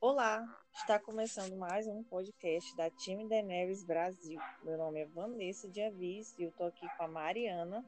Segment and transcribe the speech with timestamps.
[0.00, 4.40] Olá, está começando mais um podcast da Time Daenerys Brasil.
[4.62, 7.84] Meu nome é Vanessa de Avis e eu tô aqui com a Mariana.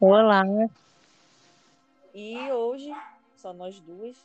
[0.00, 0.44] Olá.
[2.14, 2.90] E hoje,
[3.34, 4.16] só nós duas,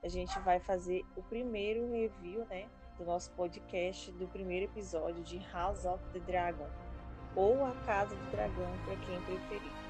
[0.00, 2.68] a gente vai fazer o primeiro review, né,
[2.98, 6.70] do nosso podcast do primeiro episódio de House of the Dragon,
[7.34, 9.83] ou A Casa do Dragão, para quem preferir.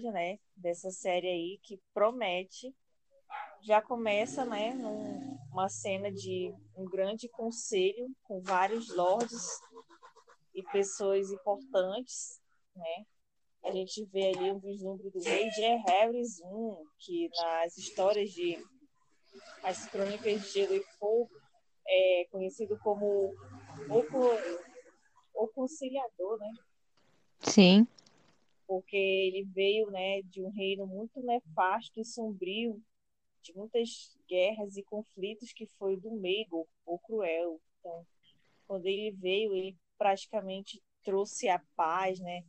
[0.00, 2.74] Episódio, né, dessa série aí que promete.
[3.62, 9.60] Já começa, né, numa cena de um grande conselho com vários lords
[10.54, 12.40] e pessoas importantes,
[12.74, 13.04] né?
[13.62, 15.76] A gente vê ali um vislumbre do rei J.
[15.86, 16.44] Harris I,
[16.98, 18.58] que nas histórias de
[19.62, 21.30] as crônicas de Gelo e Fogo
[21.86, 23.34] é conhecido como
[23.90, 24.04] o,
[25.34, 26.50] o conciliador, né?
[27.40, 27.86] Sim
[28.70, 32.80] porque ele veio né, de um reino muito nefasto e sombrio,
[33.42, 37.60] de muitas guerras e conflitos, que foi do Meigo, ou Cruel.
[37.80, 38.06] Então,
[38.68, 42.44] quando ele veio, ele praticamente trouxe a paz, né?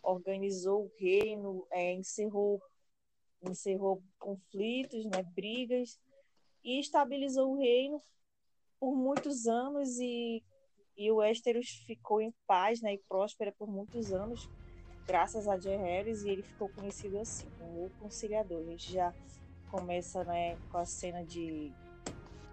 [0.00, 2.62] organizou o reino, é, encerrou,
[3.42, 5.24] encerrou conflitos, né?
[5.34, 5.98] brigas,
[6.62, 8.00] e estabilizou o reino
[8.78, 10.40] por muitos anos e,
[10.96, 12.94] e o Westeros ficou em paz né?
[12.94, 14.48] e próspera por muitos anos,
[15.06, 18.60] graças a Jay Harris, e ele ficou conhecido assim, como o conciliador.
[18.60, 19.12] A gente já
[19.70, 21.72] começa né, com a cena de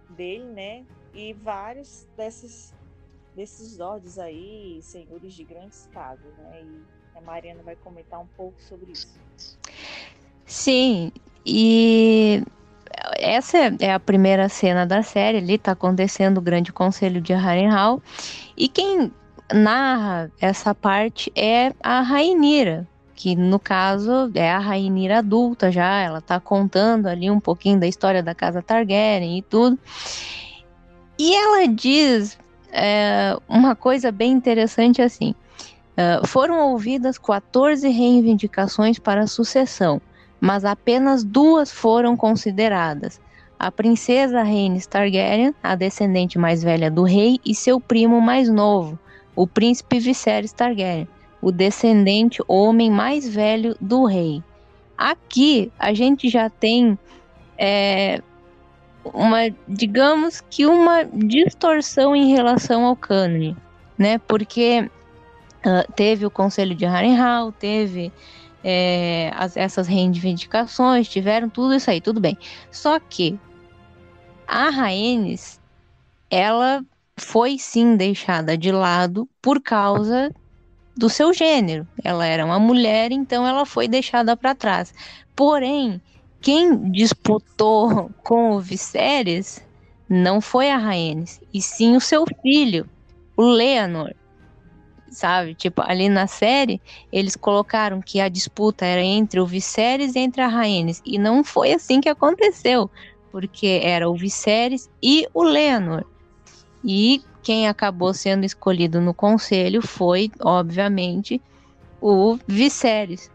[0.10, 0.86] dele, né?
[1.14, 2.74] E vários desses,
[3.36, 6.62] desses lords aí, senhores de grandes casas, né?
[6.64, 9.08] E a Mariana vai comentar um pouco sobre isso.
[10.46, 11.12] Sim,
[11.46, 12.44] e
[13.18, 18.02] essa é a primeira cena da série, ali tá acontecendo o grande conselho de Harrenhal,
[18.58, 19.12] e quem
[19.54, 26.22] narra essa parte é a Rainira, que no caso é a Rainira adulta já, ela
[26.22, 29.78] tá contando ali um pouquinho da história da casa Targaryen e tudo.
[31.20, 32.38] E ela diz
[32.72, 35.36] é, uma coisa bem interessante assim.
[35.92, 40.02] Uh, foram ouvidas 14 reivindicações para a sucessão,
[40.40, 43.20] mas apenas duas foram consideradas.
[43.60, 48.98] A princesa Rhaenys Targaryen, a descendente mais velha do rei, e seu primo mais novo,
[49.36, 51.08] o príncipe Viserys Targaryen,
[51.42, 54.44] o descendente homem mais velho do rei.
[54.98, 56.98] Aqui a gente já tem
[57.58, 58.22] é,
[59.04, 63.58] uma, digamos que uma distorção em relação ao cânone,
[63.98, 64.20] né?
[64.20, 64.90] Porque
[65.66, 68.12] uh, teve o Conselho de Harrenhal, teve
[68.64, 72.38] é, as, essas reivindicações, tiveram tudo isso aí, tudo bem.
[72.70, 73.40] Só que
[74.48, 75.60] a Rhaenys,
[76.30, 76.84] ela
[77.18, 80.34] foi sim deixada de lado por causa
[80.96, 81.88] do seu gênero.
[82.04, 84.94] Ela era uma mulher, então ela foi deixada para trás.
[85.36, 86.02] Porém,
[86.40, 89.62] quem disputou com o Viserys
[90.10, 92.90] não foi a Rhaenys, e sim o seu filho,
[93.38, 94.14] o Leonor.
[95.10, 95.56] Sabe?
[95.56, 100.42] Tipo, ali na série, eles colocaram que a disputa era entre o Viserys e entre
[100.42, 102.90] a Rhaenys, e não foi assim que aconteceu,
[103.32, 106.06] porque era o Viserys e o Leonor.
[106.84, 111.42] E quem acabou sendo escolhido no conselho foi, obviamente,
[112.00, 113.32] o Viserys,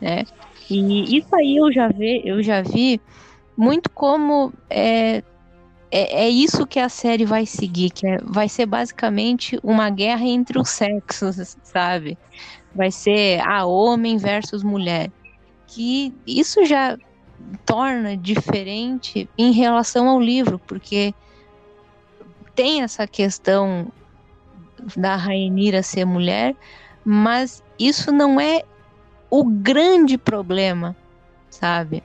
[0.00, 0.24] né?
[0.70, 3.00] E isso aí eu já vi, eu já vi
[3.56, 5.22] muito como é,
[5.90, 10.24] é, é isso que a série vai seguir, que é, vai ser basicamente uma guerra
[10.24, 12.18] entre os sexos, sabe?
[12.74, 15.10] Vai ser a ah, homem versus mulher.
[15.66, 16.96] Que isso já
[17.64, 21.14] torna diferente em relação ao livro, porque
[22.58, 23.86] tem essa questão
[24.96, 26.56] da Rainira ser mulher,
[27.04, 28.64] mas isso não é
[29.30, 30.96] o grande problema,
[31.48, 32.02] sabe?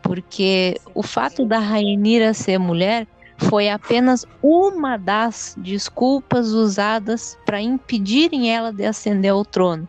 [0.00, 3.06] Porque o fato da Rainira ser mulher
[3.36, 9.86] foi apenas uma das desculpas usadas para impedirem ela de ascender ao trono,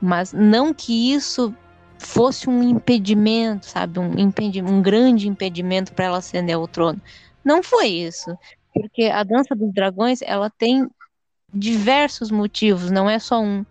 [0.00, 1.54] mas não que isso
[1.98, 7.00] fosse um impedimento, sabe, um, impedimento, um grande impedimento para ela ascender ao trono.
[7.44, 8.36] Não foi isso.
[8.72, 10.88] Porque a dança dos dragões, ela tem
[11.52, 13.64] diversos motivos, não é só um.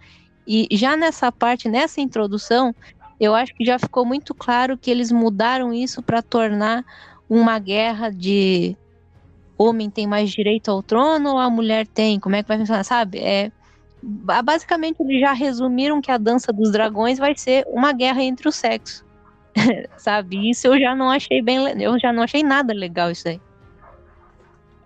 [0.46, 2.76] E já nessa parte, nessa introdução,
[3.20, 6.84] eu acho que já ficou muito claro que eles mudaram isso para tornar
[7.30, 8.76] uma guerra de
[9.58, 12.20] homem tem mais direito ao trono ou a mulher tem?
[12.20, 12.84] Como é que vai funcionar?
[12.84, 13.20] Sabe?
[13.20, 13.52] É,
[14.02, 18.56] basicamente, eles já resumiram que a dança dos dragões vai ser uma guerra entre os
[18.56, 19.06] sexos.
[19.98, 20.50] Sabe?
[20.50, 21.82] Isso eu já não achei bem.
[21.82, 23.40] Eu já não achei nada legal isso aí.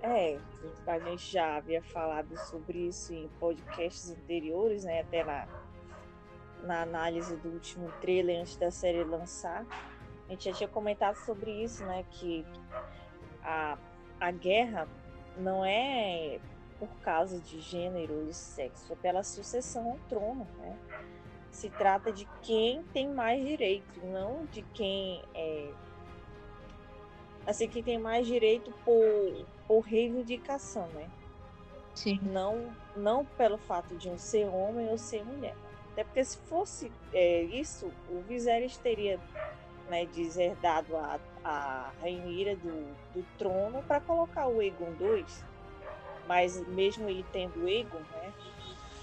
[0.05, 0.39] É,
[0.85, 5.01] a gente já havia falado sobre isso em podcasts anteriores, né?
[5.01, 5.47] Até na,
[6.63, 9.65] na análise do último trailer antes da série lançar.
[10.27, 12.05] A gente já tinha comentado sobre isso, né?
[12.11, 12.45] Que
[13.41, 13.77] a
[14.19, 14.87] a guerra
[15.37, 16.39] não é
[16.79, 20.47] por causa de gênero e sexo, é pela sucessão ao trono.
[20.57, 20.77] Né?
[21.51, 25.71] Se trata de quem tem mais direito, não de quem é.
[27.47, 31.09] Assim, quem tem mais direito por, por reivindicação, né?
[31.93, 32.19] Sim.
[32.23, 35.55] Não, não pelo fato de um ser homem ou ser mulher.
[35.93, 39.19] Até porque se fosse é, isso, o Viserys teria
[39.89, 45.25] né, deserdado a, a Rainira do, do trono para colocar o Aegon II.
[46.27, 48.33] Mas mesmo ele tendo o Aegon, né,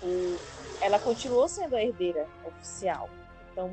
[0.03, 0.39] o,
[0.83, 3.09] ela continuou sendo a herdeira oficial.
[3.51, 3.73] Então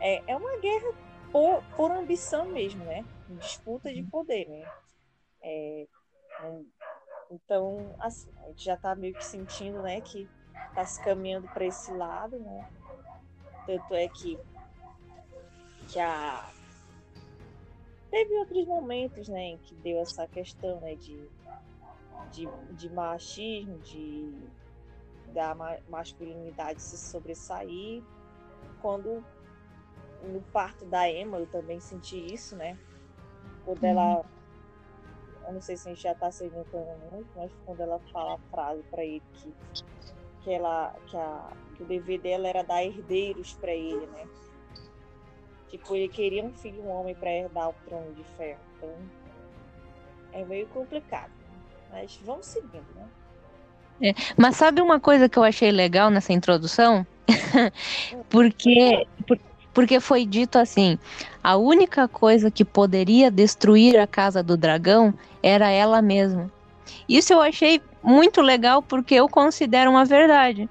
[0.00, 0.92] é, é uma guerra
[1.30, 3.04] por, por ambição mesmo, né?
[3.28, 4.66] Disputa de poder, né?
[5.50, 5.86] É,
[7.30, 10.28] então, assim, a gente já está meio que sentindo, né, que
[10.68, 12.68] está se caminhando para esse lado, né?
[13.66, 14.38] Tanto é que
[15.88, 16.50] que a
[18.10, 21.28] teve outros momentos, né, em que deu essa questão, né, de,
[22.30, 24.34] de, de machismo, de
[25.32, 25.54] da
[25.88, 28.02] masculinidade se sobressair,
[28.80, 29.24] quando
[30.22, 32.78] no parto da Emma eu também senti isso, né,
[33.64, 33.88] quando uhum.
[33.90, 34.24] ela
[35.48, 38.34] eu não sei se a gente já tá se inventando muito, mas quando ela fala
[38.34, 39.52] a frase para ele que
[40.44, 44.26] que ela que, a, que o dever dela era dar herdeiros para ele, né?
[45.68, 48.60] Tipo, ele queria um filho, um homem, para herdar o trono de ferro.
[48.76, 48.94] Então,
[50.32, 51.30] é meio complicado.
[51.90, 53.08] Mas vamos seguindo, né?
[54.00, 57.06] É, mas sabe uma coisa que eu achei legal nessa introdução?
[58.30, 59.44] porque, porque
[60.00, 60.98] foi dito assim:
[61.42, 66.50] a única coisa que poderia destruir a casa do dragão era ela mesma.
[67.08, 70.68] Isso eu achei muito legal porque eu considero uma verdade.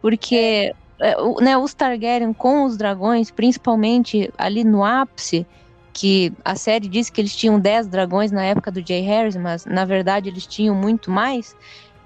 [0.00, 5.46] Porque é, né, os Targaryen com os dragões, principalmente ali no ápice,
[5.92, 9.64] que a série diz que eles tinham 10 dragões na época do Jay Harris, mas
[9.64, 11.56] na verdade eles tinham muito mais.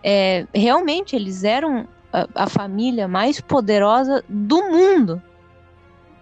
[0.02, 5.20] É, realmente eles eram a, a, família mais poderosa do mundo,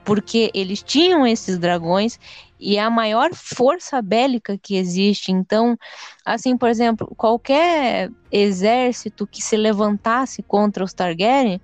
[0.08, 2.18] porque eles tinham esses dragões
[2.58, 5.30] e é a maior força bélica que existe.
[5.30, 5.76] Então,
[6.24, 11.60] assim, por exemplo, qualquer exército que se levantasse contra os Targaryen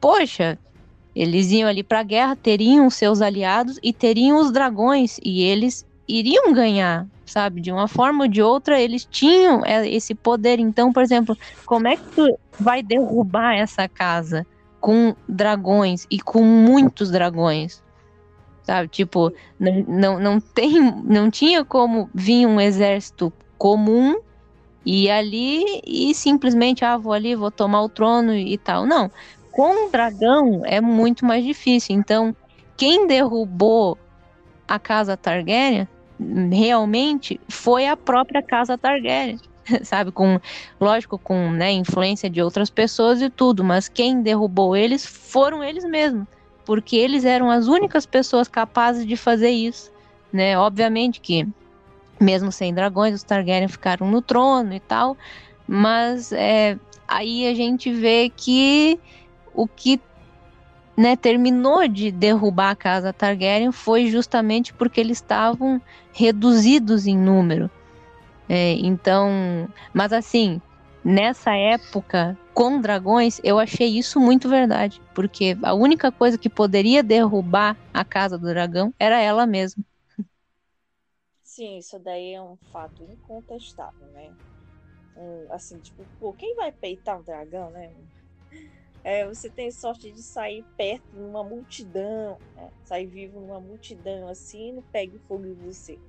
[0.00, 0.58] poxa,
[1.14, 5.84] eles iam ali para a guerra, teriam seus aliados e teriam os dragões e eles
[6.08, 7.60] iriam ganhar, sabe?
[7.60, 10.58] De uma forma ou de outra, eles tinham é, esse poder.
[10.58, 11.36] Então, por exemplo,
[11.66, 14.46] como é que tu vai derrubar essa casa
[14.80, 17.82] com dragões e com muitos dragões?
[18.62, 18.88] Sabe?
[18.88, 24.20] Tipo, não, não, não tem, não tinha como vir um exército comum
[24.84, 28.86] e ali e simplesmente ah, vou ali, vou tomar o trono e tal.
[28.86, 29.10] Não,
[29.50, 31.96] com o dragão é muito mais difícil.
[31.96, 32.34] Então,
[32.76, 33.96] quem derrubou
[34.68, 35.88] a casa Targaryen
[36.50, 39.38] realmente foi a própria casa Targaryen,
[39.82, 40.10] sabe?
[40.12, 40.40] Com,
[40.80, 45.84] lógico, com né, influência de outras pessoas e tudo, mas quem derrubou eles foram eles
[45.84, 46.26] mesmos,
[46.64, 49.90] porque eles eram as únicas pessoas capazes de fazer isso,
[50.32, 50.58] né?
[50.58, 51.46] Obviamente que,
[52.20, 55.16] mesmo sem dragões, os Targaryen ficaram no trono e tal,
[55.66, 58.98] mas é, aí a gente vê que
[59.54, 60.00] o que
[60.96, 65.80] né, terminou de derrubar a casa Targaryen foi justamente porque eles estavam
[66.12, 67.70] reduzidos em número.
[68.48, 70.62] É, então, mas assim,
[71.04, 77.02] nessa época com dragões, eu achei isso muito verdade, porque a única coisa que poderia
[77.02, 79.84] derrubar a casa do dragão era ela mesma.
[81.42, 84.36] Sim, isso daí é um fato incontestável, né?
[85.16, 87.94] Um, assim, tipo, pô, quem vai peitar um dragão, né?
[89.02, 92.70] é, você tem sorte de sair perto de uma multidão, né?
[92.84, 96.00] sair vivo numa multidão assim, não pegue fogo em você.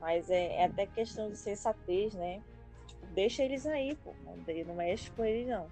[0.00, 2.40] Mas é, é, até questão de sensatez, né?
[2.86, 4.12] Tipo, deixa eles aí, pô.
[4.66, 5.66] Não mexe com eles, não.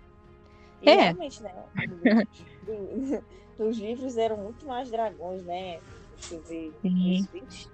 [0.83, 0.95] E é.
[0.95, 1.55] realmente, né?
[3.59, 5.81] Nos livros eram muito mais dragões, né?
[6.17, 6.73] Deixa eu ver.
[6.85, 7.71] Uns 20,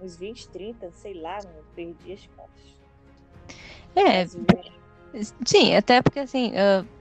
[0.00, 2.78] uns 20, 30, sei lá, não perdi as contas.
[3.96, 4.26] É.
[5.44, 6.52] Sim, até porque assim.
[6.52, 6.98] Uh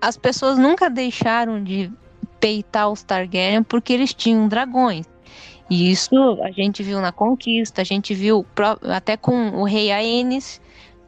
[0.00, 1.90] as pessoas nunca deixaram de
[2.38, 5.06] peitar os Targaryen porque eles tinham dragões.
[5.68, 8.46] E isso a gente viu na conquista, a gente viu
[8.82, 10.60] até com o rei Aenys,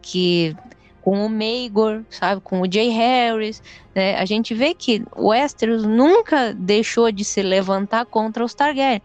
[0.02, 0.56] que
[1.00, 3.62] com o Maegor, sabe, com o Jay Harris,
[3.94, 4.16] né?
[4.16, 9.00] A gente vê que o Westeros nunca deixou de se levantar contra os Targaryen.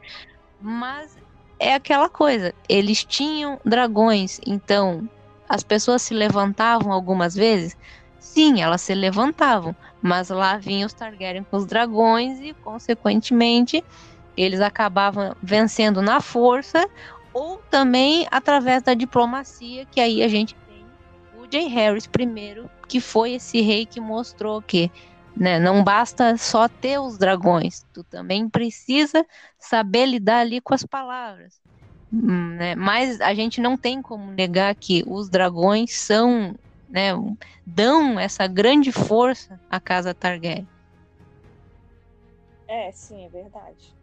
[0.59, 1.15] Mas
[1.59, 5.07] é aquela coisa, eles tinham dragões, então
[5.47, 7.77] as pessoas se levantavam algumas vezes?
[8.19, 13.81] Sim, elas se levantavam, mas lá vinham os Targaryen com os dragões e, consequentemente,
[14.35, 16.85] eles acabavam vencendo na força
[17.33, 20.55] ou também através da diplomacia, que aí a gente
[21.51, 24.91] Jay Harris primeiro, que foi esse rei que mostrou que
[25.35, 29.25] né, não basta só ter os dragões, tu também precisa
[29.59, 31.59] saber lidar ali com as palavras.
[32.11, 32.75] Hum, né?
[32.75, 36.53] Mas a gente não tem como negar que os dragões são,
[36.87, 37.09] né,
[37.65, 40.69] dão essa grande força à casa Targaryen.
[42.67, 43.95] É, sim, é verdade.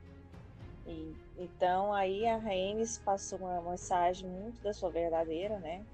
[0.91, 5.87] E, então aí a Rhaenys passou uma mensagem muito da sua verdadeira, né?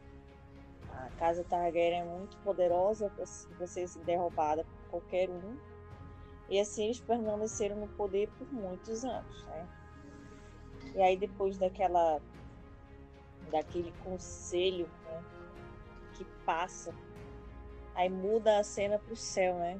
[0.90, 5.56] A casa Targaryen é muito poderosa para ser derrubada por qualquer um.
[6.48, 9.68] E assim eles permaneceram no poder por muitos anos, né?
[10.94, 12.20] E aí depois daquela
[13.50, 15.22] daquele conselho né,
[16.14, 16.92] que passa,
[17.94, 19.78] aí muda a cena para o céu, né?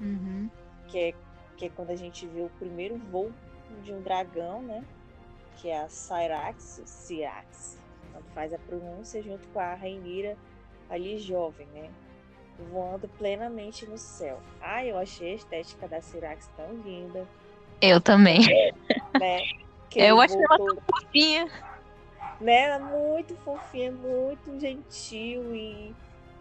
[0.00, 0.50] Uhum.
[0.88, 1.14] Que, é,
[1.56, 3.32] que é quando a gente vê o primeiro voo
[3.82, 4.84] de um dragão, né?
[5.56, 7.78] Que é a Cyrax, Cyrax,
[8.12, 10.36] quando faz a pronúncia junto com a Rainira
[10.88, 11.90] ali jovem, né?
[12.70, 14.40] Voando plenamente no céu.
[14.60, 17.26] Ah, eu achei a estética da Cyrax tão linda.
[17.80, 18.40] Eu também.
[19.18, 19.40] Né?
[19.90, 21.50] Que eu achei ela tão fofinha.
[22.40, 22.62] Né?
[22.64, 25.94] Ela muito fofinha, muito gentil e,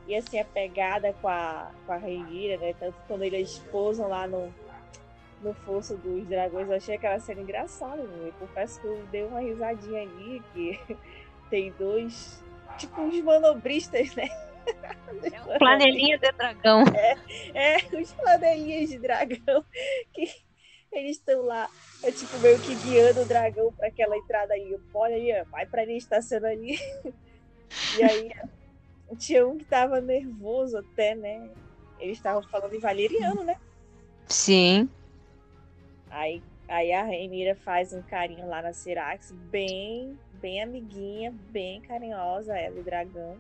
[0.06, 2.76] e assim, apegada com a, com a Rainira, né?
[2.80, 4.54] Tanto quando eles pousam lá no,
[5.42, 8.30] no fosso dos dragões, eu achei aquela cena engraçada, né?
[8.30, 10.80] Eu confesso que eu dei uma risadinha ali, que
[11.50, 12.44] tem dois
[12.78, 14.28] tipo uns manobristas, né?
[15.24, 16.84] É flanelinha de dragão.
[17.54, 19.64] É, é, os flanelinhas de dragão
[20.14, 20.28] que
[20.92, 21.70] eles estão lá,
[22.04, 24.78] é tipo meio que guiando o dragão para aquela entrada aí.
[24.94, 26.78] Olha aí, vai para ali, estaciona ali.
[27.98, 28.32] E aí
[29.18, 31.50] tinha um que tava nervoso até, né?
[32.00, 33.58] Eles estavam falando em valeriano, né?
[34.28, 34.90] Sim.
[36.18, 42.58] Aí, aí a Remira faz um carinho lá na Sirax, bem bem amiguinha, bem carinhosa,
[42.58, 43.38] ela e o dragão.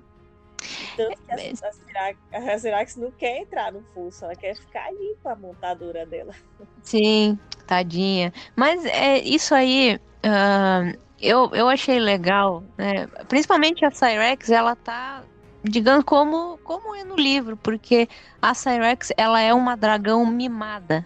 [0.95, 5.29] Tanto que a, a, Sirax não quer entrar no fuso, ela quer ficar ali com
[5.29, 6.33] a montadora dela.
[6.81, 8.33] Sim, tadinha.
[8.55, 9.99] Mas é isso aí.
[10.25, 13.07] Uh, eu, eu achei legal, né?
[13.27, 15.23] Principalmente a Cyrex, ela tá,
[15.63, 18.09] digamos, como, como é no livro, porque
[18.41, 21.05] a Cyrex, ela é uma dragão mimada.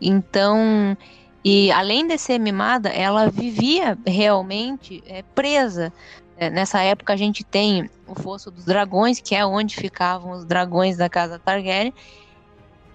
[0.00, 0.96] Então,
[1.44, 5.92] e além de ser mimada, ela vivia realmente é, presa.
[6.36, 10.44] É, nessa época a gente tem o Fosso dos Dragões, que é onde ficavam os
[10.44, 11.92] dragões da casa Targaryen.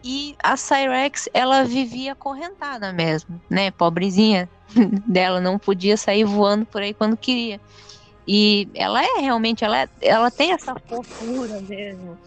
[0.04, 3.72] E a Cyrex, ela vivia acorrentada mesmo, né?
[3.72, 4.48] Pobrezinha
[5.08, 7.60] dela, não podia sair voando por aí quando queria.
[8.28, 12.18] E ela é realmente, ela, é, ela tem essa fofura mesmo.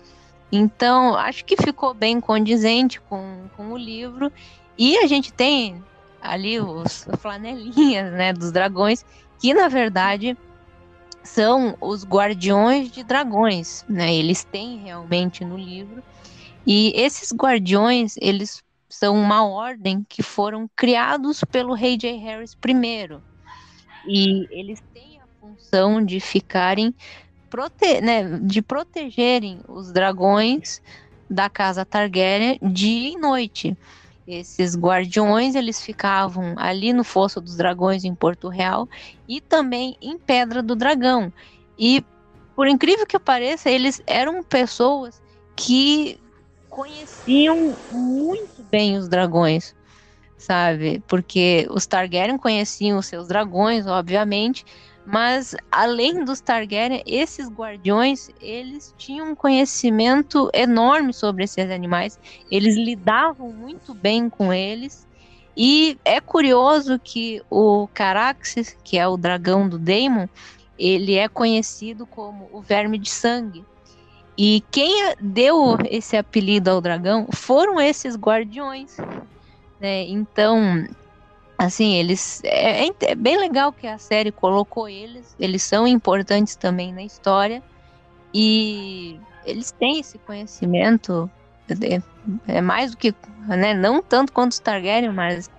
[0.50, 4.32] Então, acho que ficou bem condizente com, com o livro.
[4.78, 5.82] E a gente tem
[6.20, 9.04] ali os flanelinhas, né, dos dragões,
[9.40, 10.36] que na verdade
[11.22, 14.14] são os guardiões de dragões, né?
[14.14, 16.02] Eles têm realmente no livro.
[16.66, 22.16] E esses guardiões, eles são uma ordem que foram criados pelo rei J.
[22.16, 23.18] Harris I.
[24.06, 26.94] E eles têm a função de ficarem
[27.50, 30.80] prote né, de protegerem os dragões
[31.28, 33.76] da casa Targaryen dia e noite.
[34.28, 38.86] Esses guardiões, eles ficavam ali no Fosso dos Dragões em Porto Real
[39.26, 41.32] e também em Pedra do Dragão.
[41.78, 42.04] E
[42.54, 45.22] por incrível que pareça, eles eram pessoas
[45.56, 46.20] que
[46.68, 49.74] conheciam muito bem os dragões,
[50.36, 51.02] sabe?
[51.08, 54.62] Porque os Targaryen conheciam os seus dragões, obviamente,
[55.10, 62.20] mas além dos Targaryen, esses guardiões, eles tinham um conhecimento enorme sobre esses animais.
[62.50, 65.08] Eles lidavam muito bem com eles.
[65.56, 70.26] E é curioso que o Caraxes, que é o dragão do Daemon,
[70.78, 73.64] ele é conhecido como o verme de sangue.
[74.36, 78.98] E quem deu esse apelido ao dragão foram esses guardiões.
[79.80, 80.02] Né?
[80.02, 80.86] Então,
[81.58, 86.54] assim, eles é, é, é, bem legal que a série colocou eles, eles são importantes
[86.54, 87.60] também na história
[88.32, 91.28] e eles têm esse conhecimento
[91.68, 92.00] é,
[92.46, 93.12] é mais do que,
[93.48, 95.50] né, não tanto quanto os Targaryen, mas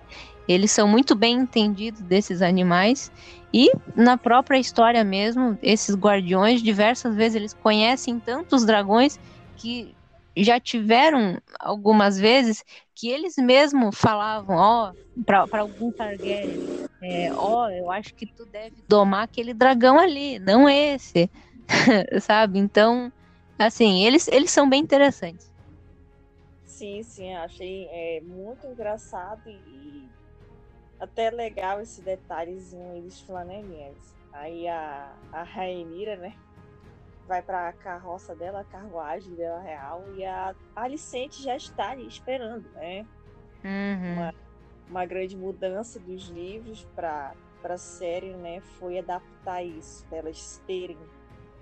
[0.48, 3.12] eles são muito bem entendidos desses animais
[3.52, 9.20] e na própria história mesmo, esses guardiões diversas vezes eles conhecem tantos dragões
[9.56, 9.94] que
[10.36, 16.60] já tiveram algumas vezes que eles mesmos falavam, ó, oh, para algum Targaryen,
[17.02, 21.30] é, ó, oh, eu acho que tu deve domar aquele dragão ali, não esse,
[22.20, 22.58] sabe?
[22.58, 23.12] Então,
[23.58, 25.50] assim, eles, eles são bem interessantes.
[26.64, 30.10] Sim, sim, achei é, muito engraçado e
[30.98, 33.96] até legal esse detalhezinho, eles flanelinhas.
[34.32, 36.34] Aí a, a Rainira, né?
[37.30, 42.04] Vai para a carroça dela, a carruagem dela real, e a Alicente já está ali
[42.04, 43.06] esperando, né?
[43.64, 44.14] Uhum.
[44.14, 44.34] Uma,
[44.88, 47.32] uma grande mudança dos livros para
[47.62, 48.60] a série, né?
[48.80, 50.98] Foi adaptar isso, delas terem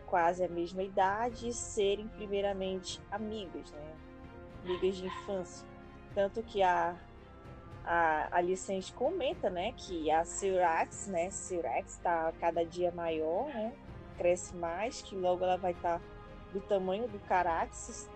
[0.07, 3.93] quase a mesma idade e serem primeiramente amigas, né?
[4.65, 5.69] Amigas de infância.
[6.15, 6.97] Tanto que a
[7.91, 13.73] a Alicente comenta, né, que a Syrax, né, Syrax está cada dia maior, né,
[14.19, 16.05] cresce mais, que logo ela vai estar tá
[16.53, 18.09] do tamanho do Caraxes.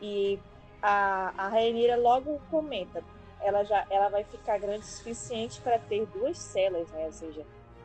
[0.00, 0.38] E
[0.82, 3.02] a, a Rainira logo comenta,
[3.40, 7.06] ela já ela vai ficar grande o suficiente para ter duas celas, né?
[7.06, 7.44] Ou seja,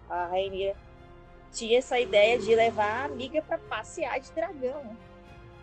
[0.09, 0.75] a Rainira
[1.51, 4.95] tinha essa ideia de levar a amiga para passear de dragão.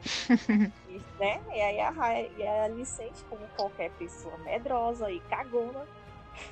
[0.89, 1.41] e, né?
[1.53, 5.87] e aí a, e a Alicente, como qualquer pessoa medrosa e cagona,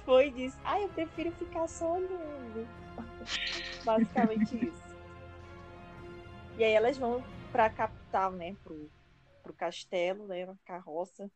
[0.04, 2.68] foi e disse: Ah, eu prefiro ficar só olhando.
[3.84, 4.87] Basicamente isso.
[6.58, 7.22] E aí elas vão
[7.52, 8.90] para a capital, né, pro,
[9.44, 11.30] pro castelo, né, na carroça.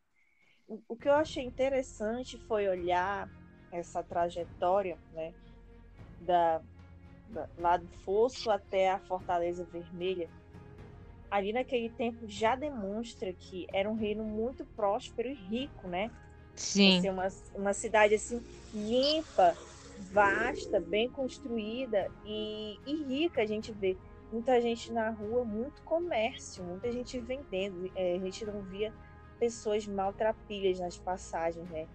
[0.67, 3.31] O, o que eu achei interessante foi olhar
[3.71, 5.33] essa trajetória, né,
[6.21, 6.61] da,
[7.29, 10.29] da, lá do fosso até a Fortaleza Vermelha.
[11.31, 16.11] Ali naquele tempo já demonstra que era um reino muito próspero e rico, né?
[16.57, 17.01] Sim.
[17.01, 18.43] Ser uma, uma cidade assim
[18.75, 19.57] limpa,
[20.13, 23.41] vasta, bem construída e, e rica.
[23.41, 23.97] A gente vê
[24.33, 27.93] muita gente na rua, muito comércio, muita gente vendendo.
[27.95, 28.93] É, a gente não via
[29.39, 31.87] pessoas maltrapilhas nas passagens, né?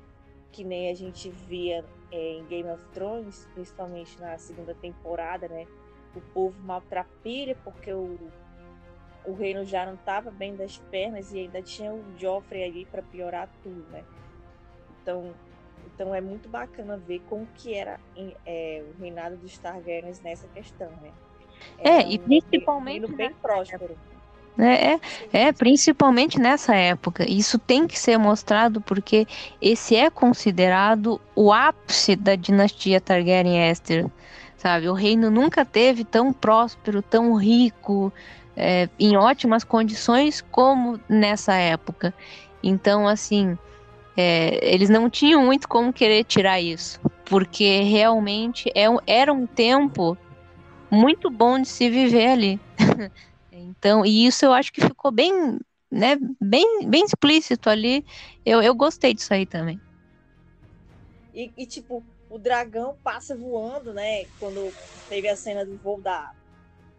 [0.51, 5.65] Que nem a gente via é, em Game of Thrones, principalmente na segunda temporada, né?
[6.15, 8.17] O povo maltrapilha porque o,
[9.25, 13.01] o reino já não estava bem das pernas e ainda tinha o Joffrey ali para
[13.01, 14.05] piorar tudo, né?
[15.01, 15.33] Então,
[15.85, 17.99] então é muito bacana ver como que era
[18.45, 21.11] é, o reinado dos Targaryens nessa questão, né?
[21.79, 23.07] É, é e principalmente.
[23.13, 23.95] bem próspero.
[24.57, 24.99] É, é,
[25.31, 27.29] é, principalmente nessa época.
[27.29, 29.27] Isso tem que ser mostrado porque
[29.61, 34.07] esse é considerado o ápice da dinastia Targaryen-Esther,
[34.57, 34.89] sabe?
[34.89, 38.11] O reino nunca teve tão próspero, tão rico,
[38.55, 42.11] é, em ótimas condições como nessa época.
[42.63, 43.55] Então, assim,
[44.17, 50.17] é, eles não tinham muito como querer tirar isso, porque realmente é, era um tempo
[50.89, 52.59] muito bom de se viver ali.
[53.51, 55.59] então, e isso eu acho que ficou bem,
[55.91, 58.05] né, bem, bem explícito ali.
[58.45, 59.79] Eu, eu gostei disso aí também.
[61.33, 64.25] E, e, tipo, o dragão passa voando, né?
[64.39, 64.73] Quando
[65.07, 66.33] teve a cena do voo da,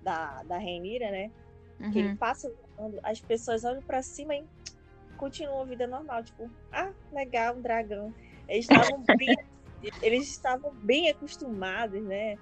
[0.02, 1.30] da, da Renira, né?
[1.80, 1.90] Uhum.
[1.90, 2.16] Que ele uhum.
[2.16, 4.44] passa voando, as pessoas olham para cima e
[5.16, 6.22] continuam a vida normal.
[6.22, 8.14] Tipo, ah, legal, um dragão.
[8.48, 9.36] Eles estavam bem,
[10.02, 12.38] eles estavam bem acostumados, né?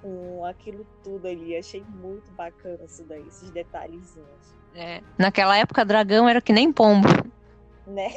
[0.00, 1.56] Com aquilo tudo ali.
[1.56, 4.54] Achei muito bacana isso daí, esses detalhezinhos.
[4.74, 5.02] É.
[5.18, 7.08] Naquela época, dragão era que nem pombo.
[7.86, 8.10] Né?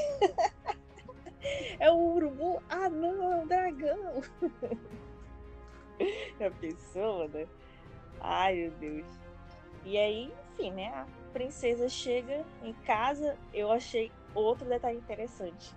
[1.79, 2.61] é o urubu.
[2.69, 4.21] Ah, não, é um dragão.
[6.45, 7.47] a pessoa, né?
[8.19, 9.07] Ai, meu Deus.
[9.85, 10.87] E aí, enfim, né?
[10.87, 13.37] A princesa chega em casa.
[13.53, 15.73] Eu achei outro detalhe interessante.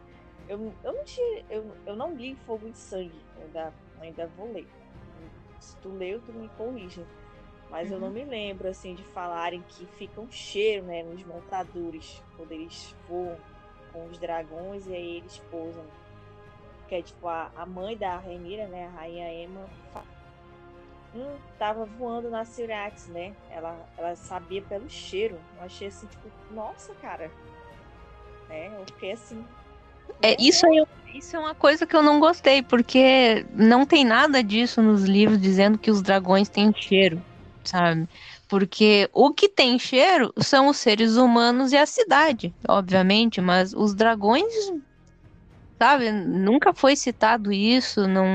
[0.48, 4.66] Eu, eu não tinha, eu, eu não li Fogo e Sangue, ainda, ainda vou ler
[5.62, 7.06] se tu leu, tu me corrija.
[7.70, 7.94] Mas uhum.
[7.94, 8.14] eu não uhum.
[8.14, 13.36] me lembro, assim, de falarem que fica um cheiro, né, nos montadores, quando eles voam
[13.92, 15.84] com os dragões e aí eles pousam.
[16.88, 19.66] Que é tipo a, a mãe da Renira, né, a rainha Emma,
[21.14, 23.34] hum, tava voando na Syrax, né?
[23.50, 25.38] Ela, ela sabia pelo cheiro.
[25.56, 27.30] Eu achei assim, tipo, nossa, cara.
[28.50, 29.42] É, eu fiquei assim,
[30.22, 30.84] é, isso, aí,
[31.14, 35.40] isso é uma coisa que eu não gostei, porque não tem nada disso nos livros
[35.40, 37.24] dizendo que os dragões têm cheiro,
[37.64, 38.08] sabe?
[38.48, 43.94] Porque o que tem cheiro são os seres humanos e a cidade, obviamente, mas os
[43.94, 44.52] dragões,
[45.80, 46.12] sabe?
[46.12, 48.26] Nunca foi citado isso, não,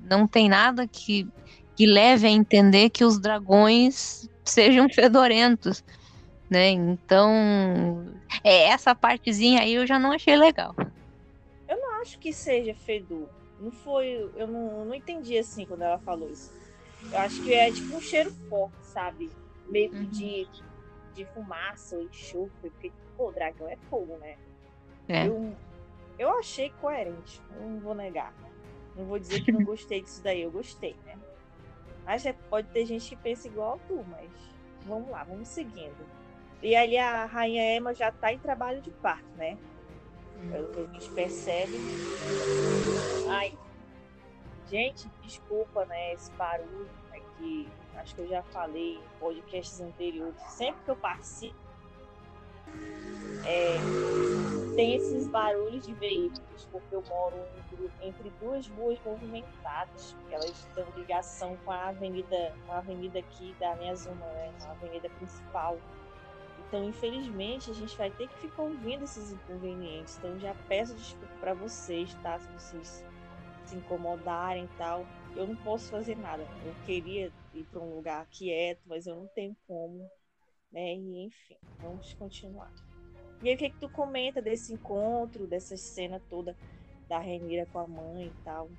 [0.00, 1.28] não tem nada que,
[1.74, 5.82] que leve a entender que os dragões sejam fedorentos.
[6.50, 6.70] né?
[6.70, 8.06] Então,
[8.44, 10.74] é, essa partezinha aí eu já não achei legal.
[11.68, 13.28] Eu não acho que seja fedor.
[13.60, 14.30] Não foi.
[14.36, 16.52] Eu não, não entendi assim quando ela falou isso.
[17.10, 19.30] Eu acho que é tipo um cheiro forte, sabe?
[19.68, 20.04] Meio que uhum.
[20.06, 20.48] de,
[21.14, 24.36] de fumaça ou enxofre, porque, pô, dragão é fogo, né?
[25.08, 25.26] É.
[25.26, 25.54] Eu,
[26.18, 28.32] eu achei coerente, não vou negar.
[28.96, 31.18] Não vou dizer que não gostei disso daí, eu gostei, né?
[32.04, 34.30] Mas é, pode ter gente que pensa igual a tu, mas
[34.86, 36.06] vamos lá, vamos seguindo.
[36.62, 39.58] E ali a rainha Emma já tá em trabalho de parto, né?
[40.50, 41.72] Pelo que a gente percebe.
[43.28, 43.58] Ai,
[44.70, 46.12] gente, desculpa, né?
[46.12, 46.88] Esse barulho.
[47.10, 50.40] Né, acho que eu já falei em podcasts anteriores.
[50.48, 51.56] Sempre que eu participo,
[53.44, 53.76] é,
[54.74, 57.36] tem esses barulhos de veículos, porque eu moro
[58.02, 63.74] entre, duas ruas movimentadas, elas têm ligação com a avenida, com a avenida aqui da
[63.76, 64.52] minha zona, né?
[64.66, 65.78] A avenida principal.
[66.68, 70.18] Então, infelizmente, a gente vai ter que ficar ouvindo esses inconvenientes.
[70.18, 72.38] Então, já peço desculpa para vocês, tá?
[72.38, 73.04] Se vocês
[73.66, 75.06] se incomodarem e tal.
[75.34, 76.46] Eu não posso fazer nada.
[76.64, 80.08] Eu queria ir para um lugar quieto, mas eu não tenho como.
[80.72, 80.94] Né?
[80.94, 82.72] E, enfim, vamos continuar.
[83.42, 86.56] E aí, o que, que tu comenta desse encontro, dessa cena toda
[87.08, 88.70] da Renira com a mãe e tal?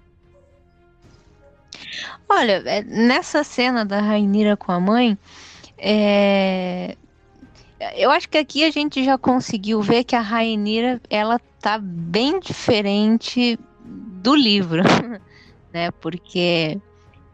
[2.27, 5.17] Olha, é, nessa cena da Rainira com a mãe,
[5.77, 6.97] é,
[7.95, 12.39] eu acho que aqui a gente já conseguiu ver que a Rainira ela tá bem
[12.39, 14.83] diferente do livro,
[15.71, 15.91] né?
[15.91, 16.79] Porque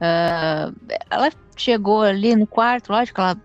[0.01, 0.75] uh,
[1.09, 3.37] ela chegou ali no quarto, lógico, ela,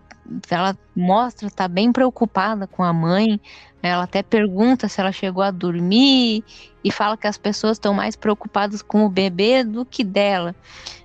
[0.50, 3.40] ela mostra, tá bem preocupada com a mãe,
[3.82, 6.42] ela até pergunta se ela chegou a dormir
[6.82, 10.54] e fala que as pessoas estão mais preocupadas com o bebê do que dela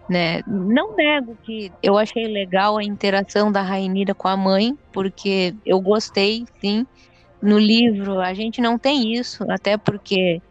[0.07, 0.41] né?
[0.45, 5.79] Não nego que eu achei legal a interação da Rainira com a mãe, porque eu
[5.79, 6.85] gostei, sim.
[7.41, 10.41] No livro a gente não tem isso, até porque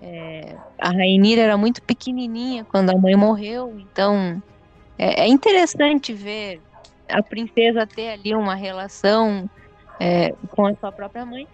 [0.00, 4.42] é, a Rainira era muito pequenininha quando a mãe morreu, então
[4.98, 6.60] é, é interessante ver
[7.08, 9.48] a princesa ter ali uma relação
[10.00, 11.46] é, com a sua própria mãe.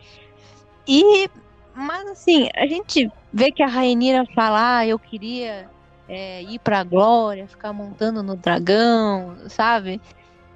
[0.86, 1.28] E,
[1.74, 5.68] mas assim, a gente vê que a Rainira fala, ah, eu queria
[6.08, 10.00] é, ir para a glória, ficar montando no dragão, sabe?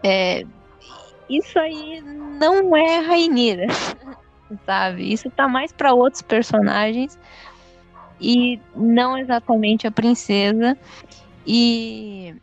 [0.03, 0.45] É,
[1.29, 3.67] isso aí não é Rainira,
[4.65, 5.13] sabe?
[5.13, 7.19] Isso tá mais para outros personagens
[8.19, 10.77] e não exatamente a princesa.
[11.47, 12.35] E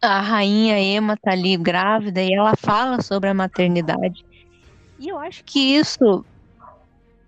[0.00, 4.24] a rainha Emma tá ali grávida e ela fala sobre a maternidade.
[4.98, 6.24] E eu acho que isso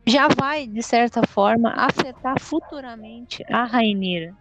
[0.06, 4.34] já vai, de certa forma, afetar futuramente a Rainira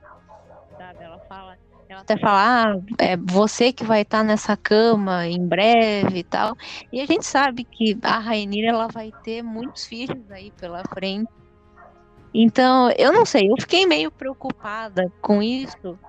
[1.33, 1.57] fala,
[1.89, 6.23] ela até fala, ah, é você que vai estar tá nessa cama em breve e
[6.23, 6.55] tal.
[6.91, 11.31] E a gente sabe que a Rainira ela vai ter muitos filhos aí pela frente.
[12.33, 15.99] Então, eu não sei, eu fiquei meio preocupada com isso,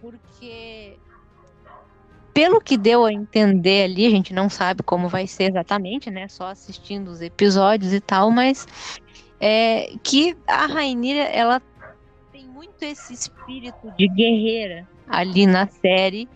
[0.00, 0.98] porque
[2.32, 6.26] pelo que deu a entender ali, a gente não sabe como vai ser exatamente, né?
[6.26, 8.66] Só assistindo os episódios e tal, mas
[9.38, 11.60] é que a Rainira ela
[12.54, 16.28] muito esse espírito de guerreira ali na série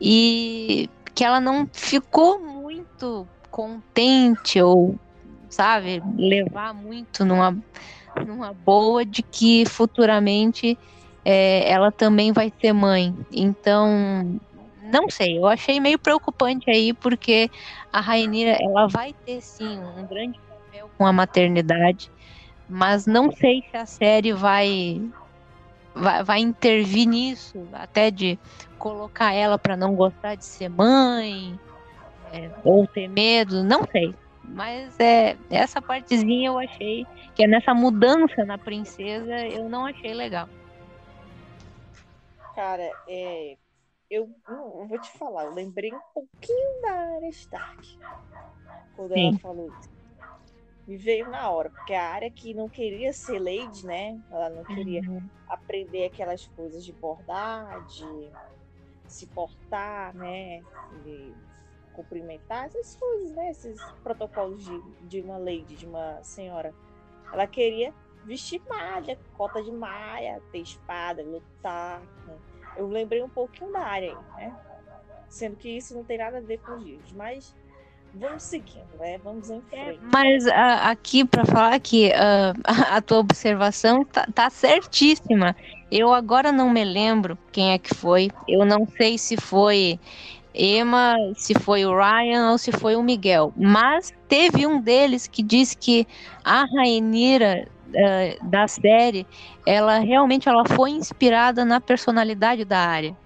[0.00, 4.94] e que ela não ficou muito contente ou,
[5.48, 7.56] sabe, levar muito numa,
[8.24, 10.78] numa boa de que futuramente
[11.24, 13.12] é, ela também vai ser mãe.
[13.32, 14.40] Então,
[14.92, 17.50] não sei, eu achei meio preocupante aí, porque
[17.92, 22.12] a Rainira, ela vai ter sim um grande papel com a maternidade,
[22.68, 25.02] mas não sei se a série vai
[25.94, 28.38] vai, vai intervir nisso, até de
[28.78, 31.58] colocar ela para não gostar de ser mãe,
[32.32, 34.14] é, ou ter medo, não sei.
[34.42, 40.12] Mas é essa partezinha eu achei que é nessa mudança na princesa, eu não achei
[40.12, 40.48] legal.
[42.54, 43.56] Cara, é,
[44.10, 47.98] eu, eu vou te falar, eu lembrei um pouquinho da Arya Stark
[48.94, 49.28] quando Sim.
[49.28, 49.93] ela falou isso
[50.86, 54.20] me veio na hora, porque a área que não queria ser lady, né?
[54.30, 55.22] Ela não queria uhum.
[55.48, 58.30] aprender aquelas coisas de bordar, de
[59.06, 60.62] se portar, né?
[61.02, 61.32] De
[61.94, 63.50] cumprimentar, essas coisas, né?
[63.50, 66.74] Esses protocolos de, de uma lady, de uma senhora.
[67.32, 67.94] Ela queria
[68.24, 72.00] vestir malha, cota de malha, ter espada, lutar.
[72.26, 72.36] Né?
[72.76, 74.60] Eu lembrei um pouquinho da área aí, né?
[75.28, 77.56] Sendo que isso não tem nada a ver com os livros, mas
[78.14, 79.18] vamos seguindo, né?
[79.22, 80.00] Vamos em é, frente.
[80.12, 80.50] Mas uh,
[80.82, 85.56] aqui, para falar que uh, a tua observação tá, tá, certíssima.
[85.90, 88.30] Eu agora não me lembro quem é que foi.
[88.48, 89.98] Eu não sei se foi
[90.54, 93.52] Emma, se foi o Ryan ou se foi o Miguel.
[93.56, 96.06] Mas teve um deles que disse que
[96.44, 99.26] a Rainira uh, da série,
[99.66, 103.16] ela realmente ela foi inspirada na personalidade da área.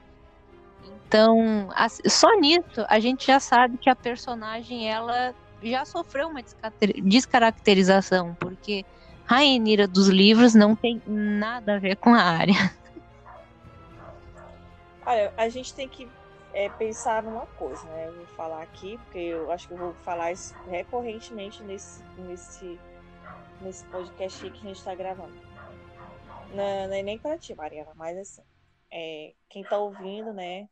[1.08, 1.70] Então,
[2.06, 6.42] só nisso a gente já sabe que a personagem ela já sofreu uma
[7.02, 8.84] descaracterização, porque
[9.24, 12.54] Rainira dos livros não tem nada a ver com a área.
[15.06, 16.06] Olha, a gente tem que
[16.52, 18.08] é, pensar numa coisa, né?
[18.08, 22.78] Eu vou falar aqui, porque eu acho que eu vou falar isso recorrentemente nesse, nesse,
[23.62, 25.32] nesse podcast que a gente está gravando.
[26.50, 28.42] Não, não, é nem para ti, Mariana, mas assim,
[28.92, 30.68] é, quem está ouvindo, né?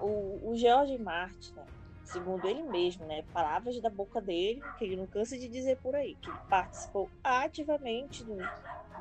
[0.00, 1.64] O, o George Martin, né,
[2.04, 3.24] segundo ele mesmo, né?
[3.32, 8.24] Palavras da boca dele, que ele não cansa de dizer por aí, que participou ativamente
[8.24, 8.36] do,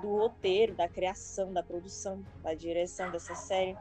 [0.01, 3.77] do roteiro, da criação, da produção, da direção dessa série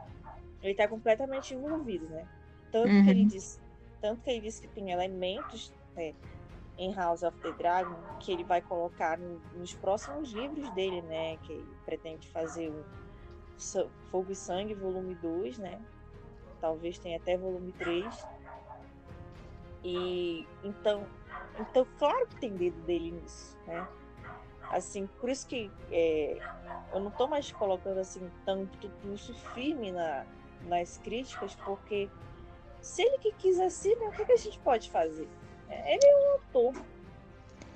[0.63, 2.25] ele está completamente envolvido, né?
[2.71, 3.03] Tanto uhum.
[3.03, 3.27] que ele uhum.
[3.27, 3.61] diz,
[4.01, 6.15] tanto que ele disse que tem elementos né,
[6.77, 11.37] em House of the Dragon que ele vai colocar no, nos próximos livros dele, né?
[11.37, 12.83] Que ele pretende fazer o
[14.09, 15.79] Fogo e Sangue, volume 2, né?
[16.63, 18.25] Talvez tenha até volume 3.
[19.83, 21.05] E então,
[21.59, 23.85] então claro que tem dedo dele nisso, né?
[24.69, 26.37] Assim, por isso que é,
[26.93, 30.25] eu não estou mais colocando assim tanto pulso firme na,
[30.61, 32.09] nas críticas, porque
[32.81, 35.27] se ele que quis assim, né, o que, que a gente pode fazer?
[35.67, 36.81] É, ele é um autor.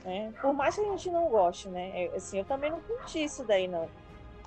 [0.06, 0.34] Né?
[0.42, 2.06] Por mais que a gente não goste, né?
[2.06, 3.90] É, assim, eu também não curti isso daí, não.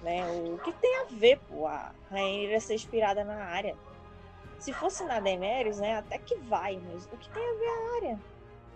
[0.00, 0.24] Né?
[0.50, 3.76] O que tem a ver, pô, a Rainha ser inspirada na área?
[4.60, 5.98] Se fosse na Daenerys, né?
[5.98, 8.20] Até que vai, mas o que tem a ver a área?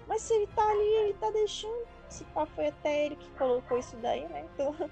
[0.08, 1.86] Mas se ele tá ali, ele tá deixando.
[2.08, 4.44] Se pá, foi até ele que colocou isso daí, né?
[4.54, 4.74] Então,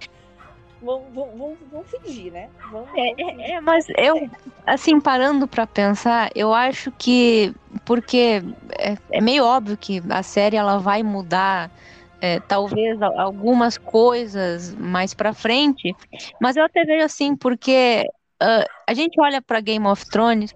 [0.82, 2.50] Vamos, vamos, vamos fingir, né?
[2.72, 4.28] Vamos, é, vamos é, é, mas eu,
[4.66, 7.54] assim, parando para pensar, eu acho que.
[7.84, 8.42] Porque
[8.78, 11.70] é, é, meio óbvio que a série ela vai mudar.
[12.20, 15.92] É, talvez algumas coisas mais para frente,
[16.40, 18.06] mas eu até vejo assim, porque
[18.40, 20.54] uh, a gente olha para Game of Thrones,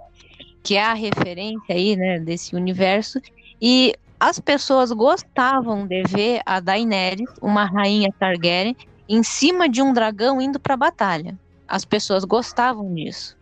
[0.66, 3.20] que é a referência aí, né, desse universo,
[3.62, 8.76] e as pessoas gostavam de ver a Daenerys, uma rainha Targaryen,
[9.08, 11.38] em cima de um dragão indo para a batalha.
[11.68, 13.36] As pessoas gostavam disso.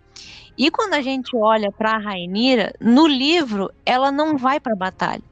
[0.58, 4.76] E quando a gente olha para a Rainira, no livro ela não vai para a
[4.76, 5.22] batalha.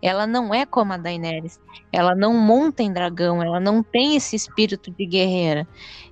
[0.00, 1.58] Ela não é como a Daenerys.
[1.90, 5.66] Ela não monta em dragão, ela não tem esse espírito de guerreira.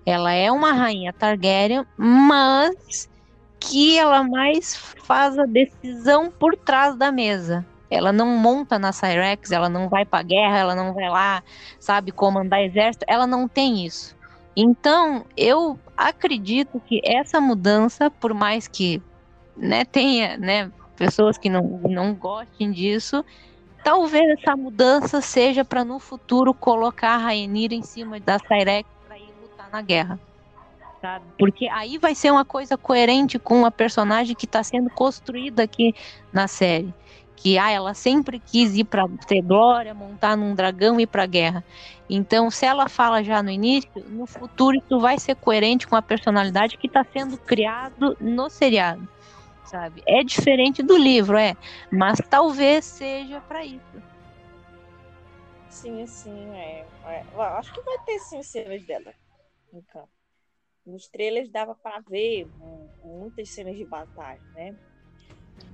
[0.05, 3.09] Ela é uma rainha Targaryen, mas
[3.61, 7.65] que ela mais faz a decisão por trás da mesa.
[7.91, 11.43] Ela não monta na Cyrex, ela não vai pra guerra, ela não vai lá,
[11.79, 14.17] sabe, comandar exército, ela não tem isso.
[14.57, 19.03] Então, eu acredito que essa mudança, por mais que
[19.57, 23.25] né, tenha né, pessoas que não, não gostem disso,
[23.83, 29.19] talvez essa mudança seja para no futuro colocar a Rainira em cima da Cyrex para
[29.19, 30.21] ir lutar na guerra.
[31.01, 31.25] Sabe?
[31.39, 35.95] Porque aí vai ser uma coisa coerente com a personagem que está sendo construída aqui
[36.33, 36.93] na série
[37.41, 41.25] que ah, ela sempre quis ir para ter glória, montar num dragão e ir para
[41.25, 41.65] guerra.
[42.09, 46.03] Então, se ela fala já no início, no futuro isso vai ser coerente com a
[46.03, 49.09] personalidade que está sendo criado no seriado,
[49.65, 50.03] sabe?
[50.07, 51.57] É diferente do livro, é,
[51.91, 54.03] mas talvez seja para isso.
[55.71, 56.85] Sim, sim, é.
[57.07, 57.25] é.
[57.57, 59.15] Acho que vai ter sim cenas dela
[59.91, 60.20] campo.
[60.91, 62.49] Nos trailers dava para ver
[63.03, 64.77] muitas cenas de batalha, né?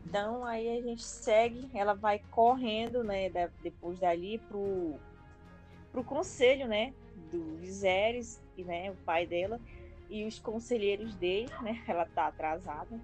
[0.04, 3.28] Então aí a gente segue, ela vai correndo, né,
[3.62, 4.94] depois dali pro
[5.90, 6.92] pro conselho, né,
[7.30, 9.58] do Viserys e né, o pai dela
[10.08, 11.82] e os conselheiros dele, né?
[11.88, 13.00] Ela tá atrasada.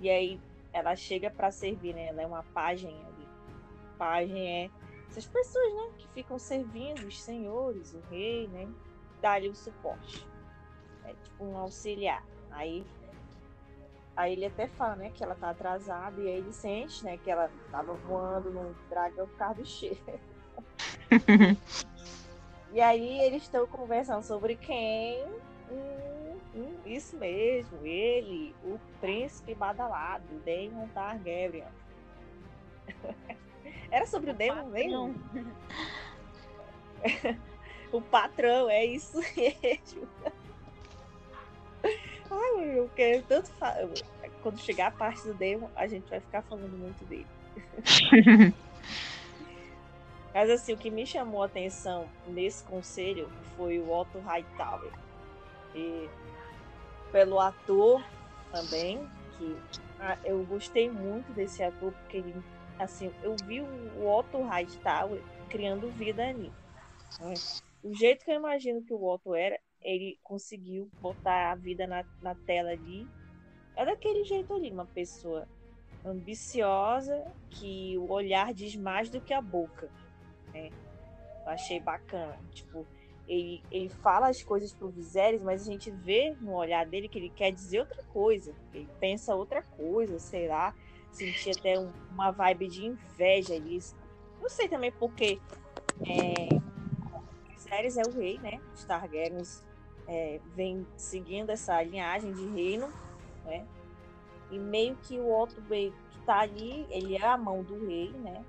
[0.00, 0.40] E aí
[0.72, 2.06] ela chega para servir, né?
[2.06, 3.26] Ela é uma pajem ali.
[3.98, 4.70] Pajem é
[5.10, 8.68] essas pessoas, né, que ficam servindo os senhores, o rei, né?
[9.20, 10.26] Dá-lhe o suporte.
[11.08, 12.22] É tipo um auxiliar.
[12.50, 12.84] Aí
[14.18, 17.30] Aí ele até fala, né, que ela tá atrasada, e aí ele sente, né, que
[17.30, 19.96] ela tava voando num dragão por causa do cheiro.
[22.72, 25.24] e aí eles estão conversando sobre quem?
[25.70, 31.68] Hum, hum, isso mesmo, ele, o príncipe badalado, Daemon Targaryen.
[33.88, 35.14] Era sobre o, o Daemon mesmo?
[37.92, 40.08] o patrão, é isso mesmo.
[41.84, 43.88] Ai, eu quero tanto falar.
[44.42, 47.26] Quando chegar a parte do demo, a gente vai ficar falando muito dele.
[50.34, 54.92] Mas assim, o que me chamou a atenção nesse conselho foi o Otto Hightower.
[55.74, 56.08] E
[57.10, 58.04] pelo ator
[58.52, 59.56] também, que
[59.98, 62.34] ah, eu gostei muito desse ator, porque ele,
[62.78, 66.52] assim, eu vi o Otto Hightower criando vida ali.
[67.18, 67.34] Né?
[67.82, 72.04] O jeito que eu imagino que o Otto era, ele conseguiu botar a vida na,
[72.20, 73.06] na tela ali.
[73.76, 75.46] É daquele jeito ali, uma pessoa
[76.04, 79.88] ambiciosa, que o olhar diz mais do que a boca.
[80.52, 80.70] Né?
[81.44, 82.38] Eu achei bacana.
[82.52, 82.86] Tipo,
[83.26, 87.18] ele, ele fala as coisas pro Viserys, mas a gente vê no olhar dele que
[87.18, 88.54] ele quer dizer outra coisa.
[88.72, 90.74] Ele pensa outra coisa, sei lá.
[91.12, 93.78] Senti até um, uma vibe de inveja ali.
[94.40, 95.38] Não sei também porque
[96.06, 96.48] é,
[97.68, 98.60] Viserys é o rei, né?
[98.74, 99.62] Os Targaryens
[100.06, 102.88] é, vem seguindo essa linhagem de reino,
[103.44, 103.64] né?
[104.50, 105.92] E meio que o outro que
[106.24, 108.42] tá ali, ele é a mão do rei, né?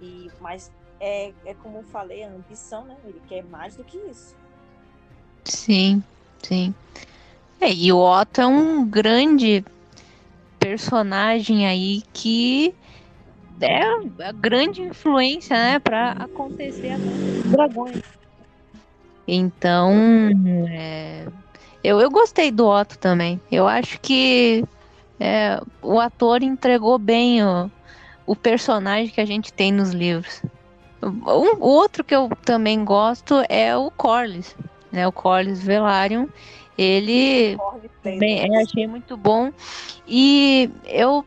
[0.00, 2.96] E, mas é, é como eu falei, a ambição, né?
[3.04, 4.34] Ele quer mais do que isso.
[5.44, 6.02] Sim,
[6.42, 6.74] sim.
[7.60, 9.64] É, e o Otto é um grande
[10.58, 12.74] personagem aí que
[13.60, 13.82] é
[14.24, 18.02] a grande influência, né, para acontecer a dos dragões.
[19.26, 19.92] Então,
[20.68, 21.26] é,
[21.82, 23.40] eu, eu gostei do Otto também.
[23.50, 24.64] Eu acho que
[25.18, 27.70] é, o ator entregou bem o,
[28.26, 30.42] o personagem que a gente tem nos livros.
[31.02, 34.56] Um, outro que eu também gosto é o Corlys,
[34.90, 35.06] né?
[35.06, 36.26] O Corlys Velaryon.
[36.76, 37.56] Ele
[38.02, 39.52] bem, eu achei muito bom.
[40.08, 41.24] E eu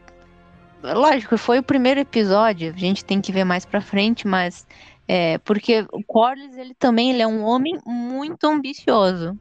[0.83, 4.65] lógico, foi o primeiro episódio, a gente tem que ver mais pra frente, mas
[5.07, 9.39] é, porque o Corlys, ele também ele é um homem muito ambicioso,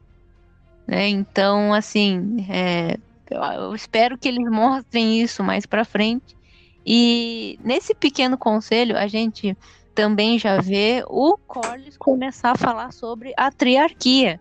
[0.87, 1.09] né?
[1.09, 2.97] Então, assim, é,
[3.29, 6.37] eu, espero que eles mostrem isso mais pra frente.
[6.85, 9.57] E nesse pequeno conselho, a gente
[9.93, 14.39] também já vê o Corlys começar a falar sobre a triarquia,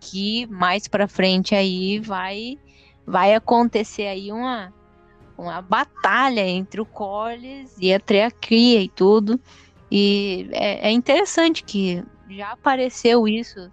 [0.00, 2.56] que mais para frente aí vai
[3.04, 4.72] vai acontecer aí uma
[5.36, 9.38] uma batalha entre o Corlys e a triarquia e tudo.
[9.90, 13.70] E é, é interessante que já apareceu isso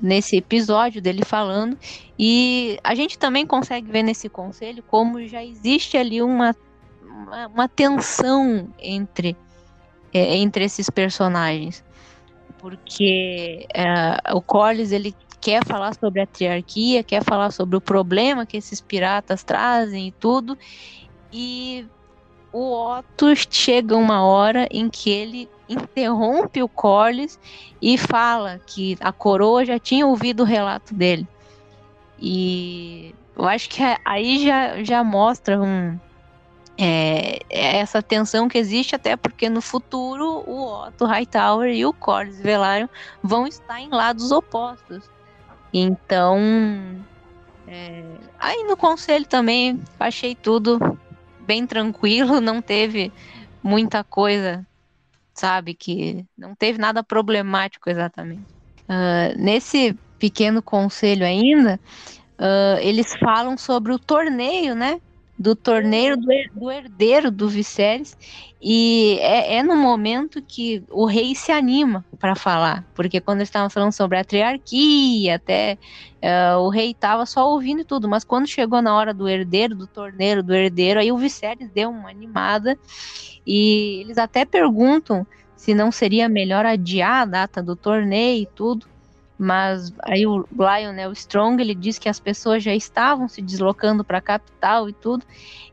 [0.00, 1.76] nesse episódio dele falando
[2.18, 6.56] e a gente também consegue ver nesse conselho como já existe ali uma,
[7.02, 9.36] uma, uma tensão entre
[10.12, 11.82] é, entre esses personagens.
[12.58, 18.46] Porque é, o Corlys, ele quer falar sobre a triarquia, quer falar sobre o problema
[18.46, 20.56] que esses piratas trazem e tudo.
[21.32, 21.86] E
[22.52, 27.38] o Otto chega uma hora em que ele interrompe o Corlys
[27.80, 31.26] e fala que a coroa já tinha ouvido o relato dele.
[32.18, 35.98] E eu acho que aí já, já mostra um,
[36.76, 42.40] é, essa tensão que existe, até porque no futuro o Otto Hightower e o Corlys
[42.40, 42.88] Velaryon
[43.22, 45.10] vão estar em lados opostos.
[45.72, 46.38] Então,
[47.66, 48.04] é,
[48.38, 50.78] aí no conselho também achei tudo
[51.46, 53.12] bem tranquilo, não teve
[53.62, 54.66] muita coisa,
[55.34, 58.44] sabe, que não teve nada problemático exatamente.
[58.88, 61.80] Uh, nesse pequeno conselho ainda,
[62.38, 65.00] uh, eles falam sobre o torneio, né,
[65.38, 68.16] do torneio do, do herdeiro do Viserys
[68.60, 73.48] e é, é, no momento que o rei se anima para falar, porque quando eles
[73.48, 75.76] estavam falando sobre a triarquia, até
[76.22, 79.88] uh, o rei estava só ouvindo tudo, mas quando chegou na hora do herdeiro, do
[79.88, 82.78] torneiro, do herdeiro, aí o Viserys deu uma animada
[83.44, 88.86] e eles até perguntam se não seria melhor adiar a data do torneio e tudo.
[89.38, 94.04] Mas aí o Lion, né, Strong, ele diz que as pessoas já estavam se deslocando
[94.04, 95.24] para a capital e tudo.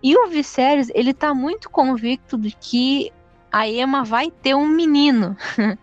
[0.02, 3.12] E o Viserys, ele tá muito convicto de que
[3.52, 5.36] a Emma vai ter um menino.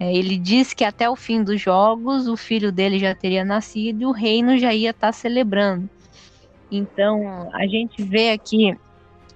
[0.00, 4.02] É, ele diz que até o fim dos jogos o filho dele já teria nascido
[4.02, 5.90] e o reino já ia estar tá celebrando.
[6.70, 8.78] Então a gente vê aqui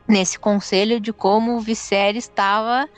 [0.07, 2.89] nesse conselho de como o Viserys estava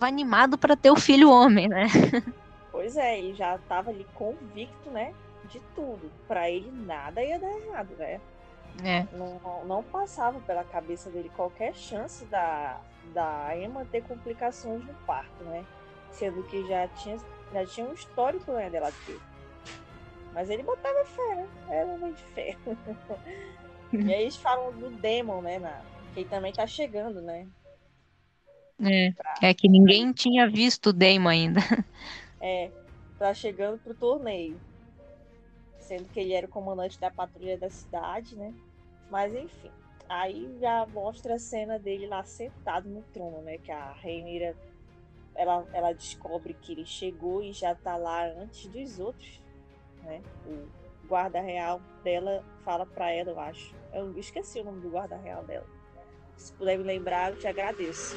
[0.00, 1.88] animado para ter o filho homem, né?
[2.76, 5.14] Pois é, ele já estava ali convicto, né?
[5.46, 6.12] De tudo.
[6.28, 8.20] Para ele nada ia dar errado, né?
[8.84, 9.06] É.
[9.16, 12.78] Não, não passava pela cabeça dele qualquer chance da,
[13.14, 15.64] da Emma ter complicações no parto, né?
[16.10, 17.16] Sendo que já tinha,
[17.50, 19.18] já tinha um histórico né, dela ter.
[20.34, 21.48] Mas ele botava fé, né?
[21.70, 22.58] Era um de fé.
[23.90, 25.58] e aí eles falam do Demon, né?
[25.58, 25.80] Na,
[26.12, 27.46] que ele também tá chegando, né?
[28.82, 29.14] É,
[29.48, 31.60] é que ninguém tinha visto o Demon ainda.
[32.40, 32.70] É,
[33.18, 34.60] tá chegando pro torneio.
[35.78, 38.52] Sendo que ele era o comandante da patrulha da cidade, né?
[39.10, 39.70] Mas enfim.
[40.08, 43.58] Aí já mostra a cena dele lá sentado no trono, né?
[43.58, 44.56] Que a Rainira
[45.36, 49.40] ela, ela descobre que ele chegou e já tá lá antes dos outros,
[50.02, 50.22] né?
[50.46, 50.66] O
[51.06, 53.74] guarda real dela fala para ela, eu acho.
[53.92, 55.66] Eu esqueci o nome do guarda real dela.
[56.36, 58.16] Se puder me lembrar, eu te agradeço.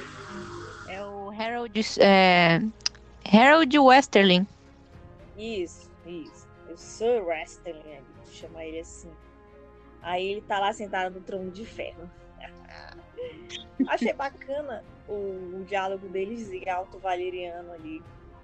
[0.88, 2.60] É o Harold, é...
[3.32, 4.48] Harold Westerling.
[5.38, 6.48] Isso, isso.
[6.68, 8.02] Eu sou Westerling,
[8.32, 9.12] chama ele assim.
[10.02, 12.10] Aí ele tá lá sentado no trono de ferro.
[13.88, 18.02] Achei bacana o, o, diálogo deles em alto valeriano ali.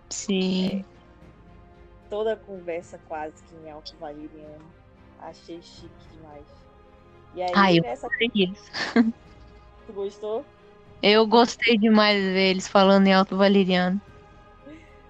[0.10, 0.84] Sim.
[0.84, 4.66] É, toda a conversa quase que em alto valeriano.
[5.20, 6.46] Achei chique demais.
[7.34, 8.08] E aí, Ai, nessa...
[8.08, 9.04] eu
[9.86, 10.46] Tu gostou?
[11.02, 14.02] Eu gostei demais deles falando em alto valeriano.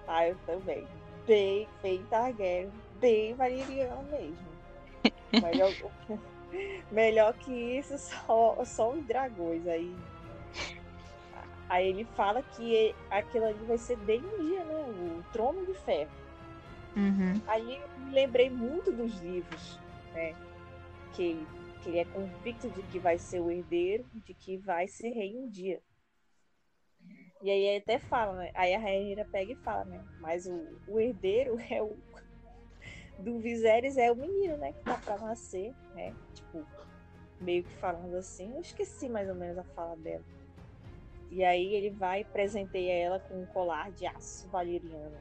[0.06, 0.86] Ah, eu também.
[1.26, 2.70] Bem, bem Targaryen.
[3.00, 4.56] Bem valeriano mesmo.
[5.42, 5.72] Melhor,
[6.90, 9.66] melhor que isso, só, só os dragões.
[9.66, 9.94] Aí,
[11.68, 14.74] aí ele fala que aquilo ali vai ser bem um dia, né?
[14.74, 16.10] O Trono de Ferro.
[16.96, 17.40] Uhum.
[17.46, 19.78] Aí eu me lembrei muito dos livros,
[20.14, 20.34] né?
[21.12, 21.46] Que
[21.86, 25.36] que ele é convicto de que vai ser o herdeiro, de que vai ser rei
[25.36, 25.80] um dia.
[27.42, 28.50] E aí até fala, né?
[28.54, 30.02] Aí a rainha pega e fala, né?
[30.20, 31.96] Mas o, o herdeiro é o
[33.18, 34.72] do Viserys é o menino, né?
[34.72, 36.14] Que tá pra nascer, né?
[36.34, 36.66] Tipo,
[37.40, 38.54] meio que falando assim.
[38.54, 40.24] Eu esqueci mais ou menos a fala dela.
[41.30, 45.16] E aí ele vai e presenteia ela com um colar de aço valeriano.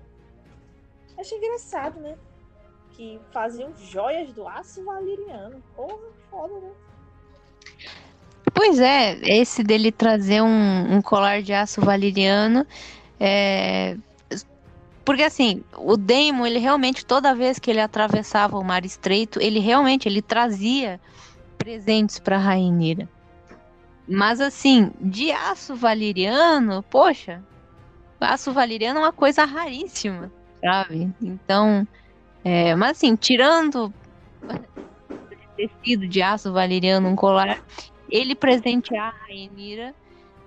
[1.18, 2.18] Achei engraçado, né?
[2.92, 5.62] Que faziam joias do aço valeriano.
[5.76, 6.74] Porra, foda, né?
[8.54, 12.66] Pois é, esse dele trazer um, um colar de aço valeriano
[13.20, 13.98] é,
[15.06, 19.60] porque assim, o Daemon, ele realmente, toda vez que ele atravessava o Mar Estreito, ele
[19.60, 21.00] realmente ele trazia
[21.60, 23.08] presentes para Rainira.
[24.08, 27.44] Mas assim, de aço valeriano, poxa,
[28.20, 31.12] aço valeriano é uma coisa raríssima, sabe?
[31.22, 31.88] Então,
[32.44, 33.94] é, mas assim, tirando
[35.56, 37.64] tecido de aço valeriano, um colar,
[38.10, 39.94] ele presentear a Rainira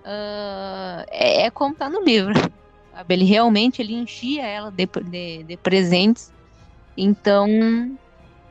[0.05, 2.35] uh, é, é como tá no livro.
[2.93, 3.15] Sabe?
[3.15, 6.33] Ele realmente ele enchia ela de, de, de presentes.
[6.97, 7.49] Então,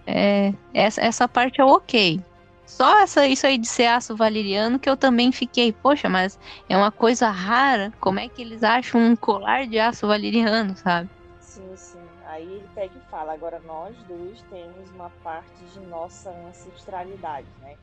[0.06, 2.20] é, essa, essa parte é ok.
[2.66, 6.38] Só essa, isso aí de ser aço valeriano que eu também fiquei, poxa, mas
[6.68, 7.94] é uma coisa rara.
[8.00, 11.10] Como é que eles acham um colar de aço valeriano, sabe?
[11.40, 12.00] Sim, sim.
[12.26, 17.76] Aí ele pega e fala: agora nós dois temos uma parte de nossa ancestralidade, né?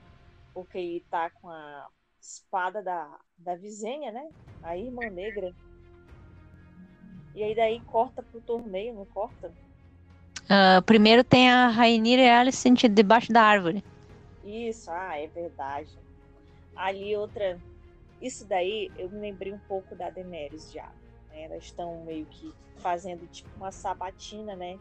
[0.55, 1.89] Porque ele tá com a
[2.21, 4.29] espada da, da Visenha, né?
[4.63, 5.53] A irmã negra
[7.35, 9.53] e aí daí corta pro torneio, não corta?
[10.45, 13.83] Uh, primeiro tem a Rainira e a Alicent debaixo da árvore.
[14.45, 15.91] Isso, ah, é verdade.
[16.77, 17.59] Ali outra.
[18.23, 20.87] Isso daí eu me lembrei um pouco da Daenerys já.
[21.31, 21.45] Né?
[21.45, 24.79] Elas estão meio que fazendo tipo uma sabatina, né?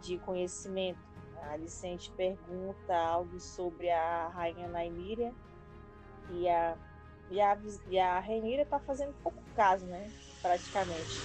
[0.00, 0.98] De conhecimento.
[1.42, 5.32] A Alicente pergunta algo sobre a rainha Naimíria
[6.30, 6.74] e a,
[7.30, 7.58] e a,
[7.88, 10.10] e a Rainira tá fazendo pouco caso, né?
[10.40, 11.20] Praticamente.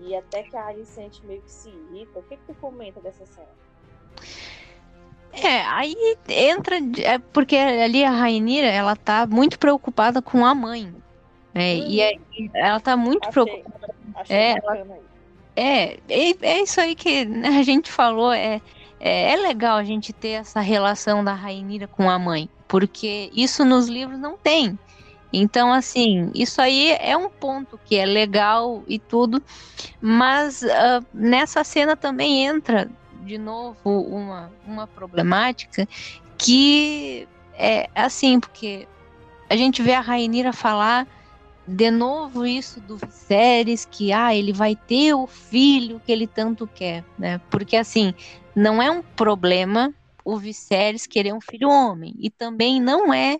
[0.00, 2.18] E até que a Alicente meio que se irrita.
[2.18, 3.48] O que, que tu comenta dessa cena?
[5.32, 5.94] É, aí
[6.28, 6.76] entra.
[7.02, 10.94] É porque ali a Rainira, ela tá muito preocupada com a mãe.
[11.52, 11.74] Né?
[11.74, 12.18] Hum, e é,
[12.54, 13.94] ela tá muito achei, preocupada.
[14.14, 14.86] Achei é, ela,
[15.56, 18.32] é, é, é isso aí que a gente falou.
[18.32, 18.60] É,
[19.00, 22.48] é, é legal a gente ter essa relação da Rainira com a mãe.
[22.66, 24.78] Porque isso nos livros não tem.
[25.32, 29.42] Então, assim, isso aí é um ponto que é legal e tudo,
[30.00, 32.88] mas uh, nessa cena também entra
[33.22, 35.88] de novo uma, uma problemática
[36.38, 38.86] que é assim, porque
[39.50, 41.04] a gente vê a Rainira falar
[41.66, 46.66] de novo isso do Viserys, que ah, ele vai ter o filho que ele tanto
[46.68, 47.38] quer, né?
[47.50, 48.14] Porque assim,
[48.54, 49.94] não é um problema
[50.24, 53.38] o Viserys querer um filho homem, e também não é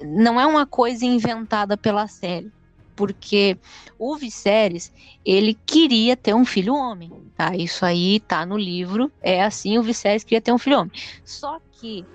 [0.00, 2.52] não é uma coisa inventada pela série,
[2.96, 3.58] porque
[3.98, 4.92] o Viserys,
[5.24, 7.56] ele queria ter um filho homem, tá?
[7.56, 10.92] Isso aí tá no livro, é assim, o Viserys queria ter um filho homem.
[11.24, 12.08] Só que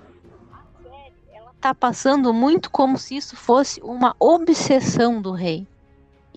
[1.60, 5.66] série, ela tá passando muito como se isso fosse uma obsessão do rei.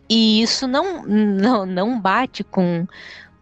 [0.10, 2.86] E isso não não, não bate com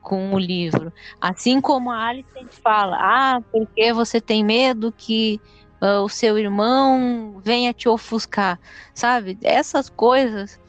[0.02, 0.92] com o livro.
[1.20, 5.40] Assim como a Alicent fala, ah, porque você tem medo que
[5.80, 8.60] uh, o seu irmão venha te ofuscar,
[8.96, 9.38] sabe?
[9.44, 10.60] Essas coisas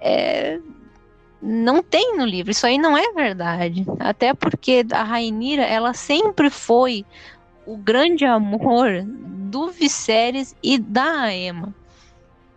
[0.00, 0.58] é,
[1.40, 2.50] não tem no livro.
[2.50, 3.86] Isso aí não é verdade.
[4.00, 7.06] Até porque a Rainira, ela sempre foi
[7.66, 8.88] o grande amor
[9.54, 11.72] do Viserys e da Aema.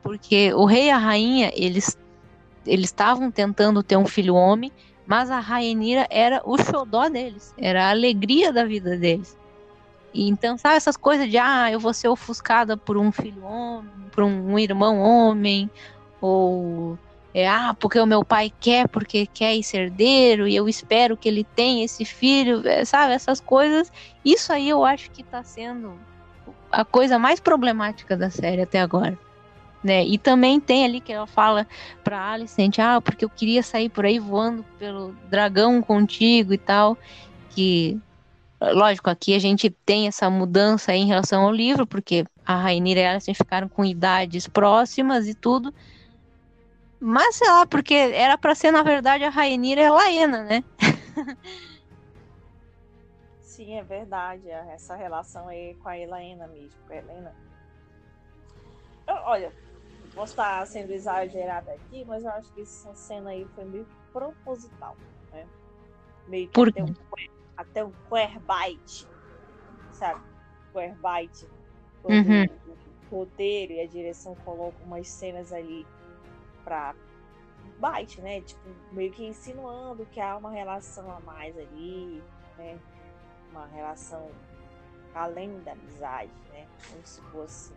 [0.01, 1.95] Porque o rei e a rainha, eles
[2.65, 4.71] eles estavam tentando ter um filho homem,
[5.05, 9.37] mas a Rainira era o xodó deles, era a alegria da vida deles.
[10.13, 13.91] E então, sabe essas coisas de, ah, eu vou ser ofuscada por um filho homem,
[14.11, 15.69] por um irmão homem,
[16.19, 16.97] ou
[17.33, 21.29] é, ah, porque o meu pai quer, porque quer ser herdeiro, e eu espero que
[21.29, 23.13] ele tenha esse filho, é, sabe?
[23.13, 23.91] Essas coisas.
[24.25, 25.93] Isso aí eu acho que está sendo
[26.71, 29.17] a coisa mais problemática da série até agora.
[29.83, 30.05] Né?
[30.05, 31.67] E também tem ali que ela fala
[32.03, 36.97] pra Alicent, ah, porque eu queria sair por aí voando pelo dragão contigo e tal,
[37.51, 37.99] que
[38.59, 43.05] lógico, aqui a gente tem essa mudança em relação ao livro, porque a Rainira e
[43.05, 45.73] a Alicent ficaram com idades próximas e tudo,
[46.99, 50.63] mas sei lá, porque era para ser, na verdade, a Rainira e a Laena, né?
[53.57, 54.47] Sim, é verdade.
[54.51, 57.35] É essa relação aí com a Helena mesmo, com a Helena.
[59.07, 59.51] Eu, olha,
[60.13, 64.95] posso estar sendo exagerada aqui, mas eu acho que essa cena aí foi meio proposital,
[65.31, 65.47] né?
[66.27, 66.69] Meio que Por...
[66.69, 66.93] até, um,
[67.57, 69.09] até um querbite,
[69.91, 70.21] sabe?
[70.71, 71.47] Querbite.
[72.03, 72.75] Uhum.
[73.09, 75.83] O roteiro e a direção colocam umas cenas ali
[76.63, 76.93] pra
[77.79, 78.39] bite, né?
[78.41, 82.21] Tipo, meio que insinuando que há uma relação a mais ali,
[82.55, 82.79] né?
[83.57, 84.29] Uma relação
[85.15, 86.67] além da amizade, né?
[86.89, 87.73] Como se fosse.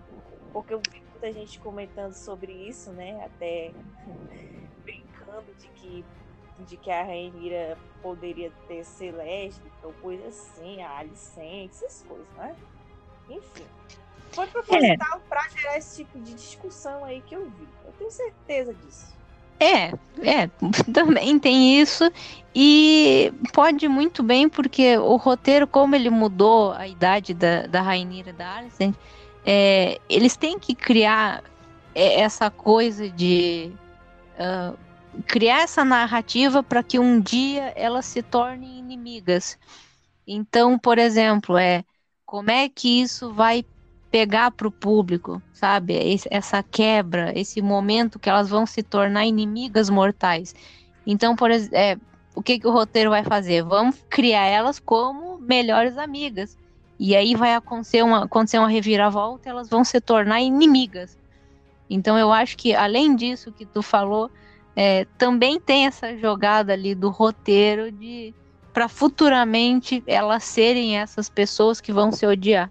[0.52, 3.24] Porque eu vi muita gente comentando sobre isso, né?
[3.24, 3.72] Até
[4.84, 6.04] brincando de que,
[6.60, 12.28] de que a Rainira poderia ter ser lésbica ou coisa assim, a Alicente, essas coisas,
[12.34, 12.54] né?
[13.30, 13.66] Enfim.
[14.32, 15.28] Foi proposital é.
[15.28, 17.68] para gerar esse tipo de discussão aí que eu vi.
[17.84, 19.19] Eu tenho certeza disso.
[19.60, 19.92] É,
[20.22, 20.48] é,
[20.92, 22.10] também tem isso.
[22.54, 28.32] E pode muito bem, porque o roteiro, como ele mudou a idade da, da Rainira
[28.32, 28.96] da Alicent,
[29.44, 31.44] é, eles têm que criar
[31.94, 33.72] é, essa coisa de
[34.38, 34.76] uh,
[35.26, 39.58] criar essa narrativa para que um dia elas se tornem inimigas.
[40.26, 41.84] Então, por exemplo, é
[42.24, 43.64] como é que isso vai
[44.10, 46.18] pegar para o público, sabe?
[46.30, 50.54] Essa quebra, esse momento que elas vão se tornar inimigas mortais.
[51.06, 51.96] Então, por é,
[52.34, 53.62] o que, que o roteiro vai fazer?
[53.62, 56.58] Vamos criar elas como melhores amigas.
[56.98, 61.16] E aí vai acontecer uma, acontecer uma reviravolta, elas vão se tornar inimigas.
[61.88, 64.30] Então eu acho que, além disso que tu falou,
[64.76, 68.34] é, também tem essa jogada ali do roteiro de
[68.72, 72.70] para futuramente elas serem essas pessoas que vão se odiar.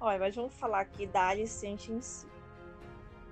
[0.00, 2.26] Olha, mas vamos falar aqui da Alicente em si.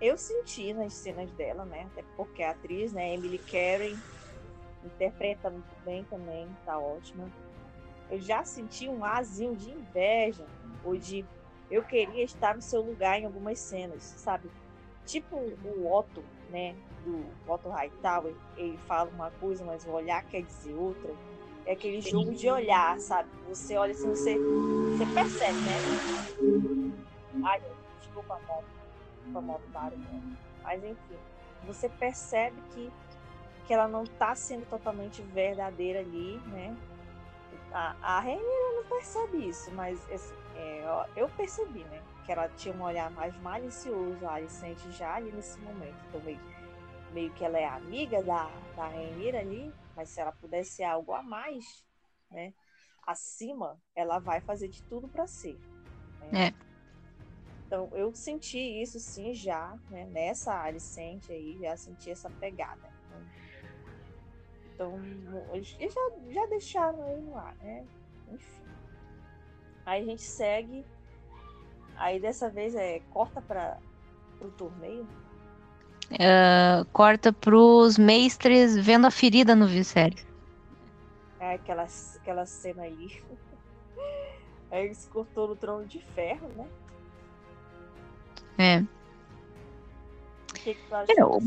[0.00, 1.88] Eu senti nas cenas dela, né?
[1.92, 3.96] Até porque a atriz, né, Emily Carey,
[4.84, 7.30] interpreta muito bem também, tá ótima.
[8.10, 10.44] Eu já senti um azinho de inveja,
[10.84, 11.24] ou de
[11.70, 14.50] eu queria estar no seu lugar em algumas cenas, sabe?
[15.04, 16.74] Tipo o Otto, né?
[17.04, 21.14] Do Otto Hightower, ele fala uma coisa, mas o olhar quer dizer outra
[21.66, 23.28] é aquele jogo de olhar, sabe?
[23.48, 25.82] Você olha assim, você, você percebe, né?
[27.44, 27.60] Ai,
[28.00, 28.66] desculpa a moto.
[29.16, 30.22] Desculpa a moto, para, né?
[30.62, 31.16] Mas enfim,
[31.66, 32.90] você percebe que,
[33.66, 36.76] que ela não está sendo totalmente verdadeira ali, né?
[37.72, 42.00] A, a Rainha não percebe isso, mas assim, é, eu percebi, né?
[42.24, 45.96] Que ela tinha um olhar mais malicioso, a Alicente já ali nesse momento.
[46.08, 46.40] Então, meio,
[47.12, 51.12] meio que ela é amiga da, da Rainha ali, mas se ela puder ser algo
[51.12, 51.84] a mais,
[52.30, 52.53] né,
[53.03, 55.59] acima, ela vai fazer de tudo para ser.
[56.20, 56.49] Né?
[56.49, 56.66] É.
[57.66, 62.94] Então, eu senti isso sim já, né, nessa Alicente aí, já senti essa pegada.
[64.76, 65.01] Então,
[65.55, 67.86] eles já, já deixaram aí no ar, né?
[68.30, 68.62] Enfim.
[69.86, 70.84] Aí a gente segue.
[71.97, 73.80] Aí dessa vez é corta para
[74.38, 75.09] o torneio.
[76.12, 80.24] Uh, corta pros mestres vendo a ferida no Viserys.
[81.40, 81.86] É aquela,
[82.16, 83.20] aquela cena ali.
[84.70, 86.66] Aí ele se cortou no trono de ferro, né?
[88.59, 88.80] É.
[90.50, 91.14] O que, que tu achou?
[91.16, 91.42] Eu...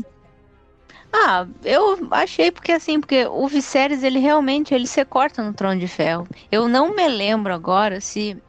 [1.12, 5.80] Ah, eu achei porque assim, porque o Viserys ele realmente ele se corta no trono
[5.80, 6.26] de ferro.
[6.52, 8.40] Eu não me lembro agora se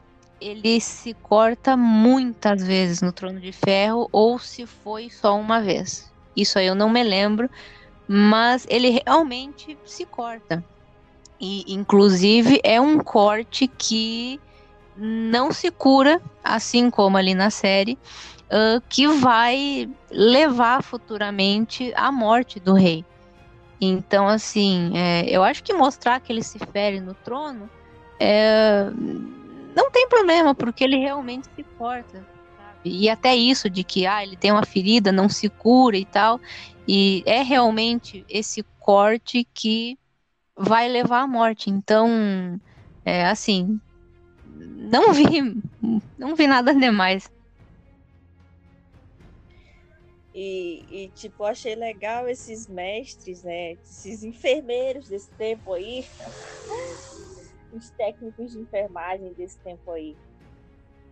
[0.42, 6.12] ele se corta muitas vezes no Trono de Ferro ou se foi só uma vez.
[6.36, 7.48] Isso aí eu não me lembro,
[8.08, 10.64] mas ele realmente se corta.
[11.40, 14.40] E inclusive é um corte que
[14.96, 17.98] não se cura, assim como ali na série,
[18.52, 23.04] uh, que vai levar futuramente à morte do rei.
[23.80, 27.68] Então, assim, é, eu acho que mostrar que ele se fere no trono
[28.20, 28.88] é,
[29.74, 32.76] não tem problema, porque ele realmente se sabe?
[32.84, 36.40] E até isso de que ah, ele tem uma ferida, não se cura e tal.
[36.86, 39.98] E é realmente esse corte que
[40.56, 41.70] vai levar à morte.
[41.70, 42.60] Então,
[43.04, 43.80] é assim,
[44.46, 45.62] não vi,
[46.18, 47.30] não vi nada demais.
[50.34, 53.72] E, e, tipo, achei legal esses mestres, né?
[53.72, 56.06] Esses enfermeiros desse tempo aí.
[57.72, 60.16] Os técnicos de enfermagem desse tempo aí.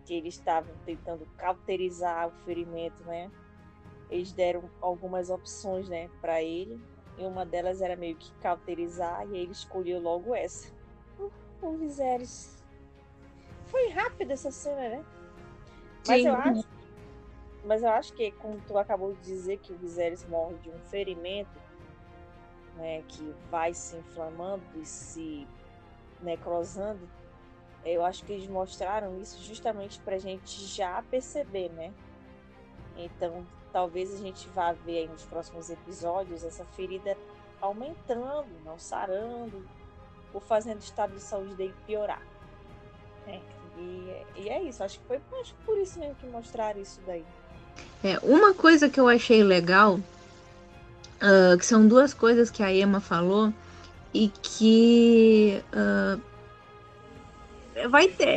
[0.05, 3.31] Que eles estavam tentando cauterizar o ferimento, né?
[4.09, 6.79] Eles deram algumas opções, né, para ele.
[7.17, 10.71] E uma delas era meio que cauterizar, e ele escolheu logo essa.
[11.61, 12.61] O Viserys.
[13.67, 15.05] Foi rápida essa cena, né?
[16.07, 16.27] Mas Sim.
[16.27, 16.67] eu acho
[17.63, 20.79] mas eu acho que, como tu acabou de dizer, que o Viserys morre de um
[20.89, 21.59] ferimento,
[22.75, 25.47] né, que vai se inflamando e se
[26.21, 27.07] necrosando,
[27.85, 31.91] eu acho que eles mostraram isso justamente para a gente já perceber, né?
[32.95, 37.17] Então, talvez a gente vá ver nos próximos episódios essa ferida
[37.59, 39.65] aumentando, não sarando,
[40.33, 42.21] ou fazendo o estado de saúde dele piorar.
[43.25, 43.41] Né?
[43.77, 46.99] E, e é isso, acho que foi acho que por isso mesmo que mostraram isso
[47.05, 47.25] daí.
[48.03, 52.99] É, uma coisa que eu achei legal, uh, que são duas coisas que a Emma
[52.99, 53.53] falou
[54.13, 56.21] e que uh,
[57.89, 58.27] vai ter,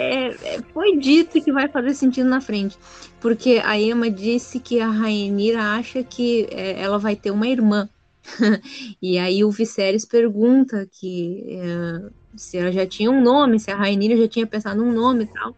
[0.42, 2.78] é, foi dito que vai fazer sentido na frente,
[3.20, 7.88] porque a Emma disse que a Rainira acha que é, ela vai ter uma irmã.
[9.02, 13.76] e aí o Viserys pergunta que é, se ela já tinha um nome, se a
[13.76, 15.54] Rainira já tinha pensado num nome e tal.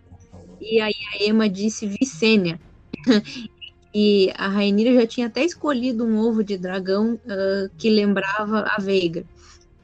[0.60, 2.58] E aí a Emma disse Vicênia.
[3.98, 8.78] E a Rainira já tinha até escolhido um ovo de dragão uh, que lembrava a
[8.78, 9.24] Veiga.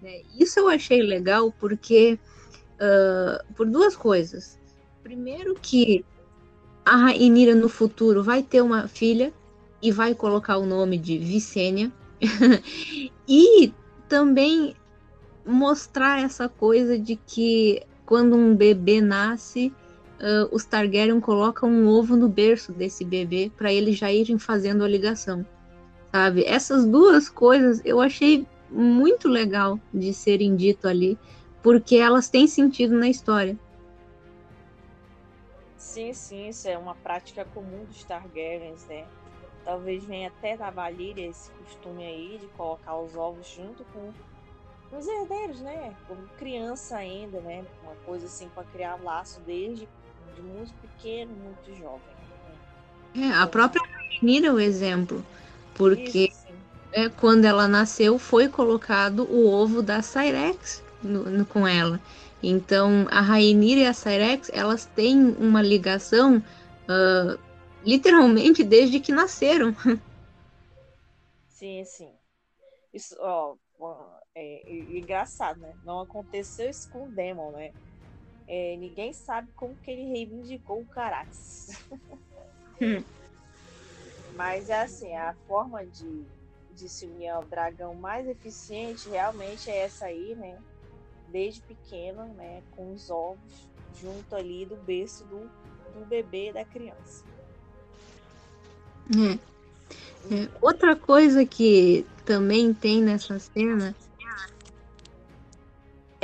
[0.02, 0.22] Né?
[0.38, 2.18] Isso eu achei legal porque
[2.74, 4.58] uh, por duas coisas.
[5.02, 6.04] Primeiro que
[6.84, 9.32] a Rainira no futuro vai ter uma filha
[9.80, 11.92] e vai colocar o nome de Vicênia.
[13.28, 13.72] e
[14.08, 14.74] também
[15.44, 19.72] mostrar essa coisa de que quando um bebê nasce,
[20.20, 24.84] uh, os Targaryen colocam um ovo no berço desse bebê para eles já irem fazendo
[24.84, 25.46] a ligação,
[26.12, 26.44] sabe?
[26.44, 31.18] Essas duas coisas eu achei muito legal de serem dito ali,
[31.62, 33.56] porque elas têm sentido na história.
[35.76, 39.04] Sim, sim, isso é uma prática comum dos Targaryens, né?
[39.64, 44.10] Talvez venha até da Valíria esse costume aí de colocar os ovos junto com
[44.96, 45.94] os herdeiros, né?
[46.08, 47.64] Como criança ainda, né?
[47.82, 49.88] Uma coisa assim para criar laço desde
[50.34, 52.00] de muito pequeno, muito jovem.
[53.14, 53.82] É, a própria
[54.20, 55.24] Rainira é o exemplo,
[55.74, 56.32] porque
[56.92, 62.00] é, quando ela nasceu foi colocado o ovo da Cyrex no, no, com ela.
[62.42, 67.38] Então a Rainira e a Cyrex elas têm uma ligação uh,
[67.84, 69.74] literalmente desde que nasceram.
[71.48, 72.10] Sim, sim.
[72.92, 73.54] Isso, ó,
[74.34, 75.72] é, é, engraçado, né?
[75.84, 77.72] Não aconteceu isso com o Demon, né?
[78.48, 81.68] É, ninguém sabe como que ele reivindicou o Carax.
[82.80, 83.02] Hum.
[84.34, 86.26] Mas é assim, a forma de,
[86.82, 90.58] de se unir ao dragão mais eficiente realmente é essa aí, né?
[91.28, 92.62] Desde pequeno, né?
[92.72, 93.68] Com os ovos
[94.00, 95.50] junto ali do berço do,
[95.94, 97.24] do bebê da criança.
[99.16, 99.38] É.
[100.34, 100.48] É.
[100.60, 103.94] Outra coisa que também tem nessa cena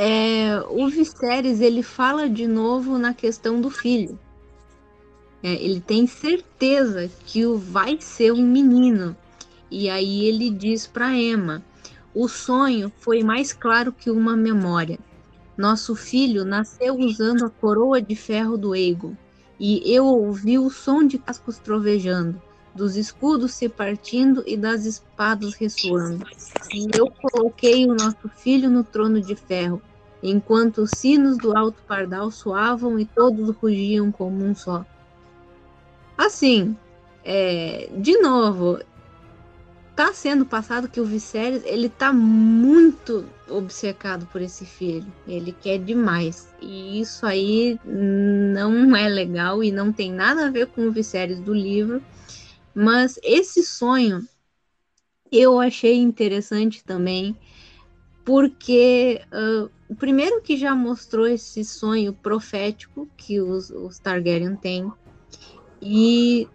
[0.01, 4.17] é, o Viserys ele fala de novo na questão do filho.
[5.43, 9.17] É, ele tem certeza que o vai ser um menino.
[9.71, 11.63] E aí ele diz para Emma:
[12.15, 14.99] o sonho foi mais claro que uma memória.
[15.57, 19.15] Nosso filho nasceu usando a coroa de ferro do Aegon,
[19.59, 22.41] e eu ouvi o som de cascos trovejando,
[22.75, 26.25] dos escudos se partindo e das espadas ressoando.
[26.73, 29.83] E eu coloquei o nosso filho no trono de ferro,
[30.23, 34.87] enquanto os sinos do alto pardal soavam e todos rugiam como um só.
[36.17, 36.77] Assim,
[37.25, 38.79] é, de novo,
[39.99, 45.13] tá sendo passado que o Viserys ele tá muito obcecado por esse filho.
[45.27, 46.55] Ele quer demais.
[46.63, 51.41] E isso aí não é legal e não tem nada a ver com o Viserys
[51.41, 52.01] do livro.
[52.73, 54.25] Mas esse sonho
[55.33, 57.37] eu achei interessante também,
[58.25, 64.93] porque uh, primeiro que já mostrou esse sonho profético que os, os Targaryen têm,
[65.83, 66.47] e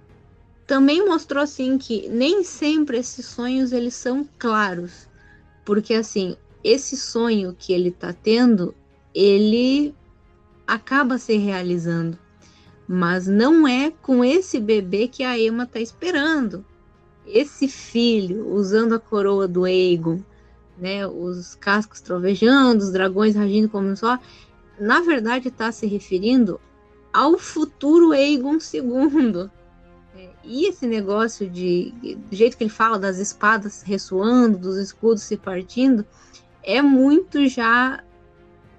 [0.66, 5.08] também mostrou assim que nem sempre esses sonhos eles são claros,
[5.66, 8.74] porque assim esse sonho que ele está tendo,
[9.14, 9.94] ele
[10.66, 12.18] acaba se realizando.
[12.88, 16.66] mas não é com esse bebê que a Emma está esperando.
[17.26, 20.20] Esse filho usando a coroa do Aegon,
[20.78, 24.20] né, os cascos trovejando, os dragões agindo como só,
[24.80, 26.60] na verdade está se referindo
[27.14, 29.50] ao futuro Aegon II.
[30.44, 31.94] E esse negócio de
[32.30, 36.06] do jeito que ele fala das espadas ressoando, dos escudos se partindo,
[36.62, 38.04] é muito já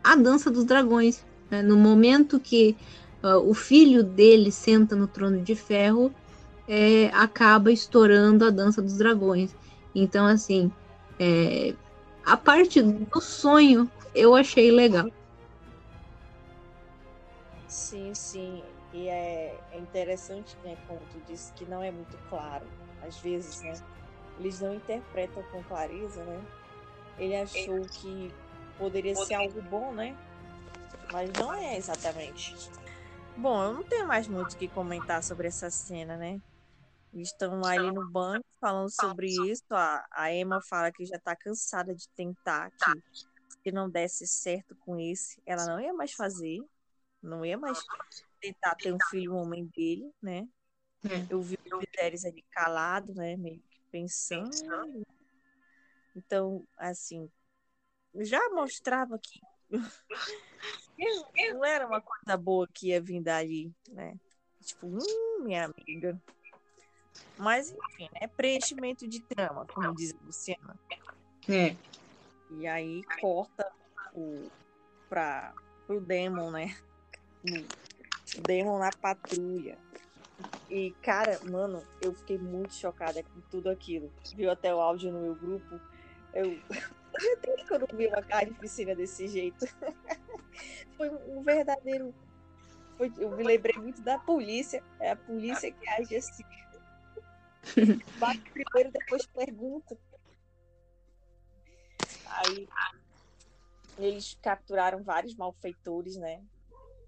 [0.02, 1.24] a dança dos dragões.
[1.50, 1.62] Né?
[1.62, 2.76] No momento que
[3.22, 6.14] uh, o filho dele senta no trono de ferro,
[6.68, 9.54] é, acaba estourando a dança dos dragões.
[9.94, 10.70] Então, assim,
[11.18, 11.74] é,
[12.24, 15.08] a parte do sonho eu achei legal.
[17.68, 18.62] Sim, sim.
[18.94, 22.64] E é, é interessante, né, como tu disse, que não é muito claro.
[23.02, 23.74] Às vezes, né?
[24.38, 26.40] Eles não interpretam com clareza, né?
[27.18, 28.32] Ele achou que
[28.78, 30.16] poderia ser algo bom, né?
[31.12, 32.54] Mas não é exatamente.
[33.36, 36.40] Bom, eu não tenho mais muito o que comentar sobre essa cena, né?
[37.12, 39.64] Eles estão ali no banco falando sobre isso.
[39.70, 43.02] A, a Emma fala que já tá cansada de tentar, que
[43.48, 46.60] se não desse certo com esse, ela não ia mais fazer.
[47.20, 47.78] Não ia mais
[48.44, 50.46] tentar ter um filho homem dele, né?
[51.04, 51.26] É.
[51.30, 53.36] Eu vi o Viserys ali calado, né?
[53.36, 55.06] Meio que pensando.
[56.14, 57.30] Então, assim,
[58.16, 59.40] já mostrava que
[61.52, 64.14] não era uma coisa boa que ia vir dali, né?
[64.62, 66.20] Tipo, hum, minha amiga.
[67.38, 70.78] Mas, enfim, é preenchimento de trama, como diz a Luciana.
[71.48, 71.76] É.
[72.50, 73.70] E aí corta
[74.14, 74.50] o,
[75.08, 75.54] pra,
[75.86, 76.76] pro Demon, né?
[78.40, 79.78] Demon na patrulha.
[80.68, 84.10] E, cara, mano, eu fiquei muito chocada com tudo aquilo.
[84.34, 85.80] Viu até o áudio no meu grupo.
[86.32, 86.58] Eu.
[87.42, 89.64] Tempo que eu não vi uma carnificina desse jeito.
[90.96, 92.12] Foi um verdadeiro.
[92.96, 93.12] Foi...
[93.18, 94.82] Eu me lembrei muito da polícia.
[94.98, 96.42] É a polícia que age assim.
[98.18, 99.96] Bate primeiro, depois pergunta.
[102.26, 102.68] Aí
[103.96, 106.42] eles capturaram vários malfeitores, né?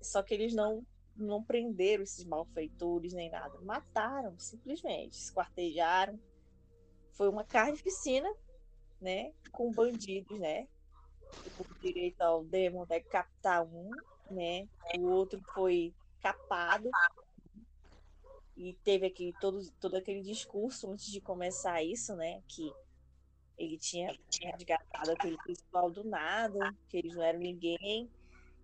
[0.01, 3.58] Só que eles não não prenderam esses malfeitores nem nada.
[3.60, 5.18] Mataram, simplesmente.
[5.18, 6.18] Esquartejaram.
[7.12, 8.32] Foi uma carnificina,
[9.00, 9.32] né?
[9.50, 10.68] Com bandidos, né?
[11.58, 13.90] O direito ao demon decapitar um,
[14.30, 14.68] né?
[14.98, 16.90] O outro foi capado.
[18.56, 22.42] E teve aqui todo, todo aquele discurso antes de começar isso, né?
[22.48, 22.72] Que
[23.58, 28.10] ele tinha, tinha resgatado aquele pessoal do nada, que eles não eram ninguém,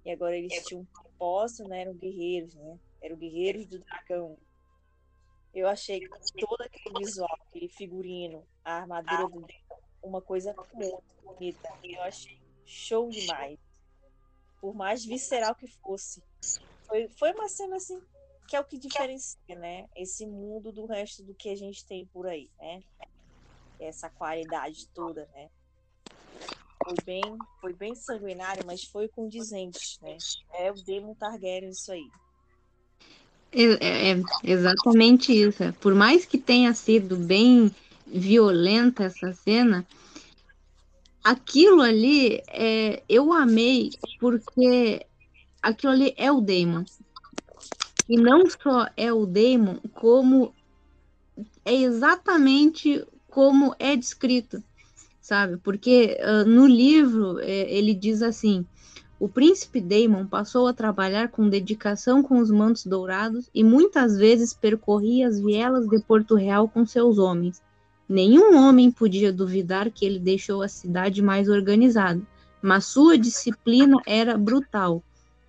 [0.04, 1.82] e agora eles tinham um propósito, né?
[1.82, 2.78] Eram guerreiros, né?
[3.00, 4.36] Eram guerreiros do dragão.
[5.54, 6.00] Eu achei
[6.38, 9.46] todo aquele visual, aquele figurino, a armadura do
[10.02, 11.72] uma coisa muito bonita.
[11.82, 13.58] Eu achei show demais.
[14.60, 16.22] Por mais visceral que fosse.
[16.86, 18.00] Foi, foi uma cena assim
[18.48, 19.88] que é o que diferencia, né?
[19.96, 22.82] Esse mundo do resto do que a gente tem por aí, né?
[23.80, 25.48] Essa qualidade toda, né?
[26.84, 27.22] Foi bem,
[27.60, 30.16] foi bem sanguinário, mas foi condizente, né?
[30.54, 32.10] É o Demon Targaryen isso aí.
[33.52, 35.72] É, é, exatamente isso.
[35.80, 37.70] Por mais que tenha sido bem
[38.06, 39.86] violenta essa cena,
[41.22, 45.06] aquilo ali é, eu amei porque
[45.62, 46.84] aquilo ali é o Damon.
[48.08, 50.54] E não só é o Damon, como
[51.64, 54.62] é exatamente como é descrito
[55.22, 55.56] sabe?
[55.56, 58.66] Porque uh, no livro é, ele diz assim:
[59.20, 64.52] o príncipe Daemon passou a trabalhar com dedicação com os mantos dourados e muitas vezes
[64.52, 67.62] percorria as vielas de Porto Real com seus homens.
[68.08, 72.20] Nenhum homem podia duvidar que ele deixou a cidade mais organizada,
[72.60, 75.02] mas sua disciplina era brutal.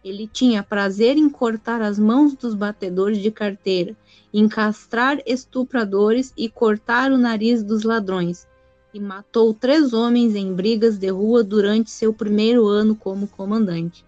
[0.03, 3.95] Ele tinha prazer em cortar as mãos dos batedores de carteira,
[4.33, 8.47] encastrar estupradores e cortar o nariz dos ladrões
[8.93, 14.05] e matou três homens em brigas de rua durante seu primeiro ano como comandante.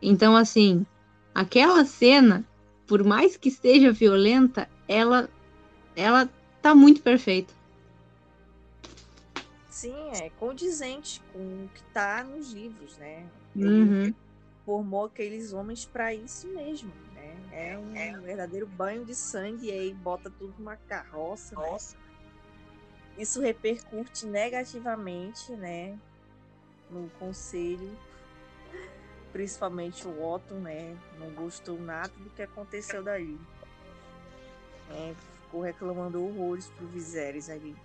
[0.00, 0.86] Então, assim,
[1.34, 2.44] aquela cena,
[2.86, 5.28] por mais que seja violenta, ela,
[5.94, 6.28] ela
[6.62, 7.52] tá muito perfeita.
[9.68, 13.26] Sim, é condizente com o que tá nos livros, né?
[13.54, 14.14] Uhum.
[14.64, 17.36] formou aqueles homens para isso mesmo, né?
[17.52, 18.18] É um é.
[18.18, 21.70] verdadeiro banho de sangue e aí bota tudo numa carroça, né?
[21.70, 21.96] Nossa.
[21.96, 22.05] Né?
[23.18, 25.98] Isso repercute negativamente, né,
[26.90, 27.96] no conselho,
[29.32, 33.38] principalmente o Otto, né, não gostou nada do que aconteceu daí.
[34.90, 37.76] É, ficou reclamando horrores pro Viserys ali,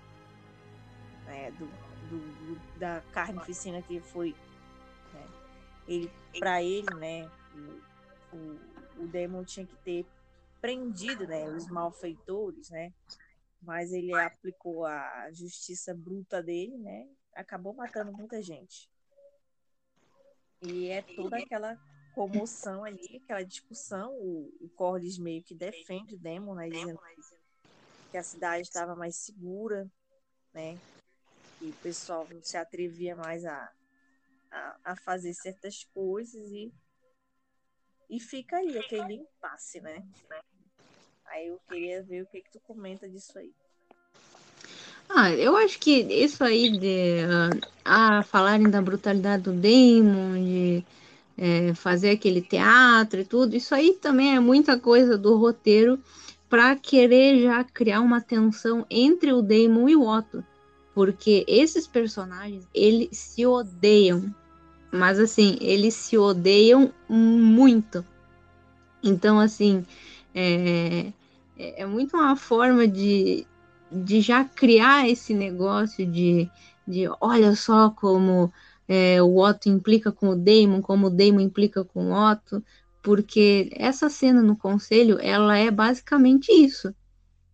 [1.25, 1.65] né, do,
[2.09, 4.36] do, do da carnificina que foi,
[5.13, 5.27] né,
[5.88, 7.29] ele, para ele, né,
[8.34, 8.71] o, o
[9.01, 10.05] o Demon tinha que ter
[10.61, 12.93] prendido, né, os malfeitores, né?
[13.62, 17.07] Mas ele aplicou a justiça bruta dele, né?
[17.34, 18.89] Acabou matando muita gente.
[20.64, 21.80] E é toda aquela
[22.14, 24.14] comoção ali, aquela discussão.
[24.14, 26.70] O, o Corlys meio que defende o Demon, né?
[26.70, 26.99] Dizendo
[28.12, 29.89] que a cidade estava mais segura,
[30.53, 30.78] né?
[31.62, 33.72] E o pessoal não se atrevia mais a,
[34.51, 36.74] a, a fazer certas coisas e,
[38.09, 40.03] e fica aí aquele impasse, né?
[41.32, 43.49] Aí eu queria ver o que, que tu comenta disso aí.
[45.09, 50.86] Ah, eu acho que isso aí de uh, ah, falarem da brutalidade do Damon, de
[51.38, 55.99] é, fazer aquele teatro e tudo, isso aí também é muita coisa do roteiro
[56.49, 60.43] para querer já criar uma tensão entre o Damon e o Otto.
[60.93, 64.34] Porque esses personagens, eles se odeiam.
[64.91, 68.05] Mas assim, eles se odeiam muito.
[69.01, 69.86] Então, assim,
[70.36, 71.13] é,
[71.62, 73.45] é, é muito uma forma de,
[73.91, 76.49] de já criar esse negócio de,
[76.88, 78.51] de olha só como
[78.88, 82.64] é, o Otto implica com o Damon, como o Damon implica com o Otto,
[83.01, 86.93] porque essa cena no conselho, ela é basicamente isso,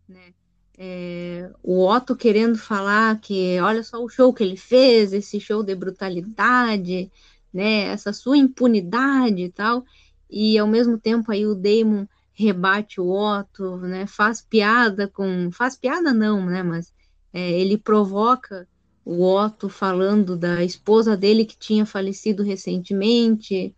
[0.08, 0.34] né?
[0.80, 5.64] É, o Otto querendo falar que olha só o show que ele fez, esse show
[5.64, 7.12] de brutalidade,
[7.54, 7.84] né?
[7.86, 9.84] Essa sua impunidade e tal,
[10.30, 12.06] e ao mesmo tempo aí o Damon
[12.38, 14.06] rebate o Otto, né?
[14.06, 16.62] Faz piada com, faz piada não, né?
[16.62, 16.94] Mas
[17.34, 18.68] é, ele provoca
[19.04, 23.76] o Otto falando da esposa dele que tinha falecido recentemente.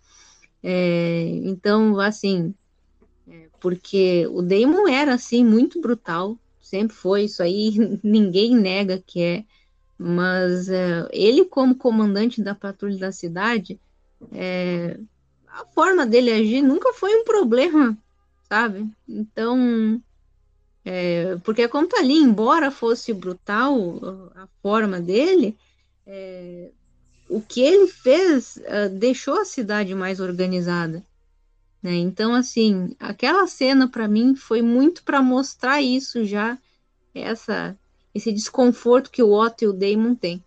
[0.62, 2.54] É, então, assim,
[3.28, 9.22] é, porque o Damon era assim muito brutal, sempre foi isso aí, ninguém nega que
[9.22, 9.46] é.
[9.98, 13.80] Mas é, ele, como comandante da patrulha da cidade,
[14.34, 15.00] é,
[15.48, 17.98] a forma dele agir nunca foi um problema,
[18.50, 18.90] sabe?
[19.08, 20.02] Então,
[20.84, 25.56] é, porque tá ali, embora fosse brutal a forma dele,
[26.06, 26.72] é,
[27.30, 31.06] o que ele fez uh, deixou a cidade mais organizada.
[31.82, 31.94] Né?
[31.96, 36.58] Então, assim, aquela cena para mim foi muito para mostrar isso já,
[37.14, 37.78] essa,
[38.14, 40.44] esse desconforto que o Otto e o Damon têm.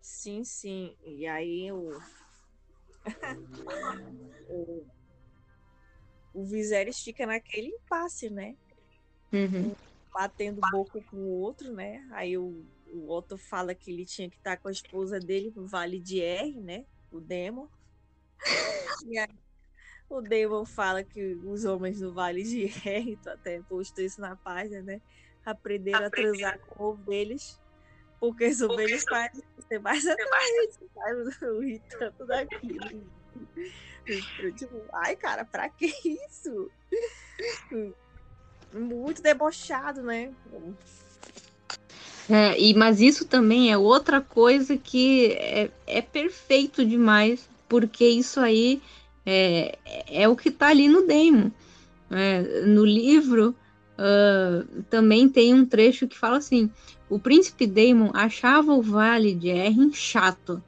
[0.00, 0.92] Sim, sim.
[1.06, 1.96] E aí o,
[4.50, 4.84] o,
[6.34, 8.56] o Viserys fica naquele impasse, né?
[9.32, 9.74] Uhum.
[10.12, 12.06] Batendo boca com o outro, né?
[12.12, 15.66] Aí o, o Otto fala que ele tinha que estar com a esposa dele no
[15.66, 16.84] Vale de R, né?
[17.10, 17.68] O Demon.
[19.04, 19.28] E aí,
[20.08, 24.36] o Demon fala que os homens no Vale de R, tu até postou isso na
[24.36, 25.00] página, né?
[25.44, 27.60] Aprenderam a transar com ovelhas,
[28.20, 31.22] porque as ovelhas fazem ser mais atraentes, sabe?
[31.58, 33.21] O irritando daquilo.
[34.38, 36.70] Eu, tipo, ai, cara, pra que isso?
[38.72, 40.32] Muito debochado, né?
[42.28, 48.40] É, e, mas isso também é outra coisa que é, é perfeito demais, porque isso
[48.40, 48.80] aí
[49.24, 49.78] é,
[50.08, 51.52] é o que está ali no demo.
[52.10, 53.56] É, no livro
[53.98, 56.70] uh, também tem um trecho que fala assim:
[57.08, 60.62] o príncipe Daemon achava o vale de Erin chato.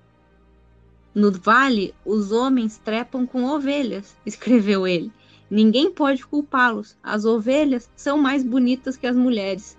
[1.14, 5.12] No vale, os homens trepam com ovelhas, escreveu ele.
[5.48, 6.96] Ninguém pode culpá-los.
[7.02, 9.78] As ovelhas são mais bonitas que as mulheres.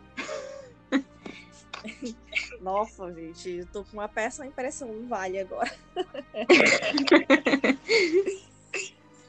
[2.61, 5.75] Nossa, gente, eu tô com uma péssima impressão no Vale agora.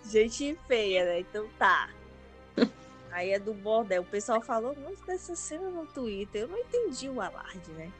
[0.04, 1.20] gente feia, né?
[1.20, 1.90] Então tá.
[3.10, 4.02] Aí é do bordel.
[4.02, 6.42] O pessoal falou muito dessa cena no Twitter.
[6.42, 7.90] Eu não entendi o alarde, né?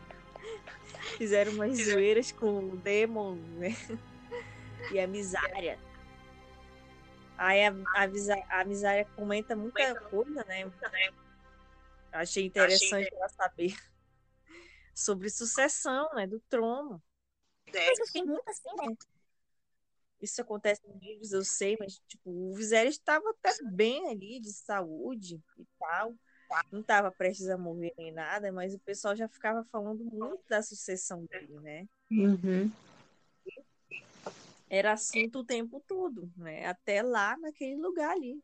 [1.16, 3.70] Fizeram umas zoeiras com o Demon, né?
[4.92, 5.78] E a Misária.
[7.38, 10.70] Aí a, a, a Misária comenta muita coisa, né?
[12.12, 13.74] Achei interessante ela saber
[14.94, 17.02] sobre sucessão, né, do trono.
[17.72, 18.96] É, assim, muito assim, né?
[20.20, 24.50] Isso acontece em livros, eu sei, mas tipo, o Viserys estava até bem ali de
[24.50, 26.14] saúde e tal.
[26.70, 30.62] Não estava prestes a morrer nem nada, mas o pessoal já ficava falando muito da
[30.62, 31.86] sucessão dele, né?
[32.10, 32.70] Uhum.
[34.68, 36.66] Era assunto o tempo todo, né?
[36.66, 38.40] Até lá naquele lugar ali.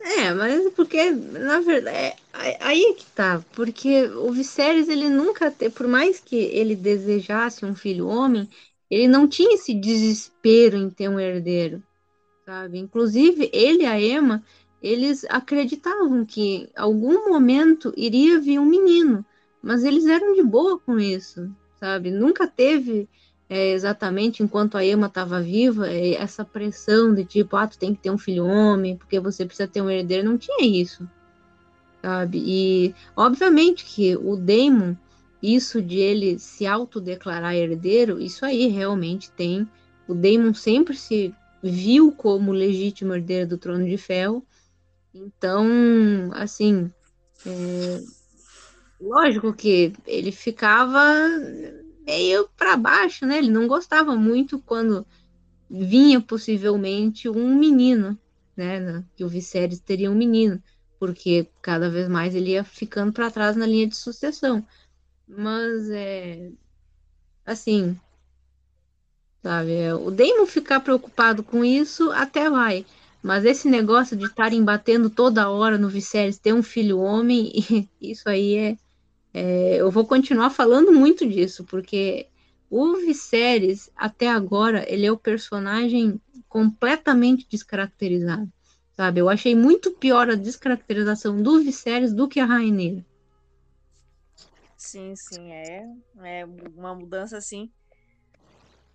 [0.00, 2.16] É, mas porque, na verdade, é,
[2.60, 7.74] aí é que tá, porque o Viserys, ele nunca, por mais que ele desejasse um
[7.74, 8.48] filho homem,
[8.88, 11.82] ele não tinha esse desespero em ter um herdeiro,
[12.46, 12.78] sabe?
[12.78, 14.42] Inclusive, ele e a Emma,
[14.82, 19.24] eles acreditavam que algum momento iria vir um menino,
[19.62, 21.50] mas eles eram de boa com isso,
[21.80, 22.10] sabe?
[22.10, 23.08] Nunca teve
[23.48, 27.94] é, exatamente enquanto a Emma estava viva, é, essa pressão de tipo, ah, tu tem
[27.94, 31.08] que ter um filho homem, porque você precisa ter um herdeiro, não tinha isso,
[32.02, 32.42] sabe?
[32.44, 34.94] E obviamente que o Damon,
[35.42, 39.68] isso de ele se autodeclarar herdeiro, isso aí realmente tem.
[40.06, 44.44] O Damon sempre se viu como legítimo herdeiro do Trono de Ferro,
[45.26, 46.90] então, assim,
[47.46, 48.00] é,
[49.00, 51.02] lógico que ele ficava
[52.06, 53.38] meio para baixo, né?
[53.38, 55.06] Ele não gostava muito quando
[55.70, 58.18] vinha possivelmente um menino,
[58.56, 59.04] né?
[59.16, 60.62] Que o Viserys teria um menino,
[60.98, 64.66] porque cada vez mais ele ia ficando para trás na linha de sucessão.
[65.26, 66.50] Mas é
[67.44, 67.98] assim,
[69.42, 69.74] sabe?
[69.74, 72.84] É, o Daemon ficar preocupado com isso até vai.
[73.22, 77.52] Mas esse negócio de estarem batendo toda hora no Viserys ter um filho homem,
[78.00, 78.76] isso aí é,
[79.34, 82.28] é, eu vou continuar falando muito disso, porque
[82.70, 88.50] o Viserys, até agora, ele é o personagem completamente descaracterizado,
[88.96, 89.20] sabe?
[89.20, 93.04] Eu achei muito pior a descaracterização do Viserys do que a Rainha.
[94.76, 95.86] Sim, sim, é,
[96.22, 96.46] é
[96.76, 97.70] uma mudança assim.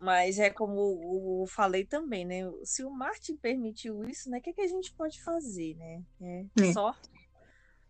[0.03, 2.41] Mas é como eu falei também, né?
[2.65, 4.39] Se o Martin permitiu isso, né?
[4.39, 6.03] O que, é que a gente pode fazer, né?
[6.21, 6.73] É, é.
[6.73, 6.93] Só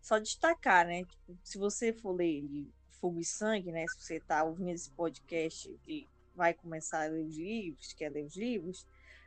[0.00, 1.02] só destacar, né?
[1.02, 3.84] Tipo, se você for ler de Fogo e Sangue, né?
[3.88, 6.06] Se você está ouvindo esse podcast e
[6.36, 8.86] vai começar a ler os livros, quer ler os livros,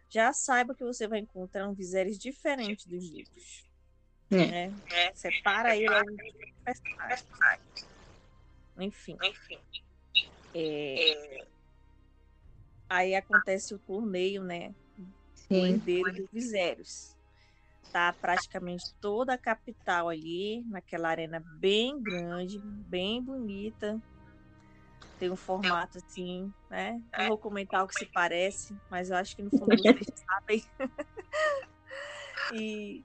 [0.09, 3.65] já saiba que você vai encontrar um Viserys diferente dos livros.
[4.31, 4.69] É.
[4.69, 4.73] Né?
[5.13, 6.15] Separa ele algum
[6.63, 7.25] personagem.
[8.79, 9.17] Enfim.
[9.21, 9.59] Enfim.
[10.55, 11.47] É...
[12.89, 14.73] Aí acontece o torneio, né?
[15.33, 15.61] Sim.
[15.61, 17.15] O herdeiro do Viserys
[17.91, 24.01] tá praticamente toda a capital ali, naquela arena bem grande, bem bonita.
[25.19, 27.01] Tem um formato assim, né?
[27.17, 30.63] Não vou comentar o que se parece, mas eu acho que no fundo vocês sabem.
[32.53, 33.03] e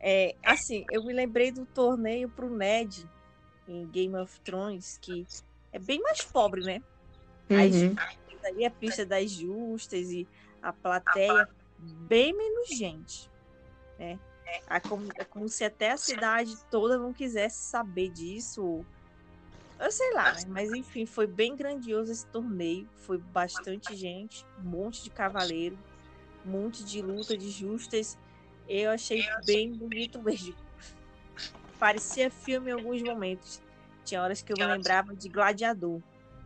[0.00, 3.08] é, assim, eu me lembrei do torneio pro Ned
[3.66, 5.26] em Game of Thrones, que
[5.72, 6.82] é bem mais pobre, né?
[7.48, 7.58] Uhum.
[7.96, 10.26] As, ali a pista das justas e
[10.62, 13.30] a plateia bem menos gente.
[13.98, 14.18] Né?
[14.68, 18.84] É como, é como se até a cidade toda não quisesse saber disso.
[19.78, 20.40] Eu sei lá, né?
[20.48, 22.88] mas enfim, foi bem grandioso esse torneio.
[22.98, 25.76] Foi bastante gente, um monte de cavaleiro,
[26.46, 28.18] um monte de luta de justas.
[28.68, 30.54] Eu achei bem bonito mesmo.
[31.78, 33.60] Parecia filme em alguns momentos.
[34.04, 36.00] Tinha horas que eu me lembrava de Gladiador.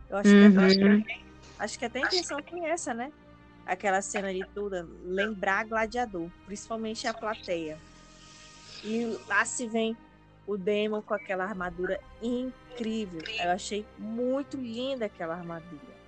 [0.09, 1.03] Eu acho, uhum.
[1.03, 1.28] que,
[1.59, 3.11] acho que até a intenção foi essa, né?
[3.69, 7.77] aquela cena de tudo, lembrar Gladiador, principalmente a plateia.
[8.83, 9.95] E lá se vem
[10.47, 13.21] o Demon com aquela armadura incrível.
[13.39, 15.99] Eu achei muito linda aquela armadura.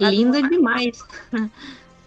[0.00, 0.48] A linda do...
[0.48, 0.98] demais.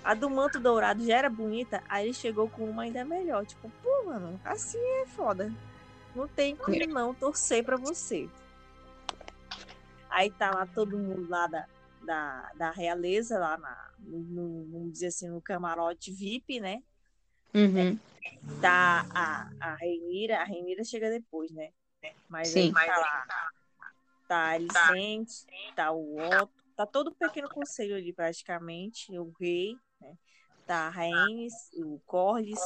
[0.04, 3.46] A do manto dourado já era bonita, aí ele chegou com uma ainda melhor.
[3.46, 5.54] Tipo, pô, mano, assim é foda.
[6.16, 8.30] Não tem como não torcer para você.
[10.10, 11.66] Aí tá lá todo mundo lá da,
[12.08, 16.82] da, da realeza, lá na, no, vamos dizer assim, no camarote VIP, né?
[17.54, 18.00] Uhum.
[18.62, 21.72] Tá a, a Reinira, a Reinira chega depois, né?
[22.30, 22.74] Mas Sim.
[22.76, 23.28] aí tá lá,
[24.28, 25.46] tá a Alicente,
[25.76, 30.18] tá o Otto, tá todo o pequeno conselho ali praticamente, o rei, né?
[30.66, 32.60] Tá a Rhaenys, o Corlys,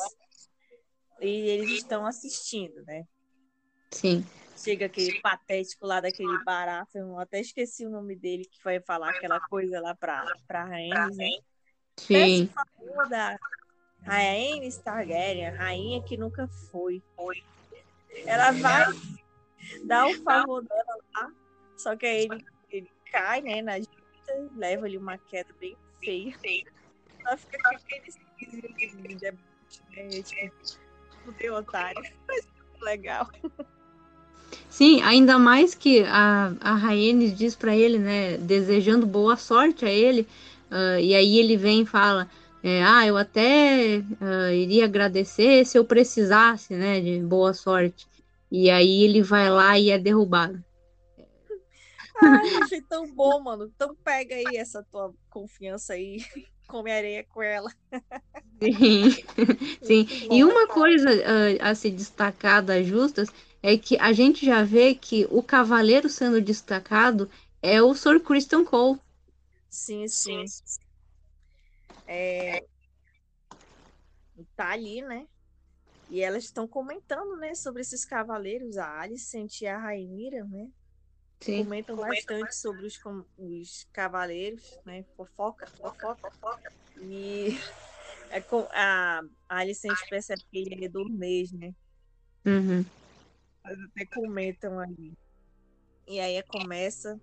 [1.20, 3.08] e eles estão assistindo, né?
[3.90, 4.24] Sim.
[4.64, 9.40] Chega aquele patético lá daquele Baratheon, até esqueci o nome dele, que foi falar aquela
[9.40, 11.30] coisa lá pra, pra Rhaenys, né?
[11.98, 12.48] Sim.
[12.48, 13.40] Favor da
[14.04, 17.02] Rhaenys Targaryen, rainha que nunca foi.
[18.26, 18.86] Ela vai
[19.86, 21.32] dar o favor dela lá,
[21.78, 26.36] só que aí ele, ele cai, né, na junta, leva ali uma queda bem feia.
[27.20, 30.10] Ela fica com aquele de deboche, né?
[30.22, 30.80] Tipo,
[31.24, 32.02] fudeu, otário.
[32.28, 32.48] Mas
[32.82, 33.30] legal.
[34.70, 39.92] Sim, ainda mais que a, a Rhaenys diz para ele, né, desejando boa sorte a
[39.92, 40.28] ele,
[40.72, 42.30] uh, e aí ele vem e fala,
[42.64, 48.08] é, ah, eu até uh, iria agradecer se eu precisasse, né, de boa sorte.
[48.52, 50.64] E aí ele vai lá e é derrubado.
[52.22, 53.72] Ai, achei tão bom, mano.
[53.74, 56.18] Então pega aí essa tua confiança aí,
[56.68, 57.72] come areia com ela.
[58.62, 59.10] Sim,
[59.82, 60.08] sim.
[60.30, 63.30] E uma coisa uh, a se destacar das justas
[63.64, 67.30] é que a gente já vê que o cavaleiro sendo destacado
[67.62, 69.00] é o Sir Christian Cole.
[69.70, 70.44] Sim, sim.
[72.08, 72.66] É...
[74.56, 75.28] Tá ali, né?
[76.10, 80.68] E elas estão comentando, né, sobre esses cavaleiros, a Alicent e a Rainira, né?
[81.40, 81.64] Sim.
[81.64, 83.00] comentam bastante sobre os,
[83.38, 85.04] os cavaleiros, né?
[85.16, 86.74] Fofoca, fofoca, fofoca.
[87.02, 87.48] E
[88.30, 91.74] é com, a, a Alicente percebe que ele é do mês, né?
[92.46, 92.86] Uhum.
[93.64, 95.14] Até comentam ali.
[96.08, 97.20] E aí começa,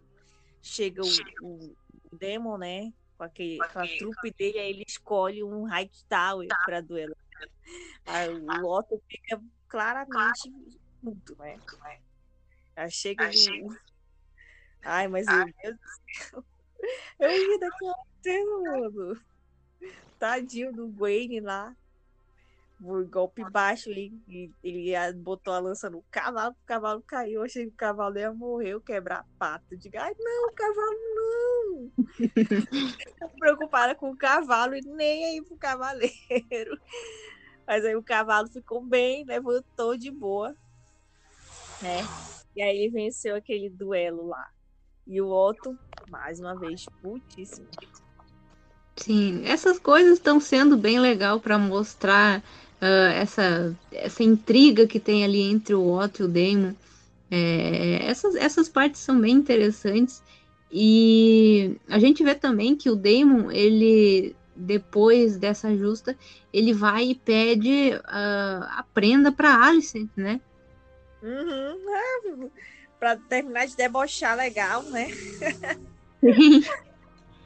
[0.62, 1.08] chega o,
[1.42, 2.92] o, Demon, né?
[3.16, 7.16] Com aquele, aquela trupe dele, aí ele escolhe um High Tower para duelo.
[8.06, 10.50] Aí o Otto fica claramente
[11.02, 11.58] muito, né?
[12.76, 13.76] Aí chega no,
[14.82, 16.44] Ai, mas meu Deus do céu.
[17.18, 19.20] Eu ri daquela cena, mano.
[20.18, 21.76] Tadinho do Wayne lá.
[22.80, 24.12] Por golpe baixo, ele,
[24.62, 27.40] ele botou a lança no cavalo, o cavalo caiu.
[27.40, 29.64] Eu achei que o cavalo ia morrer, quebrar a pata.
[29.72, 31.92] Eu digo, ai, não, o cavalo não.
[33.38, 36.80] Preocupada com o cavalo e nem aí pro cavaleiro.
[37.66, 40.54] Mas aí o cavalo ficou bem, levantou de boa.
[41.82, 42.00] Né?
[42.54, 44.48] E aí ele venceu aquele duelo lá.
[45.06, 45.76] E o Otto,
[46.08, 47.66] mais uma vez, putíssimo.
[48.96, 52.42] Sim, essas coisas estão sendo bem legal para mostrar
[52.80, 56.74] uh, essa, essa intriga que tem ali entre o Otto e o Damon.
[57.30, 60.22] É, essas, essas partes são bem interessantes.
[60.70, 66.16] E a gente vê também que o Damon, ele depois dessa justa,
[66.52, 70.40] ele vai e pede uh, a prenda para Alice, né?
[71.22, 71.76] Uhum.
[71.94, 72.48] É,
[72.98, 75.08] para terminar de debochar legal, né?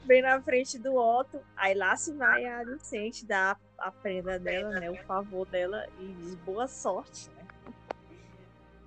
[0.05, 1.40] Bem na frente do Otto.
[1.57, 4.90] Aí lá se vai a Alicente dar a prenda dela, né?
[4.90, 7.46] O favor dela e diz boa sorte, né?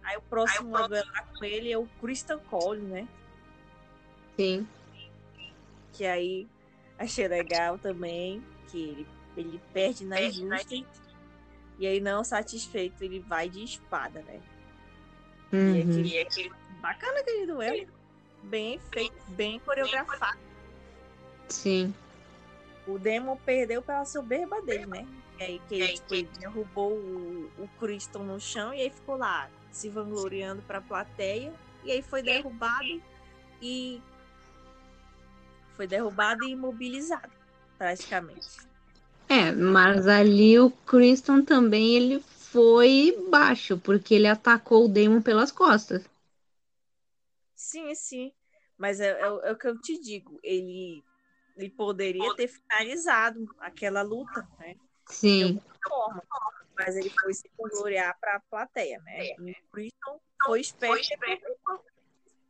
[0.04, 3.08] Aí o próximo a duelar com ele é o Christian Cole, né?
[4.36, 4.68] Sim.
[5.94, 6.48] Que aí
[6.98, 9.08] achei legal também, que ele,
[9.38, 10.76] ele perde na justa.
[11.78, 14.40] E aí, não satisfeito, ele vai de espada, né?
[15.52, 15.76] Uhum.
[15.76, 17.88] E, aquele, aquele, bacana aquele duelo.
[18.44, 20.40] Bem feito, bem coreografado.
[21.50, 21.94] Sim.
[22.88, 25.08] O Demon perdeu pela soberba dele, né?
[25.40, 29.18] E aí que ele, tipo, ele derrubou o, o Criston no chão e aí ficou
[29.18, 31.54] lá se vangloriando pra plateia.
[31.84, 33.02] E aí foi derrubado
[33.62, 34.02] e.
[35.76, 37.32] Foi derrubado e imobilizado,
[37.78, 38.48] praticamente.
[39.28, 45.52] É, mas ali o Criston também ele foi baixo, porque ele atacou o Demon pelas
[45.52, 46.06] costas.
[47.56, 48.32] Sim, sim.
[48.78, 50.40] Mas é, é, é, o que eu te digo.
[50.44, 51.04] Ele,
[51.56, 54.76] ele poderia ter finalizado aquela luta, né?
[55.08, 55.62] Sim.
[55.88, 56.22] Forma,
[56.78, 59.28] mas ele foi se gloriar para a plateia, né?
[59.40, 61.06] E o Christian foi esperto.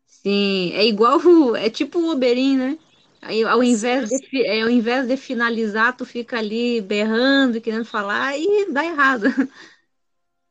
[0.05, 1.19] Sim, é igual.
[1.19, 2.79] O, é tipo o Oberyn, né?
[3.21, 4.09] Aí, ao, invés.
[4.09, 9.25] De, é, ao invés de finalizar, tu fica ali berrando, querendo falar e dá errado.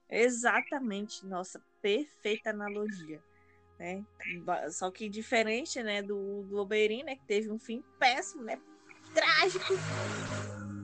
[0.08, 3.20] Exatamente, nossa, perfeita analogia.
[3.78, 4.04] Né?
[4.70, 8.60] Só que diferente né, do, do Oberyn, né, que teve um fim péssimo, né,
[9.12, 9.74] trágico,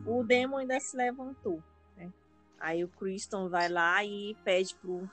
[0.06, 1.62] o Demon ainda se levantou.
[1.96, 2.12] Né?
[2.58, 5.08] Aí o Criston vai lá e pede pro,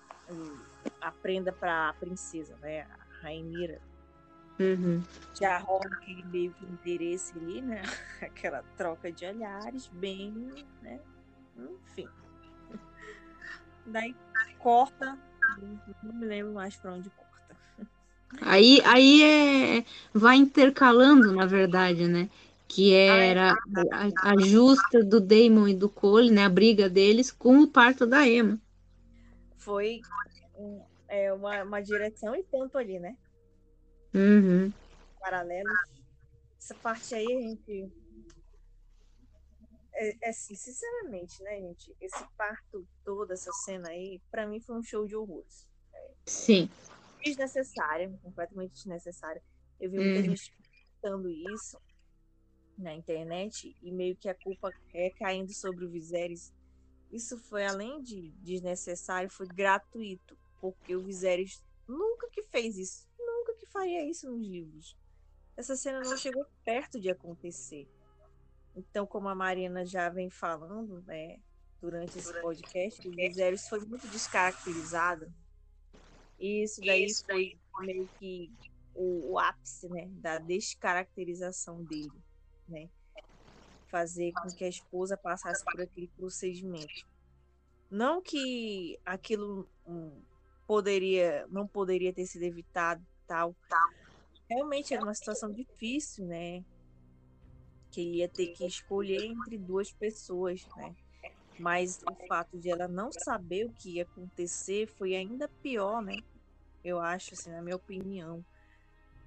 [0.99, 3.80] a prenda para a princesa, né, a Rainira.
[4.59, 5.03] Uhum.
[5.39, 7.84] Já rola aquele meio que interesse ali, né?
[8.21, 10.32] Aquela troca de olhares, bem,
[10.82, 10.99] né?
[11.55, 12.09] Enfim.
[13.86, 14.15] Daí
[14.57, 15.17] corta,
[16.01, 17.26] não me lembro mais para onde corta.
[18.41, 22.30] Aí, aí é, vai intercalando, na verdade, né?
[22.67, 26.45] Que era a, a, justa do Damon e do Cole, né?
[26.45, 28.59] A briga deles com o parto da Emma.
[29.57, 30.01] Foi
[31.07, 33.15] é, uma, uma direção e ponto ali, né?
[34.13, 34.71] Uhum.
[35.19, 35.69] Paralelo.
[36.59, 37.89] Essa parte aí a gente
[39.93, 41.95] é, é assim, sinceramente, né, gente?
[41.99, 45.68] Esse parto todo, essa cena aí, para mim foi um show de horrores.
[46.26, 46.69] Sim.
[47.23, 49.41] Desnecessária, completamente desnecessária.
[49.80, 50.23] Eu vi muita hum.
[50.23, 50.53] gente
[51.02, 51.80] comentando isso
[52.77, 56.53] na internet e meio que a culpa é caindo sobre o Viserys.
[57.11, 63.53] Isso foi além de desnecessário, foi gratuito, porque o Viserys nunca que fez isso, nunca
[63.56, 64.98] que faria isso nos livros.
[65.56, 67.89] Essa cena não chegou perto de acontecer.
[68.76, 71.39] Então, como a Marina já vem falando, né,
[71.81, 75.34] durante esse podcast, o Viserys foi muito descaracterizado.
[76.39, 78.51] E isso daí isso foi meio que
[78.93, 82.22] o, o, ápice, né, da descaracterização dele,
[82.68, 82.89] né?
[83.89, 87.05] Fazer com que a esposa passasse por aquele procedimento.
[87.89, 90.22] Não que aquilo um,
[90.65, 93.55] poderia, não poderia ter sido evitado, tal.
[94.49, 96.64] Realmente era uma situação difícil, né?
[97.91, 100.95] que ele ia ter que escolher entre duas pessoas, né?
[101.59, 106.15] Mas o fato de ela não saber o que ia acontecer foi ainda pior, né?
[106.84, 108.43] Eu acho, assim, na minha opinião.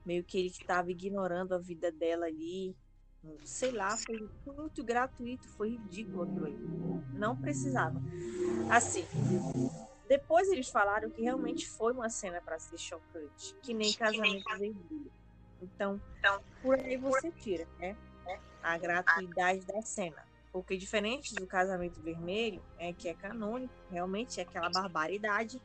[0.05, 2.75] meio que ele estava ignorando a vida dela ali.
[3.45, 7.05] Sei lá, foi muito gratuito, foi ridículo aquilo.
[7.13, 8.01] Não precisava.
[8.71, 9.05] Assim,
[10.09, 15.13] depois eles falaram que realmente foi uma cena para ser chocante, que nem casamento vermelho.
[15.61, 17.97] Então, então, por aí você tira, né?
[18.63, 20.30] A gratuidade da cena.
[20.53, 25.61] Porque diferente do casamento vermelho, é que é canônico, realmente é aquela barbaridade.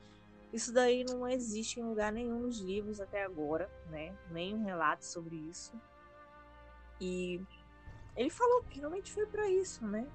[0.53, 4.15] Isso daí não existe em lugar nenhum nos livros até agora, né?
[4.29, 5.73] Nenhum relato sobre isso.
[7.01, 7.41] E
[8.15, 10.07] ele falou que realmente foi para isso, né?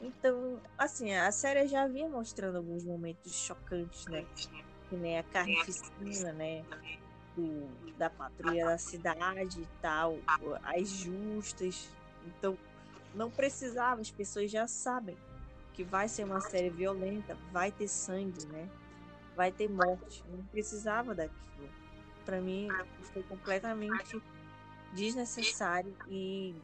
[0.00, 4.24] Então, assim, a série já vinha mostrando alguns momentos chocantes, né?
[4.88, 6.64] Que nem a carnificina, né?
[7.34, 7.66] Do,
[7.96, 10.18] da patrulha da cidade e tal,
[10.62, 11.90] as justas.
[12.26, 12.56] Então,
[13.16, 15.16] não precisava, as pessoas já sabem
[15.72, 18.68] que vai ser uma série violenta, vai ter sangue, né?
[19.34, 20.22] Vai ter morte.
[20.30, 21.68] Não precisava daquilo.
[22.24, 22.68] Para mim,
[23.12, 24.20] foi completamente
[24.92, 26.54] desnecessário e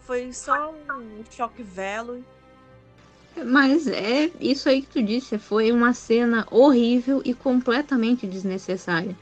[0.00, 2.24] foi só um choque velo.
[3.44, 9.16] Mas é isso aí que tu disse, foi uma cena horrível e completamente desnecessária.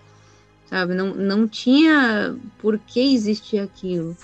[0.66, 4.16] Sabe, não, não tinha por que existir aquilo.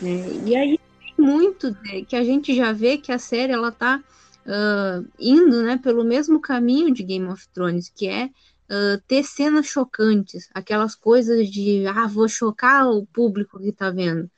[0.00, 0.42] Né?
[0.46, 0.79] E aí
[1.20, 1.76] muito
[2.08, 4.02] que a gente já vê que a série ela tá
[4.46, 9.66] uh, indo né, pelo mesmo caminho de Game of Thrones, que é uh, ter cenas
[9.66, 14.30] chocantes, aquelas coisas de ah, vou chocar o público que tá vendo.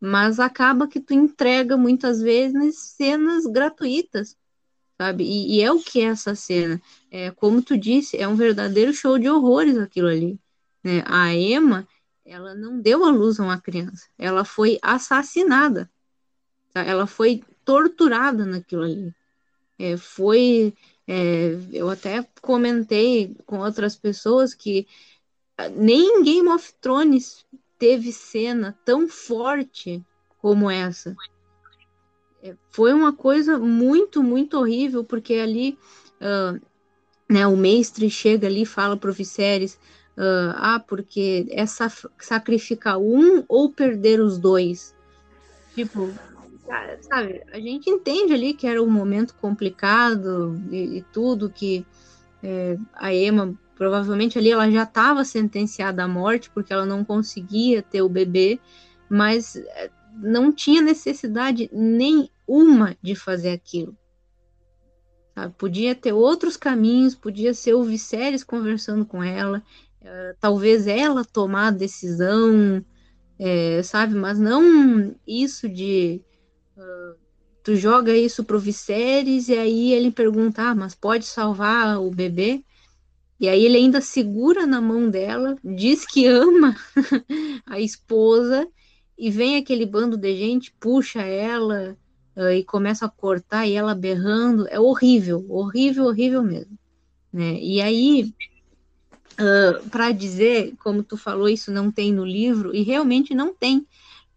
[0.00, 4.36] Mas acaba que tu entrega muitas vezes cenas gratuitas,
[4.98, 5.24] sabe?
[5.24, 6.80] E, e é o que é essa cena.
[7.10, 10.40] É, como tu disse, é um verdadeiro show de horrores aquilo ali.
[10.82, 11.02] Né?
[11.06, 11.86] A Emma,
[12.24, 15.90] ela não deu a luz a uma criança, ela foi assassinada
[16.72, 16.82] Tá?
[16.82, 19.14] Ela foi torturada naquilo ali.
[19.78, 20.74] É, foi.
[21.06, 24.86] É, eu até comentei com outras pessoas que
[25.56, 27.44] ah, nem Game of Thrones
[27.78, 30.04] teve cena tão forte
[30.38, 31.16] como essa.
[32.42, 35.78] É, foi uma coisa muito, muito horrível, porque ali
[36.20, 36.60] uh,
[37.28, 39.74] né, o mestre chega ali e fala para o Viserys,
[40.16, 44.94] uh, ah, porque é sacrificar um ou perder os dois.
[45.74, 46.12] Tipo,
[47.00, 51.84] sabe, a gente entende ali que era um momento complicado e, e tudo, que
[52.42, 57.82] é, a Emma, provavelmente ali ela já estava sentenciada à morte, porque ela não conseguia
[57.82, 58.60] ter o bebê,
[59.08, 63.96] mas é, não tinha necessidade nenhuma de fazer aquilo.
[65.34, 65.54] Sabe?
[65.56, 69.62] Podia ter outros caminhos, podia ser o Viserys conversando com ela,
[70.02, 72.84] é, talvez ela tomar a decisão,
[73.38, 74.14] é, sabe?
[74.14, 76.22] Mas não isso de
[77.62, 82.64] tu joga isso pro Viserys e aí ele pergunta, ah, mas pode salvar o bebê?
[83.38, 86.76] E aí ele ainda segura na mão dela, diz que ama
[87.64, 88.68] a esposa
[89.18, 91.96] e vem aquele bando de gente, puxa ela
[92.36, 94.66] uh, e começa a cortar e ela berrando.
[94.68, 96.78] É horrível, horrível, horrível mesmo.
[97.32, 97.58] Né?
[97.60, 98.34] E aí,
[99.38, 103.86] uh, para dizer, como tu falou, isso não tem no livro, e realmente não tem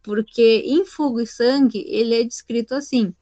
[0.03, 3.13] porque em Fogo e Sangue ele é descrito assim: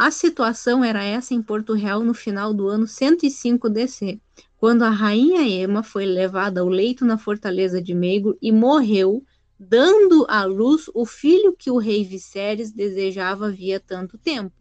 [0.00, 4.20] a situação era essa em Porto Real no final do ano 105 DC,
[4.56, 9.24] quando a rainha Emma foi levada ao leito na fortaleza de Meigo e morreu,
[9.58, 14.54] dando à luz o filho que o rei Viserys desejava havia tanto tempo.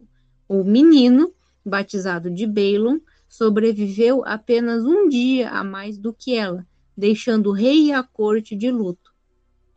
[0.50, 1.32] O menino,
[1.64, 3.00] batizado de Balon,
[3.30, 6.66] sobreviveu apenas um dia a mais do que ela,
[6.96, 9.12] deixando o rei e a corte de luto.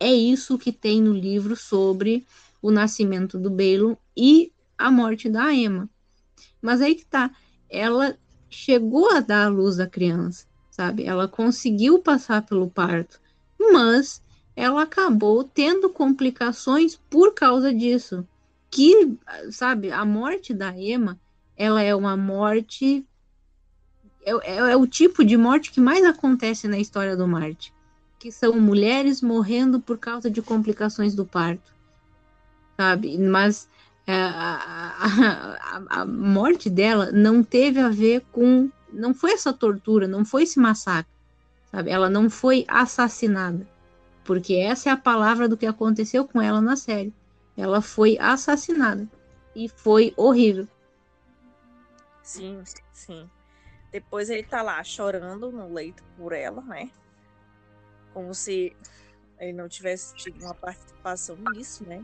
[0.01, 2.25] É isso que tem no livro sobre
[2.59, 5.87] o nascimento do Balon e a morte da Emma.
[6.59, 7.29] Mas aí que tá,
[7.69, 8.17] ela
[8.49, 11.03] chegou a dar à luz à criança, sabe?
[11.03, 13.21] Ela conseguiu passar pelo parto,
[13.59, 14.23] mas
[14.55, 18.27] ela acabou tendo complicações por causa disso.
[18.71, 19.15] Que,
[19.51, 21.21] sabe, a morte da Emma,
[21.55, 23.05] ela é uma morte
[24.25, 27.71] é, é, é, o tipo de morte que mais acontece na história do Marte
[28.21, 31.73] que são mulheres morrendo por causa de complicações do parto,
[32.77, 33.17] sabe?
[33.17, 33.67] Mas
[34.05, 35.57] é, a,
[35.89, 40.43] a, a, morte dela não teve a ver com, não foi essa tortura, não foi
[40.43, 41.11] esse massacre,
[41.71, 41.89] sabe?
[41.89, 43.67] Ela não foi assassinada,
[44.23, 47.11] porque essa é a palavra do que aconteceu com ela na série.
[47.57, 49.09] Ela foi assassinada
[49.55, 50.67] e foi horrível.
[52.21, 52.61] Sim,
[52.93, 53.27] sim.
[53.91, 56.91] Depois ele tá lá chorando no leito por ela, né?
[58.13, 58.75] Como se
[59.39, 62.03] ele não tivesse tido uma participação nisso, né?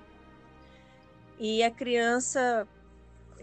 [1.40, 2.68] E a criança,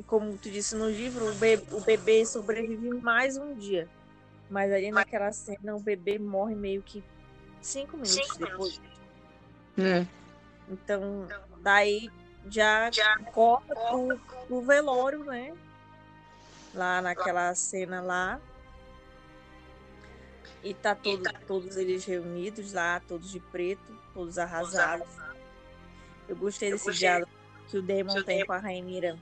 [0.06, 3.88] como tu disse no livro, o bebê, o bebê sobrevive mais um dia.
[4.50, 7.02] Mas ali naquela cena o bebê morre meio que
[7.62, 8.80] cinco minutos cinco depois.
[9.78, 10.06] É.
[10.68, 11.26] Então,
[11.60, 12.10] daí
[12.50, 15.54] já, já corta pro, pro velório, né?
[16.74, 18.40] Lá naquela cena lá.
[20.64, 23.82] E tá todo, todos eles reunidos lá, todos de preto,
[24.14, 25.06] todos arrasados.
[26.26, 27.30] Eu gostei desse diálogo
[27.68, 29.18] que o Demon tem com a Rainira,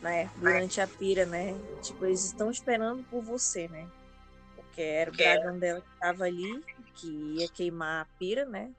[0.00, 0.30] né?
[0.36, 1.52] Durante a pira, né?
[1.82, 3.86] Tipo, eles estão esperando por você, né?
[4.56, 6.64] Porque era o dragão dela que tava ali,
[6.94, 8.72] que ia queimar a pira, né?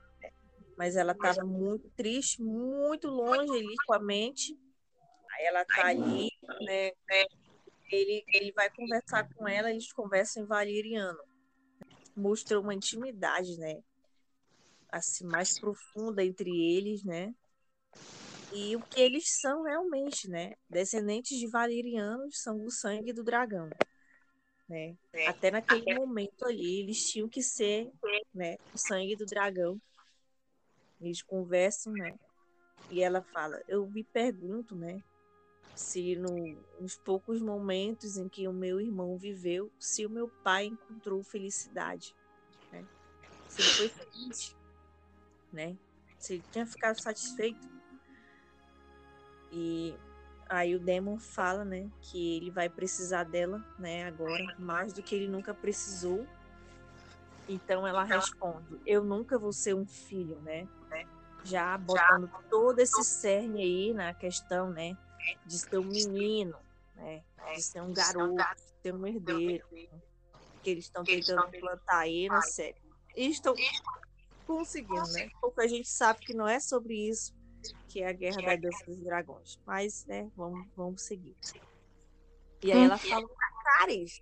[0.76, 4.58] Mas ela tava muito triste, muito longe ali com a mente.
[5.30, 6.28] Aí ela tá ali,
[6.62, 6.90] né?
[7.92, 11.20] Ele, ele vai conversar com ela, eles conversam em valeriano.
[12.16, 13.82] Mostrou uma intimidade, né?
[14.90, 17.34] Assim, mais profunda entre eles, né?
[18.52, 20.52] E o que eles são realmente, né?
[20.70, 23.68] Descendentes de valerianos são o sangue do dragão.
[24.68, 24.96] Né?
[25.26, 27.90] Até naquele momento ali, eles tinham que ser
[28.32, 29.80] né, o sangue do dragão.
[31.00, 32.14] Eles conversam, né?
[32.90, 35.02] E ela fala, eu me pergunto, né?
[35.74, 40.66] Se no, nos poucos momentos em que o meu irmão viveu, se o meu pai
[40.66, 42.14] encontrou felicidade,
[42.70, 42.84] né?
[43.48, 44.56] Se ele foi feliz,
[45.52, 45.76] né?
[46.18, 47.68] Se ele tinha ficado satisfeito.
[49.50, 49.96] E
[50.48, 55.14] aí o Demon fala, né, que ele vai precisar dela, né, agora, mais do que
[55.14, 56.26] ele nunca precisou.
[57.48, 60.66] Então ela responde: Eu nunca vou ser um filho, né?
[61.44, 64.96] Já botando todo esse cerne aí na questão, né,
[65.46, 66.56] de ser um menino,
[66.96, 67.22] né,
[67.54, 69.88] de ser um garoto, de ser um herdeiro, né,
[70.62, 72.76] que eles estão tentando plantar aí na série.
[73.16, 73.54] E estão
[74.46, 75.30] conseguindo, né?
[75.40, 77.32] Porque a gente sabe que não é sobre isso
[77.88, 79.58] que é a Guerra da Dança dos Dragões.
[79.66, 81.36] Mas, né, vamos, vamos seguir.
[82.62, 84.20] E aí ela fala Dracarys.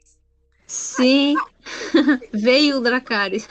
[0.67, 1.35] Sim,
[2.33, 3.49] veio o Dracarys.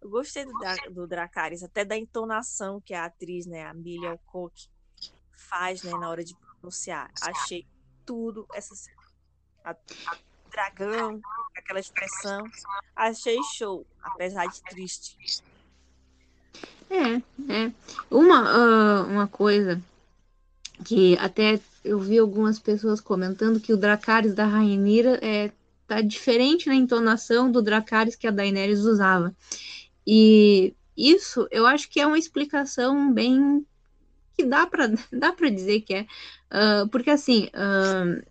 [0.00, 0.52] Eu gostei do,
[0.90, 4.68] do Dracarys, até da entonação que a atriz, né, a Millie Alcock,
[5.48, 7.10] faz, né, na hora de pronunciar.
[7.22, 7.66] Achei
[8.04, 8.74] tudo essa
[9.64, 10.16] a, a
[10.50, 11.20] dragão,
[11.56, 12.44] aquela expressão,
[12.94, 15.16] achei show, apesar de triste.
[16.88, 17.16] É,
[17.52, 17.72] é.
[18.10, 19.82] Uma, uh, uma coisa
[20.84, 25.50] que até eu vi algumas pessoas comentando que o Dracarys da Rainira é,
[25.86, 29.34] tá diferente na entonação do Dracarys que a Daenerys usava.
[30.06, 33.66] E isso eu acho que é uma explicação bem
[34.36, 38.22] que dá para dá para dizer que é, uh, porque assim, uh,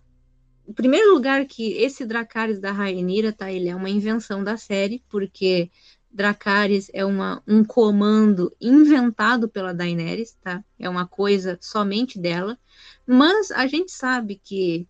[0.68, 5.04] em primeiro lugar que esse Dracarys da Rainira, tá, ele é uma invenção da série,
[5.10, 5.70] porque
[6.12, 10.64] Dracarys é uma, um comando inventado pela Daenerys, tá?
[10.80, 12.58] É uma coisa somente dela.
[13.06, 14.88] Mas a gente sabe que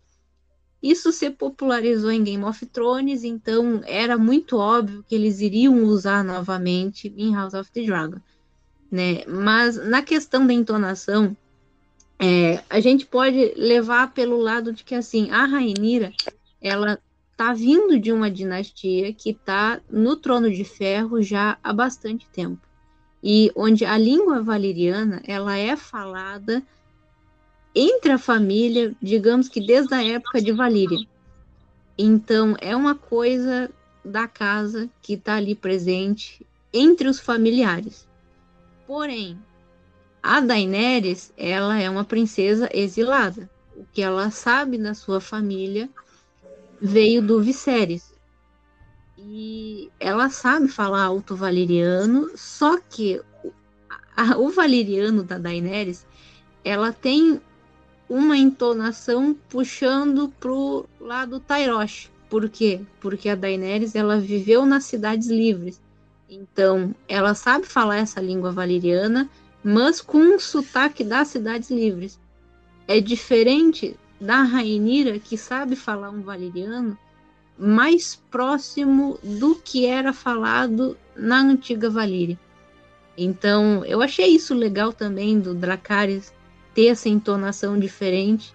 [0.82, 6.24] isso se popularizou em Game of Thrones, então era muito óbvio que eles iriam usar
[6.24, 8.20] novamente em House of the Dragon,
[8.92, 9.24] né?
[9.28, 11.36] Mas na questão da entonação,
[12.20, 16.14] é, a gente pode levar pelo lado de que assim a Rainira
[16.62, 17.00] ela
[17.32, 22.66] está vindo de uma dinastia que está no trono de ferro já há bastante tempo
[23.28, 26.62] e onde a língua valeriana ela é falada
[27.74, 31.08] entre a família, digamos que desde a época de Valíria.
[31.98, 33.70] Então é uma coisa
[34.04, 38.08] da casa que está ali presente entre os familiares.
[38.88, 39.40] Porém,
[40.22, 43.50] a Daenerys ela é uma princesa exilada.
[43.76, 45.90] O que ela sabe da sua família
[46.82, 48.14] veio do Viserys.
[49.18, 53.22] E ela sabe falar alto valeriano, só que
[54.38, 56.06] o valeriano da Daenerys,
[56.64, 57.42] ela tem
[58.08, 62.12] uma entonação puxando pro lado Tyrosh.
[62.30, 62.82] Por quê?
[63.00, 65.82] Porque a Daenerys ela viveu nas cidades livres.
[66.36, 69.30] Então, ela sabe falar essa língua valeriana,
[69.64, 72.20] mas com um sotaque das cidades livres.
[72.88, 76.98] É diferente da Rainira, que sabe falar um valeriano,
[77.58, 82.38] mais próximo do que era falado na antiga Valíria.
[83.18, 86.34] Então, eu achei isso legal também do Dracarys
[86.74, 88.54] ter essa entonação diferente,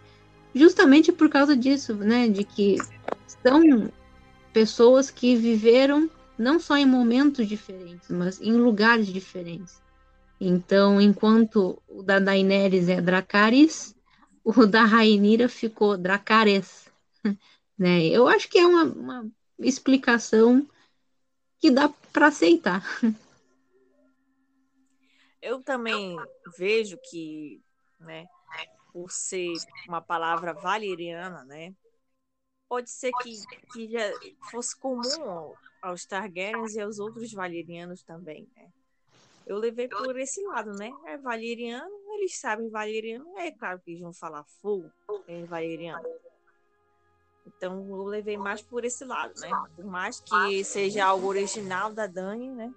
[0.54, 2.76] justamente por causa disso, né, de que
[3.42, 3.90] são
[4.52, 6.10] pessoas que viveram
[6.40, 9.80] não só em momentos diferentes, mas em lugares diferentes.
[10.40, 13.94] Então, enquanto o da Daenerys é Dracarys,
[14.42, 16.88] o da Rainira ficou Dracarys.
[17.78, 18.04] Né?
[18.08, 20.68] Eu acho que é uma, uma explicação
[21.58, 22.84] que dá para aceitar.
[25.40, 26.14] Eu também
[26.58, 27.62] vejo que,
[27.98, 28.26] né,
[28.92, 29.54] por ser
[29.88, 31.74] uma palavra valeriana, né,
[32.70, 33.32] pode ser que,
[33.72, 34.12] que já
[34.48, 38.70] fosse comum aos Targaryens e aos outros valerianos também, né?
[39.44, 40.92] eu levei por esse lado, né?
[41.06, 44.88] É valeriano, eles sabem valeriano, é claro que eles vão falar fogo,
[45.26, 46.06] é valeriano.
[47.44, 49.50] Então eu levei mais por esse lado, né?
[49.74, 52.72] Por mais que seja algo original da Dani, né?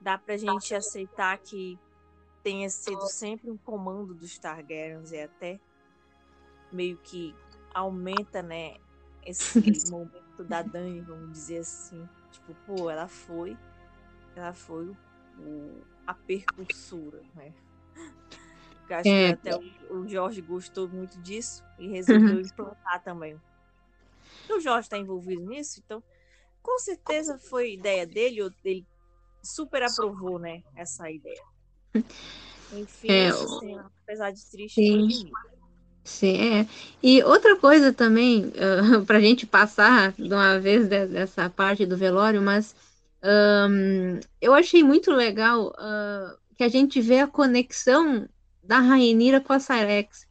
[0.00, 1.78] Dá pra gente aceitar que
[2.42, 5.60] tenha sido sempre um comando dos Targaryens e até
[6.72, 7.32] meio que
[7.74, 8.76] aumenta, né,
[9.24, 12.08] esse momento da Dani, vamos dizer assim.
[12.30, 13.56] Tipo, pô, ela foi,
[14.34, 14.94] ela foi
[15.38, 17.52] o, a percursora, né?
[18.88, 22.40] Eu acho é, que até o, o, Jorge gostou muito disso e resolveu uhum.
[22.40, 23.40] implantar também.
[24.48, 26.02] E o Jorge está envolvido nisso, então
[26.62, 28.86] com certeza foi ideia dele, ele
[29.42, 31.42] super aprovou, né, essa ideia.
[32.72, 35.30] Enfim, é, assim, apesar de triste, sim.
[36.04, 36.66] Sim, é.
[37.02, 41.86] E outra coisa também, uh, para a gente passar de uma vez de, dessa parte
[41.86, 42.74] do velório, mas
[43.22, 48.28] um, eu achei muito legal uh, que a gente vê a conexão
[48.62, 50.26] da Rainira com a Cyrex,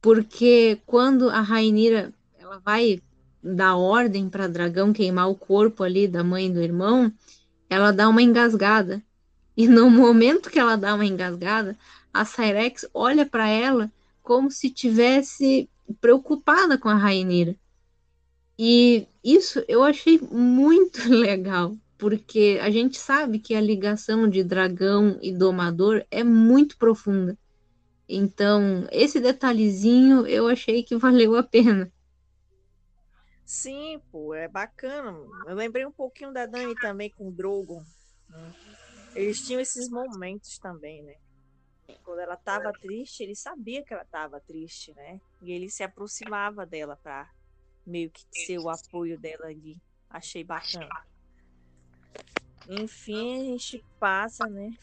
[0.00, 3.00] porque quando a Rainira ela vai
[3.42, 7.12] dar ordem para Dragão queimar o corpo ali da mãe e do irmão,
[7.70, 9.02] ela dá uma engasgada.
[9.56, 11.76] E no momento que ela dá uma engasgada,
[12.12, 13.90] a Cyrex olha para ela
[14.28, 15.70] como se tivesse
[16.02, 17.56] preocupada com a Rainira.
[18.58, 25.18] E isso eu achei muito legal, porque a gente sabe que a ligação de dragão
[25.22, 27.38] e domador é muito profunda.
[28.06, 31.90] Então, esse detalhezinho eu achei que valeu a pena.
[33.46, 35.16] Sim, pô, é bacana.
[35.46, 37.82] Eu lembrei um pouquinho da Dani também com o Drogon.
[39.14, 41.14] Eles tinham esses momentos também, né?
[42.04, 45.20] Quando ela estava triste, ele sabia que ela estava triste, né?
[45.40, 47.30] E ele se aproximava dela para
[47.86, 49.80] meio que ser o apoio dela ali.
[50.10, 50.88] Achei bacana.
[52.68, 54.74] Enfim, a gente passa, né?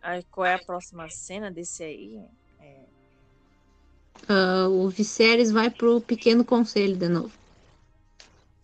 [0.00, 2.24] Aí, qual é a próxima cena desse aí?
[2.60, 2.84] É...
[4.28, 7.32] Uh, o Viserys vai pro pequeno conselho de novo.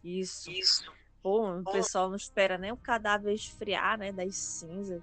[0.02, 0.50] Isso.
[0.50, 0.92] Isso.
[1.20, 4.12] Pô, o pessoal não espera nem o cadáver esfriar, né?
[4.12, 5.02] Das cinzas.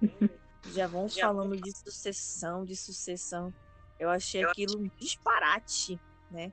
[0.66, 3.52] Já vão falando de sucessão, de sucessão.
[3.98, 6.00] Eu achei aquilo um disparate,
[6.30, 6.52] né?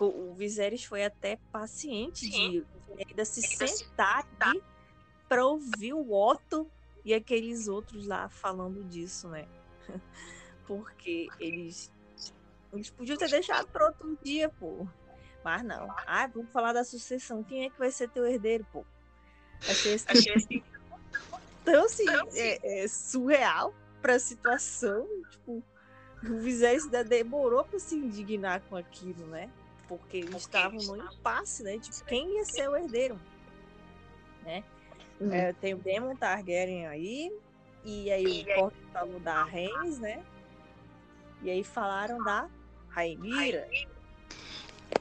[0.00, 2.64] O Viserys foi até paciente de
[3.06, 4.62] ainda se sentar aqui
[5.28, 6.70] para ouvir o Otto
[7.04, 9.46] e aqueles outros lá falando disso, né?
[10.66, 11.92] Porque eles,
[12.72, 14.88] eles podiam ter deixado para outro dia, pô.
[15.44, 15.94] Mas não.
[16.06, 17.44] Ah, vamos falar da sucessão.
[17.44, 18.86] Quem é que vai ser teu herdeiro, pô?
[19.68, 20.64] Achei esse, achei
[21.64, 22.04] tão assim,
[22.34, 25.06] é, é surreal para a situação.
[25.30, 25.62] Tipo,
[26.22, 29.48] o Viserys ainda demorou para se indignar com aquilo, né?
[29.88, 31.78] Porque eles estavam no impasse, né?
[31.78, 33.18] Tipo, quem ia ser o herdeiro,
[34.42, 34.64] né?
[35.20, 35.32] Uhum.
[35.32, 37.32] É, tem o Demon Targaryen aí,
[37.84, 40.22] e aí o Corte falou da Reigns, né?
[41.42, 42.48] E aí falaram da
[42.88, 43.68] Rainira.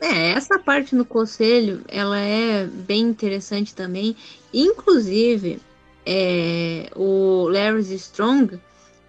[0.01, 4.17] É, essa parte no conselho, ela é bem interessante também.
[4.53, 5.61] Inclusive,
[6.05, 8.59] é, o Larry Strong,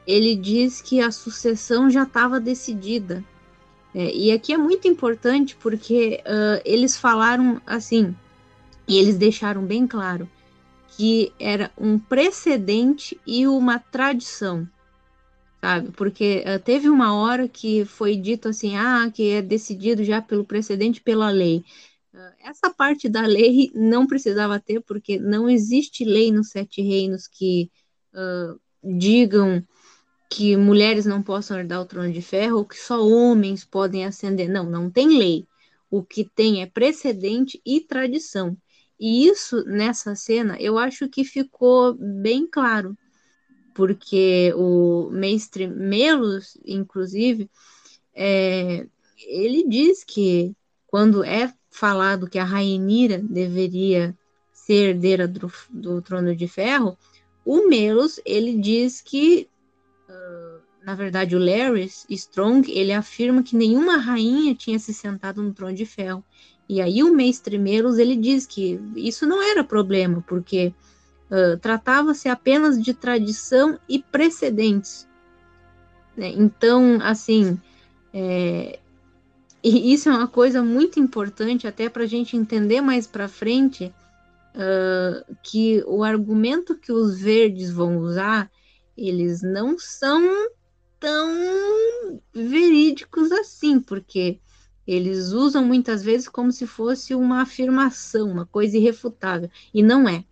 [0.07, 3.25] ele diz que a sucessão já estava decidida.
[3.95, 8.15] É, e aqui é muito importante porque uh, eles falaram assim,
[8.89, 10.29] e eles deixaram bem claro
[10.97, 14.69] que era um precedente e uma tradição,
[15.61, 15.91] sabe?
[15.93, 20.45] Porque uh, teve uma hora que foi dito assim, ah, que é decidido já pelo
[20.45, 21.65] precedente pela lei.
[22.15, 27.27] Uh, essa parte da lei não precisava ter, porque não existe lei nos sete reinos
[27.27, 27.69] que
[28.13, 29.61] uh, digam
[30.31, 34.49] que mulheres não possam herdar o trono de ferro ou que só homens podem ascender.
[34.49, 35.45] Não, não tem lei.
[35.91, 38.57] O que tem é precedente e tradição.
[38.99, 42.97] E isso, nessa cena, eu acho que ficou bem claro,
[43.75, 47.51] porque o mestre Melos, inclusive,
[48.15, 48.87] é,
[49.27, 50.55] ele diz que
[50.87, 54.17] quando é falado que a Rainira deveria
[54.53, 56.97] ser herdeira do, do trono de ferro,
[57.45, 59.49] o Melos, ele diz que,
[60.09, 65.53] uh, na verdade, o Larry Strong, ele afirma que nenhuma rainha tinha se sentado no
[65.53, 66.25] trono de ferro.
[66.69, 70.73] E aí o mestre Melos ele diz que isso não era problema, porque
[71.29, 75.09] uh, tratava-se apenas de tradição e precedentes.
[76.17, 76.29] Né?
[76.37, 77.61] Então, assim,
[78.13, 78.79] é,
[79.65, 83.91] e isso é uma coisa muito importante até para a gente entender mais para frente
[84.55, 88.51] uh, que o argumento que os verdes vão usar,
[88.95, 90.23] eles não são
[91.01, 94.39] tão verídicos assim, porque
[94.87, 100.25] eles usam muitas vezes como se fosse uma afirmação, uma coisa irrefutável, e não é.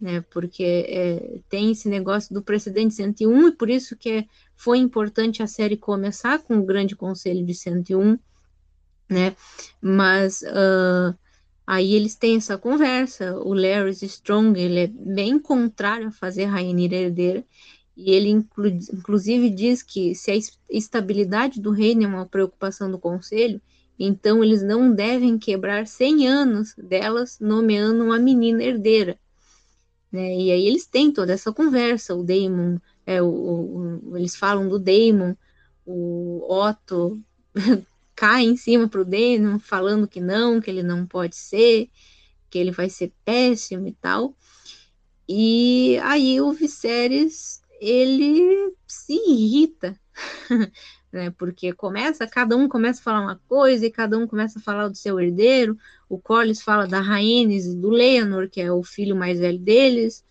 [0.00, 0.20] né?
[0.30, 5.42] Porque é, tem esse negócio do precedente 101 e por isso que é, foi importante
[5.42, 8.16] a série começar com o Grande Conselho de 101,
[9.08, 9.36] né?
[9.80, 11.16] Mas uh,
[11.66, 13.36] aí eles têm essa conversa.
[13.38, 17.44] O Larry Strong ele é bem contrário a fazer Rainha herdeira
[17.96, 20.34] e ele inclu inclusive diz que se a
[20.68, 23.60] estabilidade do reino é uma preocupação do Conselho,
[23.98, 29.18] então eles não devem quebrar 100 anos delas nomeando uma menina herdeira.
[30.10, 30.36] Né?
[30.36, 34.78] E aí eles têm toda essa conversa, o Damon, é, o, o, eles falam do
[34.78, 35.36] Damon,
[35.86, 37.20] o Otto
[38.14, 41.90] cai em cima pro Damon, falando que não, que ele não pode ser,
[42.50, 44.34] que ele vai ser péssimo e tal.
[45.28, 49.98] E aí o Viserys, ele se irrita
[51.14, 51.30] né?
[51.30, 54.88] Porque começa, cada um começa a falar uma coisa e cada um começa a falar
[54.88, 55.78] do seu herdeiro.
[56.08, 60.24] O Collis fala da Rhaenys e do Leonor, que é o filho mais velho deles.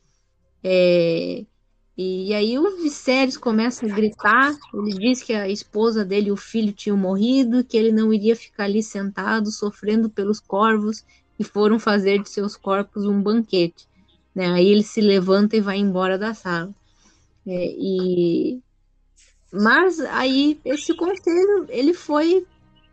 [0.61, 1.45] É,
[1.95, 4.55] e aí o Viserys começa a gritar.
[4.73, 8.35] Ele diz que a esposa dele e o filho tinham morrido, que ele não iria
[8.35, 11.05] ficar ali sentado sofrendo pelos corvos
[11.39, 13.87] e foram fazer de seus corpos um banquete.
[14.33, 14.47] Né?
[14.47, 16.73] Aí ele se levanta e vai embora da sala.
[17.45, 18.59] É, e
[19.51, 22.47] mas aí esse conselho ele foi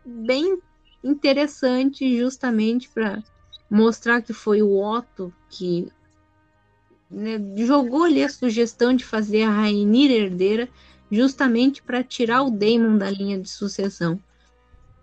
[0.05, 0.59] bem
[1.03, 3.23] interessante justamente para
[3.69, 5.91] mostrar que foi o Otto que
[7.11, 10.69] né, jogou ali a sugestão de fazer a Rainira herdeira
[11.11, 14.19] justamente para tirar o Daemon da linha de sucessão.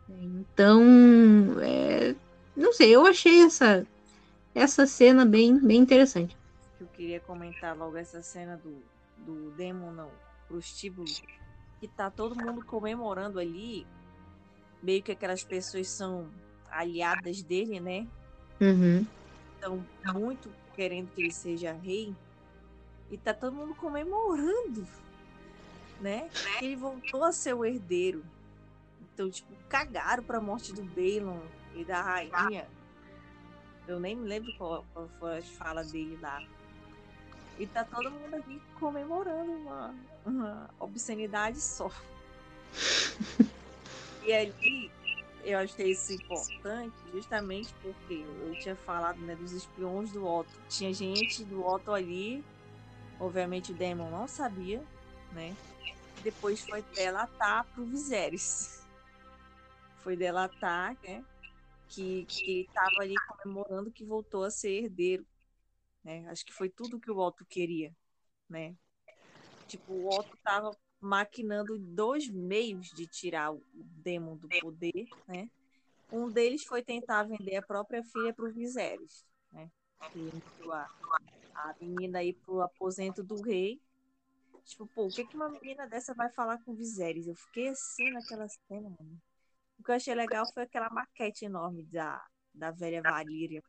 [0.08, 0.82] Então,
[1.60, 2.14] é,
[2.56, 3.86] não sei, eu achei essa
[4.54, 6.36] essa cena bem bem interessante.
[6.80, 8.82] Eu queria comentar logo essa cena do
[9.18, 10.10] do Daemon não,
[10.48, 11.06] prostíbulo
[11.78, 13.86] que tá todo mundo comemorando ali,
[14.82, 16.28] meio que aquelas pessoas são
[16.70, 18.06] aliadas dele, né?
[18.60, 19.06] Uhum.
[19.54, 22.14] Estão muito querendo que ele seja rei.
[23.10, 24.86] E tá todo mundo comemorando,
[26.00, 26.30] né?
[26.56, 28.24] Que ele voltou a ser o herdeiro.
[29.00, 31.40] Então, tipo, cagaram pra morte do Balon
[31.74, 32.68] e da rainha.
[33.88, 36.46] Eu nem me lembro qual, qual foi a fala dele lá.
[37.58, 39.94] E tá todo mundo aqui comemorando uma,
[40.24, 41.90] uma obscenidade só.
[44.22, 44.92] e ali
[45.48, 50.50] eu achei isso importante justamente porque eu tinha falado né, dos espiões do Otto.
[50.68, 52.44] Tinha gente do Otto ali,
[53.18, 54.82] obviamente o Demon não sabia,
[55.32, 55.56] né?
[56.22, 58.86] Depois foi delatar pro Viserys.
[59.98, 61.24] Foi delatar, né?
[61.88, 65.26] Que, que ele estava ali comemorando que voltou a ser herdeiro
[66.08, 66.26] né?
[66.28, 67.94] Acho que foi tudo que o Otto queria,
[68.48, 68.74] né?
[69.66, 70.70] Tipo, o Otto estava
[71.00, 75.48] maquinando dois meios de tirar o Demon do poder, né?
[76.10, 79.70] Um deles foi tentar vender a própria filha para o Viserys, né?
[80.72, 80.88] A,
[81.54, 83.80] a menina aí pro aposento do rei.
[84.64, 87.26] Tipo, pô, o que, que uma menina dessa vai falar com o Viserys?
[87.26, 89.20] Eu fiquei assim naquela cena, mano.
[89.78, 92.22] O que eu achei legal foi aquela maquete enorme da,
[92.54, 93.62] da velha Valíria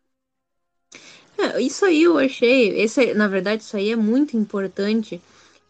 [1.40, 5.22] é, isso aí eu achei, esse, na verdade, isso aí é muito importante.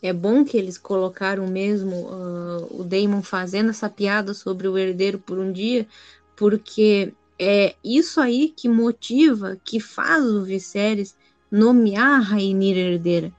[0.01, 5.19] É bom que eles colocaram mesmo uh, o Damon fazendo essa piada sobre o herdeiro
[5.19, 5.85] por um dia,
[6.35, 11.15] porque é isso aí que motiva, que faz o Viserys
[11.51, 13.33] nomear a Rainira herdeira.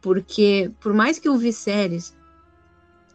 [0.00, 2.14] Porque, por mais que o Viserys,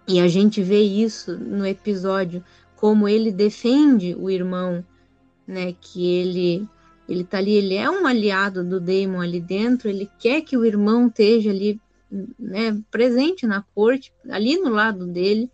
[0.07, 2.43] e a gente vê isso no episódio,
[2.75, 4.83] como ele defende o irmão,
[5.47, 6.67] né, que ele
[7.07, 10.63] ele tá ali, ele é um aliado do Daemon ali dentro, ele quer que o
[10.63, 11.81] irmão esteja ali,
[12.11, 15.51] né, presente na corte, ali no lado dele.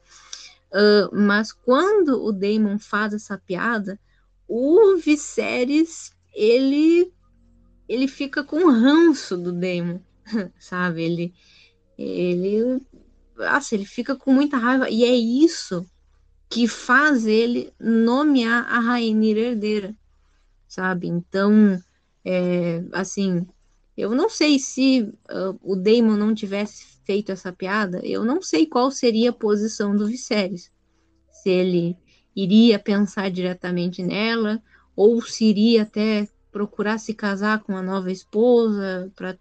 [0.72, 3.99] Uh, mas quando o Daemon faz essa piada,
[4.48, 7.11] o Viserys, ele
[7.88, 9.99] ele fica com ranço do Daemon,
[10.60, 11.03] sabe?
[11.03, 11.34] Ele
[11.98, 12.82] ele
[13.38, 15.86] nossa, ele fica com muita raiva e é isso
[16.49, 19.95] que faz ele nomear a Rainha herdeira
[20.76, 21.07] sabe?
[21.07, 21.82] Então,
[22.26, 23.48] é, assim,
[23.97, 28.65] eu não sei se uh, o Damon não tivesse feito essa piada, eu não sei
[28.65, 30.72] qual seria a posição do Viserys.
[31.30, 31.95] Se ele
[32.35, 34.61] iria pensar diretamente nela,
[34.95, 39.38] ou se iria até procurar se casar com uma nova esposa para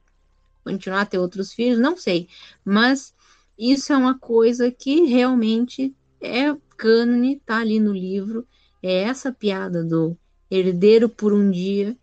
[0.63, 2.29] continuar a ter outros filhos, não sei.
[2.65, 3.15] Mas
[3.59, 8.47] isso é uma coisa que realmente é cânone, tá ali no livro.
[8.83, 10.17] É essa piada do
[10.51, 11.97] herdeiro por um dia,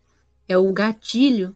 [0.47, 1.55] é o gatilho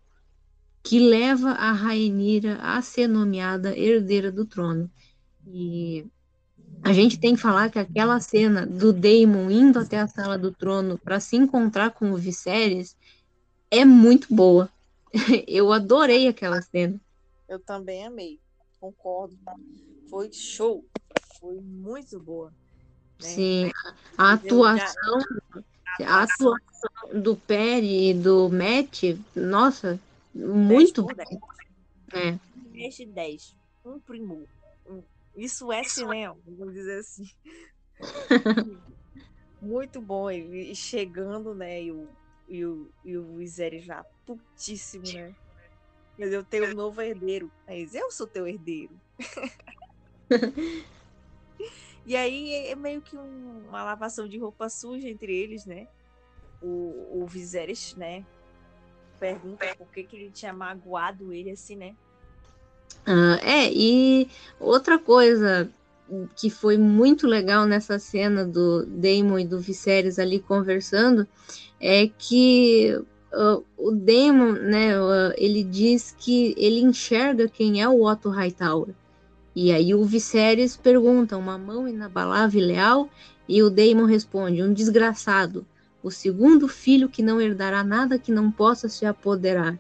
[0.86, 4.90] que leva a Rainira a ser nomeada herdeira do trono.
[5.48, 6.06] E
[6.84, 10.52] a gente tem que falar que aquela cena do Daemon indo até a sala do
[10.52, 12.96] trono para se encontrar com o Viserys
[13.72, 14.70] é muito boa.
[15.48, 17.02] eu adorei aquela cena.
[17.50, 18.40] Eu também amei,
[18.80, 19.36] concordo.
[20.08, 20.86] Foi show,
[21.40, 22.50] foi muito boa.
[22.50, 23.28] Né?
[23.28, 23.72] Sim,
[24.16, 25.20] a atuação,
[26.06, 26.54] a atuação
[27.12, 30.00] do Perry e do Matt, nossa,
[30.36, 31.40] muito bem.
[32.14, 32.38] É.
[32.72, 33.56] 10 de 10.
[33.86, 34.46] Um primo.
[35.36, 37.30] Isso é cinema, vamos dizer assim.
[39.62, 40.30] muito bom.
[40.30, 41.84] E chegando, né?
[41.84, 42.10] E o,
[42.48, 45.36] e o, e o Iseri já putíssimo, né?
[46.18, 47.52] Mas eu tenho um novo herdeiro.
[47.68, 49.00] Mas eu sou teu herdeiro.
[52.06, 55.88] e aí é meio que um, uma lavação de roupa suja entre eles, né?
[56.62, 58.26] O, o Viserys, né?
[59.26, 61.96] Pergunta por que, que ele tinha magoado ele assim, né?
[63.08, 64.30] Uh, é, e
[64.60, 65.68] outra coisa
[66.36, 71.28] que foi muito legal nessa cena do Damon e do Viserys ali conversando
[71.80, 72.96] é que
[73.34, 78.94] uh, o Damon, né, uh, ele diz que ele enxerga quem é o Otto Hightower.
[79.56, 83.10] E aí o Viserys pergunta, uma mão inabalável e leal,
[83.48, 85.66] e o Damon responde, um desgraçado,
[86.06, 89.76] o segundo filho que não herdará nada que não possa se apoderar.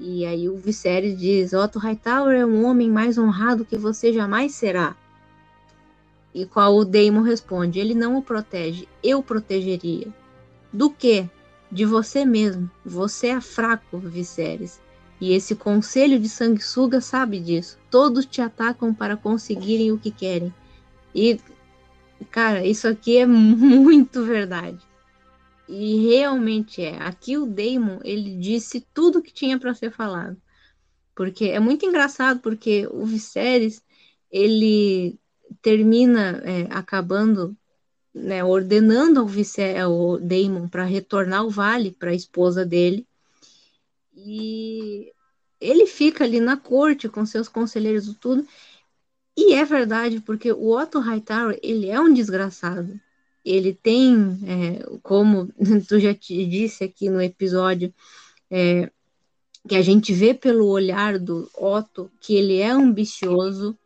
[0.00, 4.56] E aí o Viserys diz, Otto Hightower é um homem mais honrado que você jamais
[4.56, 4.96] será.
[6.34, 10.08] E qual o Daemon responde: Ele não o protege, eu protegeria.
[10.72, 11.30] Do que?
[11.70, 12.68] De você mesmo.
[12.84, 14.80] Você é fraco, Viserys.
[15.20, 17.78] E esse conselho de sanguessuga sabe disso.
[17.88, 20.52] Todos te atacam para conseguirem o que querem.
[21.14, 21.38] E,
[22.28, 24.87] cara, isso aqui é muito verdade.
[25.68, 26.96] E realmente é.
[27.02, 30.40] Aqui o Daemon, ele disse tudo que tinha para ser falado.
[31.14, 33.82] Porque é muito engraçado, porque o Viserys,
[34.30, 35.18] ele
[35.62, 37.56] termina é, acabando
[38.14, 43.06] né, ordenando ao, vice, ao Damon para retornar ao vale para a esposa dele.
[44.14, 45.12] E
[45.60, 48.46] ele fica ali na corte com seus conselheiros e tudo.
[49.36, 53.00] E é verdade, porque o Otto Hightower, ele é um desgraçado.
[53.48, 55.48] Ele tem, é, como
[55.88, 57.92] tu já te disse aqui no episódio,
[58.50, 58.90] é,
[59.66, 63.76] que a gente vê pelo olhar do Otto que ele é ambicioso,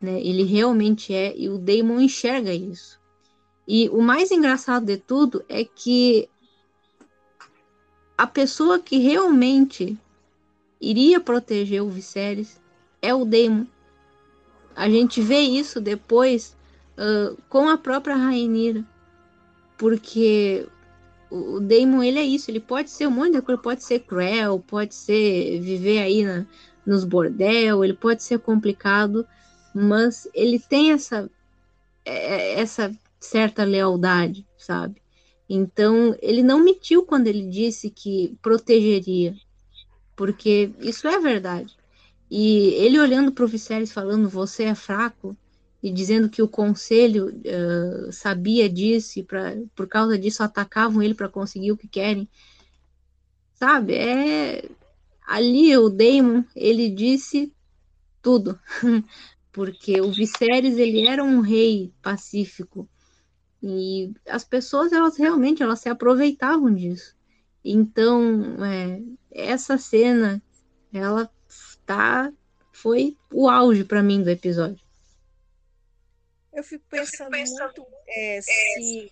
[0.00, 0.20] né?
[0.20, 3.00] Ele realmente é, e o Damon enxerga isso.
[3.66, 6.28] E o mais engraçado de tudo é que
[8.16, 9.98] a pessoa que realmente
[10.80, 12.60] iria proteger o Viserys
[13.00, 13.66] é o Daemon.
[14.76, 16.56] A gente vê isso depois
[16.98, 18.84] uh, com a própria Rainira,
[19.76, 20.66] porque
[21.30, 24.60] o, Daemon ele é isso, ele pode ser um monte de coisa, pode ser cruel,
[24.60, 26.46] pode ser viver aí na,
[26.86, 29.26] nos bordel, ele pode ser complicado,
[29.74, 31.30] mas ele tem essa
[32.04, 35.02] é, essa certa lealdade, sabe?
[35.48, 39.34] Então, ele não mentiu quando ele disse que protegeria,
[40.16, 41.76] porque isso é verdade.
[42.30, 45.36] E ele olhando para o Viserys falando, você é fraco,
[45.84, 51.12] e dizendo que o conselho uh, sabia disso e pra, por causa disso atacavam ele
[51.12, 52.26] para conseguir o que querem.
[53.52, 53.92] Sabe?
[53.92, 54.70] É
[55.26, 57.52] ali o Daemon, ele disse
[58.22, 58.58] tudo.
[59.52, 62.88] porque o Viserys ele era um rei pacífico
[63.62, 67.14] e as pessoas elas realmente elas se aproveitavam disso.
[67.62, 70.42] Então é, essa cena
[70.90, 71.30] ela
[71.84, 72.32] tá
[72.72, 74.83] foi o auge para mim do episódio.
[76.54, 79.10] Eu fico pensando, Eu fico pensando muito é, se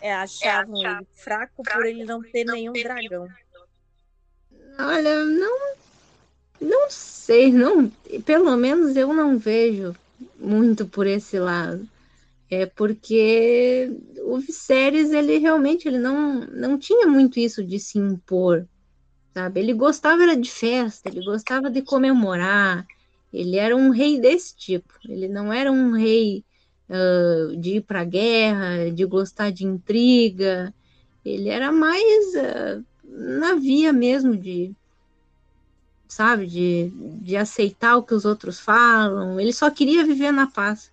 [0.00, 3.28] é, achavam ele fraco por ele não ter nenhum dragão.
[4.78, 5.74] Olha, não
[6.60, 7.90] não sei, não,
[8.24, 9.94] pelo menos eu não vejo
[10.38, 11.86] muito por esse lado.
[12.50, 18.66] É porque o Viserys, ele realmente ele não, não tinha muito isso de se impor,
[19.34, 19.60] sabe?
[19.60, 22.86] Ele gostava era de festa, ele gostava de comemorar,
[23.34, 24.94] ele era um rei desse tipo.
[25.08, 26.44] Ele não era um rei
[26.88, 30.72] uh, de ir para guerra, de gostar de intriga.
[31.24, 34.72] Ele era mais uh, na via mesmo de
[36.06, 36.46] sabe?
[36.46, 36.92] De,
[37.22, 39.40] de aceitar o que os outros falam.
[39.40, 40.92] Ele só queria viver na paz.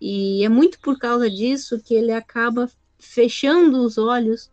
[0.00, 2.68] E é muito por causa disso que ele acaba
[2.98, 4.50] fechando os olhos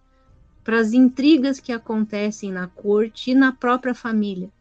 [0.64, 4.52] para as intrigas que acontecem na corte e na própria família.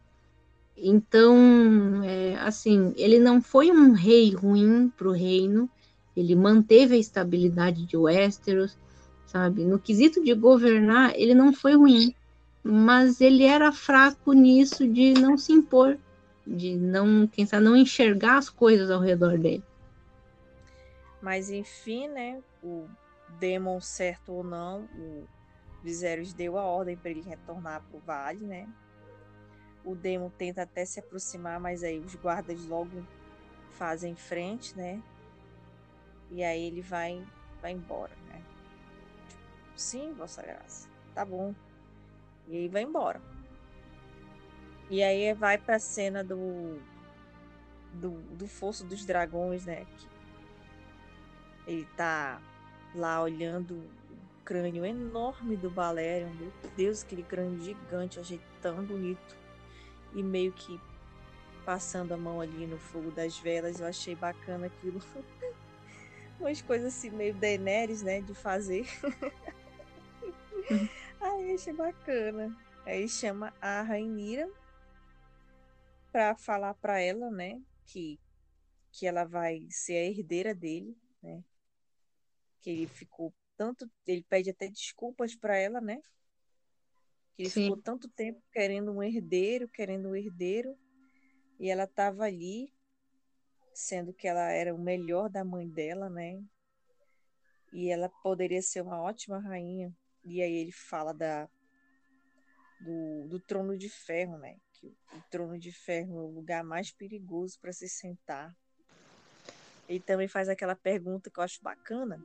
[0.77, 5.69] Então, é, assim, ele não foi um rei ruim para o reino,
[6.15, 8.77] ele manteve a estabilidade de Westeros,
[9.25, 9.63] sabe?
[9.63, 12.13] No quesito de governar, ele não foi ruim
[12.67, 15.99] mas ele era fraco nisso de não se impor,
[16.47, 19.63] de não, quem sabe, não enxergar as coisas ao redor dele.
[21.21, 22.87] Mas enfim, né, o
[23.39, 25.27] Demon, certo ou não, o
[25.83, 28.67] Viserys deu a ordem para ele retornar para o vale, né?
[29.85, 33.05] O Demo tenta até se aproximar, mas aí os guardas logo
[33.69, 35.01] fazem frente, né?
[36.31, 37.23] E aí ele vai,
[37.61, 38.41] vai embora, né?
[39.75, 41.53] Sim, Vossa Graça, tá bom.
[42.47, 43.21] E aí vai embora.
[44.89, 46.79] E aí vai pra cena do,
[47.93, 49.85] do, do Fosso dos Dragões, né?
[49.85, 50.07] Que
[51.67, 52.41] ele tá
[52.95, 56.33] lá olhando o crânio enorme do Balerion.
[56.33, 59.44] Meu Deus, aquele crânio gigante, eu achei tão bonito
[60.15, 60.79] e meio que
[61.65, 63.79] passando a mão ali no fogo das velas.
[63.79, 64.99] Eu achei bacana aquilo.
[66.39, 68.21] Umas coisas assim, meio Daenerys, né?
[68.21, 68.85] De fazer.
[71.19, 72.55] Aí achei bacana.
[72.85, 74.49] Aí chama a Rainira
[76.11, 77.61] para falar para ela, né?
[77.85, 78.19] Que,
[78.91, 81.43] que ela vai ser a herdeira dele, né?
[82.61, 83.89] Que ele ficou tanto.
[84.07, 86.01] Ele pede até desculpas para ela, né?
[87.37, 87.63] Ele Sim.
[87.63, 90.77] ficou tanto tempo querendo um herdeiro, querendo um herdeiro,
[91.59, 92.73] e ela estava ali,
[93.73, 96.41] sendo que ela era o melhor da mãe dela, né?
[97.73, 99.93] E ela poderia ser uma ótima rainha.
[100.23, 101.49] E aí ele fala da
[102.79, 104.57] do, do trono de ferro, né?
[104.73, 108.55] Que o trono de ferro é o lugar mais perigoso para se sentar.
[109.87, 112.23] Ele também faz aquela pergunta que eu acho bacana.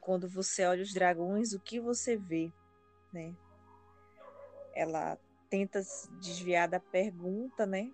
[0.00, 2.52] Quando você olha os dragões, o que você vê,
[3.12, 3.34] né?
[4.74, 5.18] Ela
[5.48, 5.80] tenta
[6.20, 7.92] desviar da pergunta, né?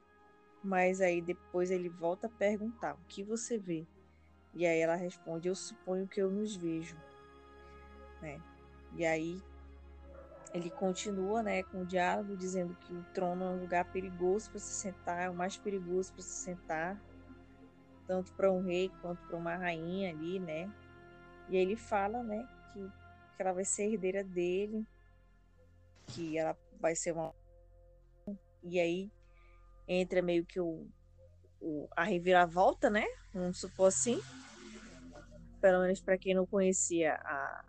[0.62, 3.86] Mas aí depois ele volta a perguntar: o que você vê?
[4.54, 6.96] E aí ela responde: eu suponho que eu nos vejo,
[8.20, 8.40] né?
[8.96, 9.42] E aí
[10.52, 14.58] ele continua, né, com o diálogo dizendo que o trono é um lugar perigoso para
[14.58, 17.00] se sentar, é o mais perigoso para se sentar,
[18.06, 20.68] tanto para um rei quanto para uma rainha ali, né?
[21.48, 22.80] E aí ele fala, né, que,
[23.36, 24.84] que ela vai ser herdeira dele,
[26.08, 27.34] que ela vai ser uma.
[28.62, 29.10] E aí
[29.86, 30.86] entra meio que o,
[31.60, 33.06] o a reviravolta, né?
[33.32, 34.20] Vamos supor assim.
[35.60, 37.64] Pelo menos para quem não conhecia a.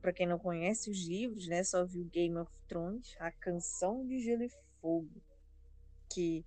[0.00, 1.64] Para quem não conhece os livros, né?
[1.64, 4.50] Só viu Game of Thrones, a canção de Gelo e
[4.80, 5.22] Fogo,
[6.12, 6.44] que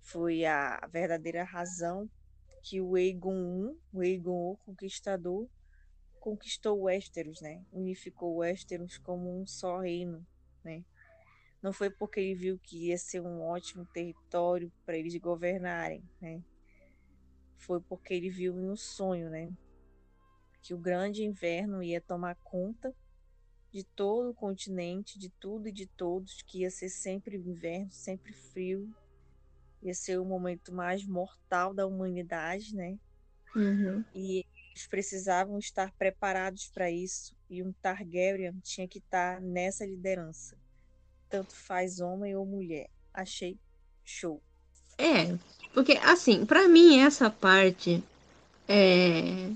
[0.00, 2.08] foi a verdadeira razão
[2.62, 5.48] que o Aegon I, o Aegon o Conquistador,
[6.20, 7.62] conquistou Westeros, né?
[7.72, 10.26] Unificou Westeros como um só reino,
[10.62, 10.82] né?
[11.64, 16.44] Não foi porque ele viu que ia ser um ótimo território para eles governarem, né?
[17.56, 19.50] Foi porque ele viu em um sonho, né?
[20.60, 22.94] Que o grande inverno ia tomar conta
[23.72, 28.34] de todo o continente, de tudo e de todos, que ia ser sempre inverno, sempre
[28.34, 28.94] frio,
[29.80, 32.98] ia ser o momento mais mortal da humanidade, né?
[33.56, 34.04] Uhum.
[34.14, 40.62] E eles precisavam estar preparados para isso, e um Targaryen tinha que estar nessa liderança
[41.34, 42.88] tanto faz homem ou mulher.
[43.12, 43.58] Achei
[44.04, 44.40] show.
[44.96, 45.36] É,
[45.72, 48.00] porque assim, para mim essa parte
[48.68, 49.50] é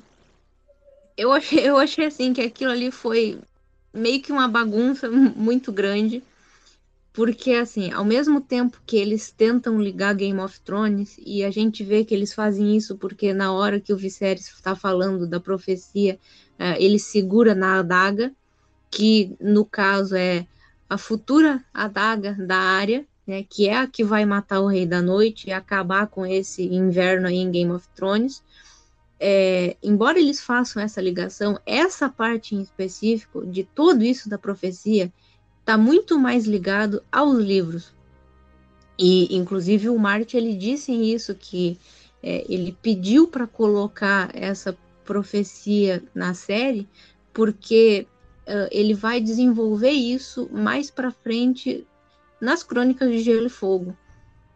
[1.16, 3.38] eu achei, eu achei assim que aquilo ali foi
[3.94, 6.20] meio que uma bagunça muito grande,
[7.12, 11.84] porque assim, ao mesmo tempo que eles tentam ligar Game of Thrones e a gente
[11.84, 16.18] vê que eles fazem isso porque na hora que o Viserys está falando da profecia,
[16.58, 18.32] uh, ele segura na adaga,
[18.90, 20.44] que no caso é
[20.88, 25.02] a futura adaga da área, né, que é a que vai matar o Rei da
[25.02, 28.42] Noite e acabar com esse inverno aí em Game of Thrones.
[29.20, 35.12] É, embora eles façam essa ligação, essa parte em específico de tudo isso da profecia
[35.60, 37.92] está muito mais ligado aos livros.
[38.98, 41.78] E, inclusive, o Martin ele disse isso que
[42.22, 46.88] é, ele pediu para colocar essa profecia na série
[47.32, 48.06] porque
[48.48, 51.86] uh, ele vai desenvolver isso mais para frente
[52.40, 53.96] nas crônicas de Gelo e Fogo.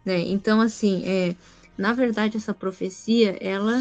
[0.04, 0.20] Né?
[0.20, 1.36] Então, assim, é,
[1.76, 3.80] na verdade, essa profecia, ela,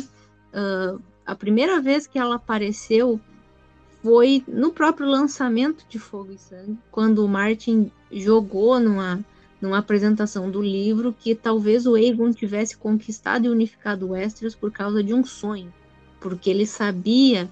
[0.53, 3.19] uh, a primeira vez que ela apareceu
[4.03, 9.23] foi no próprio lançamento de Fogo e Sangue, quando o Martin jogou numa,
[9.61, 15.03] numa apresentação do livro que talvez o Aegon tivesse conquistado e unificado Westeros por causa
[15.03, 15.71] de um sonho,
[16.19, 17.47] porque ele sabia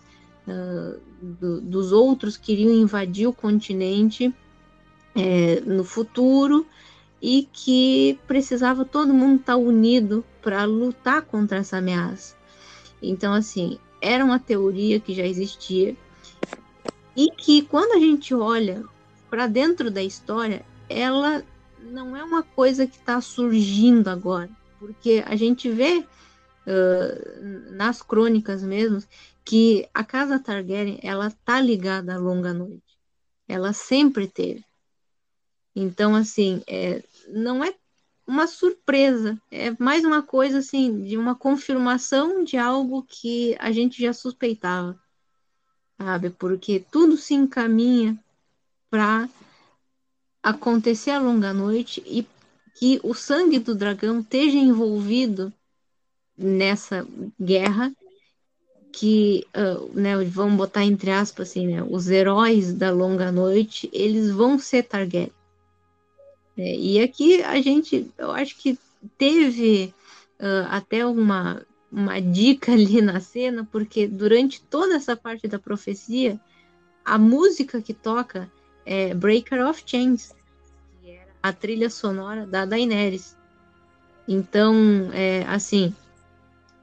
[0.48, 4.34] uh, do, dos outros queriam invadir o continente
[5.16, 6.66] é, no futuro
[7.22, 12.36] e que precisava todo mundo estar tá unido para lutar contra essa ameaça.
[13.02, 15.96] Então, assim, era uma teoria que já existia
[17.16, 18.84] e que quando a gente olha
[19.30, 21.44] para dentro da história, ela
[21.82, 28.64] não é uma coisa que está surgindo agora, porque a gente vê uh, nas crônicas
[28.64, 29.04] mesmo
[29.50, 33.00] que a casa Targaryen ela tá ligada à longa noite.
[33.48, 34.64] Ela sempre teve.
[35.76, 37.74] Então, assim, é, não é
[38.28, 44.00] uma surpresa, é mais uma coisa assim, de uma confirmação de algo que a gente
[44.00, 45.02] já suspeitava,
[45.98, 46.30] sabe?
[46.30, 48.24] Porque tudo se encaminha
[48.88, 49.28] para
[50.44, 52.24] acontecer a longa noite e
[52.76, 55.52] que o sangue do dragão esteja envolvido
[56.38, 57.04] nessa
[57.42, 57.92] guerra
[58.92, 64.32] que, uh, né, vamos botar entre aspas assim, né, os heróis da longa noite, eles
[64.32, 65.32] vão ser Targaryen.
[66.58, 68.78] É, e aqui a gente, eu acho que
[69.18, 69.94] teve
[70.40, 76.40] uh, até uma, uma dica ali na cena, porque durante toda essa parte da profecia,
[77.06, 78.52] a música que toca
[78.86, 80.36] é Breaker of Chains,
[81.02, 83.38] que era a trilha sonora da Daenerys.
[84.28, 84.76] Então,
[85.14, 85.96] é, assim,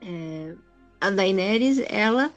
[0.00, 0.54] é,
[1.00, 2.32] a Daenerys, ela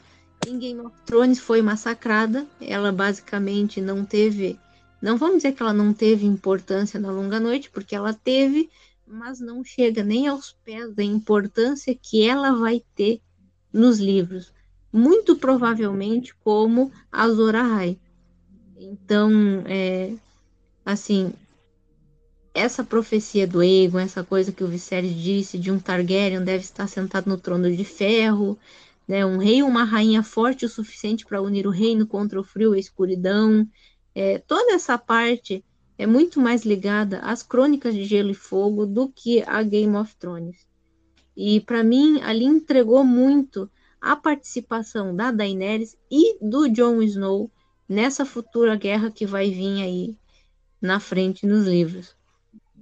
[0.47, 4.59] em Game of Thrones foi massacrada, ela basicamente não teve
[5.01, 8.69] não vamos dizer que ela não teve importância na longa noite, porque ela teve,
[9.07, 13.21] mas não chega nem aos pés da importância que ela vai ter
[13.71, 14.51] nos livros.
[14.91, 17.97] Muito provavelmente como Azor Ahai.
[18.77, 19.31] Então,
[19.67, 20.13] é,
[20.85, 21.31] assim,
[22.53, 26.87] essa profecia do Aegon, essa coisa que o Viserys disse de um Targaryen deve estar
[26.87, 28.57] sentado no trono de ferro,
[29.07, 32.43] né, um rei ou uma rainha forte o suficiente para unir o reino contra o
[32.43, 33.67] frio e a escuridão,
[34.13, 35.63] é, toda essa parte
[35.97, 40.15] é muito mais ligada às Crônicas de Gelo e Fogo do que a Game of
[40.15, 40.67] Thrones.
[41.35, 43.69] E para mim, ali entregou muito
[44.01, 47.51] a participação da Daenerys e do Jon Snow
[47.87, 50.17] nessa futura guerra que vai vir aí
[50.81, 52.15] na frente nos livros,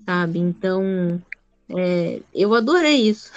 [0.07, 0.39] sabe?
[0.39, 1.21] Então,
[1.69, 3.29] é, eu adorei isso.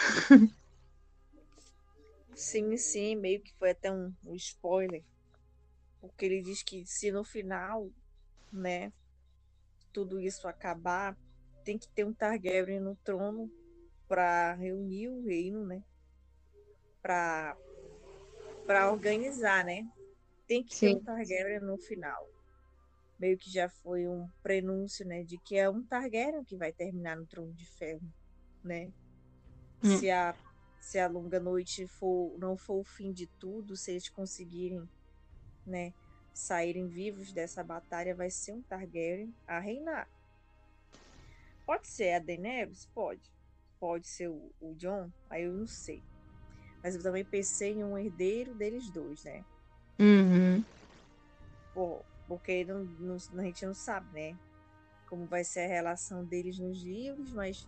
[2.35, 5.03] sim, sim, meio que foi até um, um spoiler
[6.01, 7.91] porque ele diz que se no final,
[8.53, 8.93] né,
[9.93, 11.17] tudo isso acabar,
[11.65, 13.51] tem que ter um Targaryen no trono
[14.09, 15.83] para reunir o reino, né?
[17.03, 17.57] Para
[18.67, 19.87] para organizar, né?
[20.47, 20.95] Tem que Sim.
[20.95, 22.29] ter um Targaryen no final.
[23.21, 27.17] Meio que já foi um prenúncio, né, de que é um Targaryen que vai terminar
[27.17, 28.09] no trono de ferro,
[28.65, 28.91] né?
[29.85, 29.99] Hum.
[29.99, 30.35] Se a
[30.81, 34.83] se a longa noite for não for o fim de tudo, se eles conseguirem
[35.67, 35.93] né,
[36.33, 40.09] saírem vivos dessa batalha, vai ser um Targaryen a reinar.
[41.67, 42.87] Pode ser a Daenerys?
[42.95, 43.23] Pode.
[43.79, 45.11] Pode ser o, o Jon?
[45.29, 46.03] Aí eu não sei.
[46.83, 49.45] Mas eu também pensei em um herdeiro deles dois, né?
[49.99, 50.65] Uhum.
[51.75, 54.39] Por, porque não, não, a gente não sabe, né?
[55.09, 57.66] Como vai ser a relação deles nos livros, mas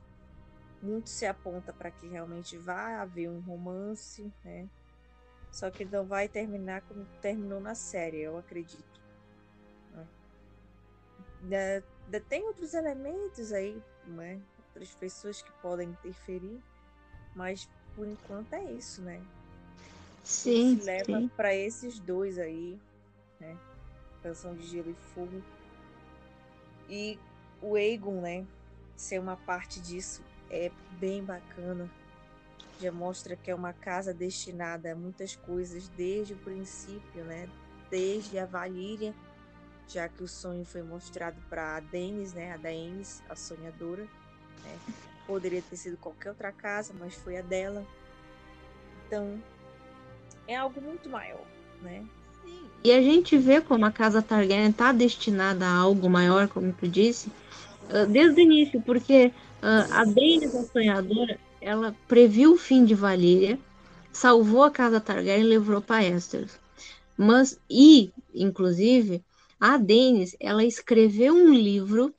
[0.81, 4.71] muito se aponta para que realmente vai haver um romance, né?
[5.51, 9.03] Só que não vai terminar como terminou na série, eu acredito.
[11.43, 11.83] Né?
[12.29, 14.41] tem outros elementos aí, né?
[14.69, 16.63] outras pessoas que podem interferir,
[17.35, 19.21] mas por enquanto é isso, né?
[20.23, 20.79] Sim.
[20.79, 22.81] Se leva para esses dois aí,
[23.41, 23.59] né?
[24.23, 25.43] Canção de Gelo e Fogo.
[26.89, 27.19] E
[27.61, 28.47] o Aegon, né?
[28.97, 31.91] Ser uma parte disso é bem bacana
[32.83, 37.49] já mostra que é uma casa destinada a muitas coisas desde o princípio, né?
[37.89, 39.15] Desde a Valíria,
[39.87, 42.53] já que o sonho foi mostrado para a Denis, né?
[42.53, 44.03] A Daenis, a sonhadora.
[44.65, 44.79] Né?
[45.27, 47.87] Poderia ter sido qualquer outra casa, mas foi a dela.
[49.07, 49.41] Então,
[50.49, 51.47] é algo muito maior,
[51.81, 52.05] né?
[52.85, 56.89] E a gente vê como a casa Targaryen está destinada a algo maior, como tu
[56.89, 57.31] disse,
[57.89, 59.33] ah, desde o início, porque
[59.63, 63.59] ah, a Daenerys, a sonhadora, ela previu o fim de Valíria,
[64.13, 66.59] salvou a casa Targaryen e levou para Estes.
[67.17, 69.23] Mas, e, inclusive,
[69.61, 72.13] a Daenerys, ela escreveu um livro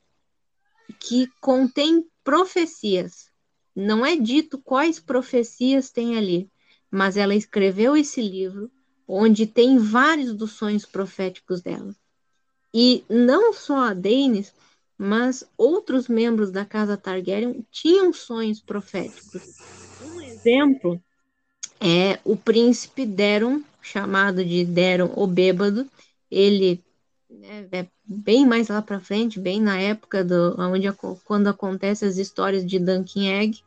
[0.98, 3.28] que contém profecias.
[3.76, 6.48] Não é dito quais profecias tem ali,
[6.90, 8.70] mas ela escreveu esse livro
[9.06, 11.94] onde tem vários dos sonhos proféticos dela.
[12.72, 14.52] E não só a Daenerys,
[14.96, 19.42] mas outros membros da casa Targaryen tinham sonhos proféticos.
[20.02, 21.00] Um exemplo
[21.80, 25.88] é o príncipe Deron, chamado de Deron o Bêbado.
[26.30, 26.82] Ele
[27.28, 30.88] né, é bem mais lá para frente, bem na época do, onde,
[31.24, 33.62] quando acontecem as histórias de Duncan Egg.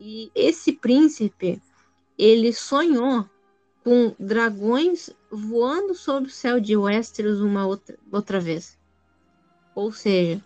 [0.00, 1.60] E esse príncipe,
[2.18, 3.28] ele sonhou
[3.86, 8.76] com dragões voando sobre o céu de Westeros uma outra, outra vez.
[9.76, 10.42] Ou seja,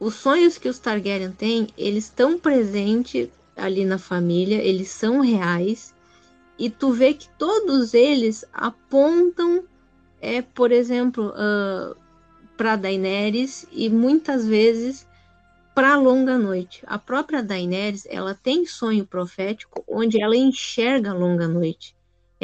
[0.00, 5.94] os sonhos que os Targaryen têm, eles estão presentes ali na família, eles são reais,
[6.58, 9.62] e tu vê que todos eles apontam,
[10.20, 11.96] é, por exemplo, uh,
[12.56, 15.06] para Daenerys e muitas vezes
[15.76, 16.82] para a longa noite.
[16.88, 21.94] A própria Daenerys, ela tem sonho profético onde ela enxerga a longa noite.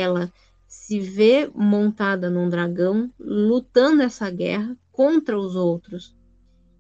[0.01, 0.33] Ela
[0.67, 6.15] se vê montada num dragão, lutando essa guerra contra os outros.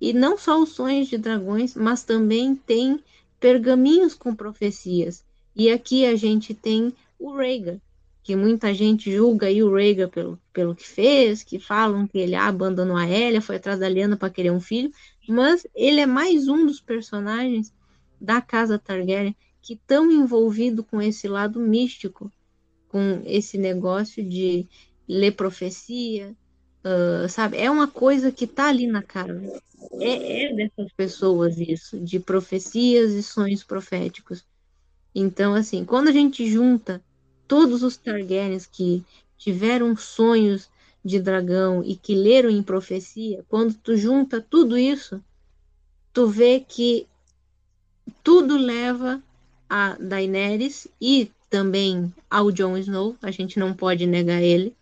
[0.01, 3.03] E não só os sonhos de dragões, mas também tem
[3.40, 5.24] pergaminhos com profecias.
[5.57, 7.81] E aqui a gente tem o Rhaegar,
[8.23, 12.36] que muita gente julga aí o Rhaegar pelo, pelo que fez, que falam que ele
[12.36, 14.93] abandonou a Elia, foi atrás da Lyanna para querer um filho,
[15.28, 17.73] mas ele é mais um dos personagens
[18.20, 22.31] da casa Targaryen que estão envolvido com esse lado místico,
[22.89, 24.66] com esse negócio de
[25.06, 26.35] ler profecia,
[26.85, 27.56] uh, sabe?
[27.59, 29.40] É uma coisa que tá ali na cara.
[30.01, 34.44] É, é dessas pessoas isso, de profecias e sonhos proféticos.
[35.15, 37.02] Então, assim, quando a gente junta
[37.47, 39.05] todos os Targaryens que
[39.36, 40.69] tiveram sonhos
[41.05, 45.23] de dragão e que leram em profecia, quando tu junta tudo isso,
[46.12, 47.06] tu vê que
[48.23, 49.23] tudo leva
[49.69, 54.74] a Daenerys e também ao Jon Snow, a gente não pode negar ele,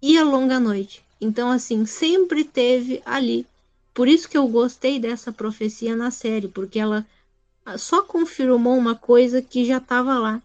[0.00, 1.04] e a Longa Noite.
[1.20, 3.46] Então, assim, sempre teve ali.
[3.92, 7.04] Por isso que eu gostei dessa profecia na série, porque ela
[7.76, 10.42] só confirmou uma coisa que já estava lá,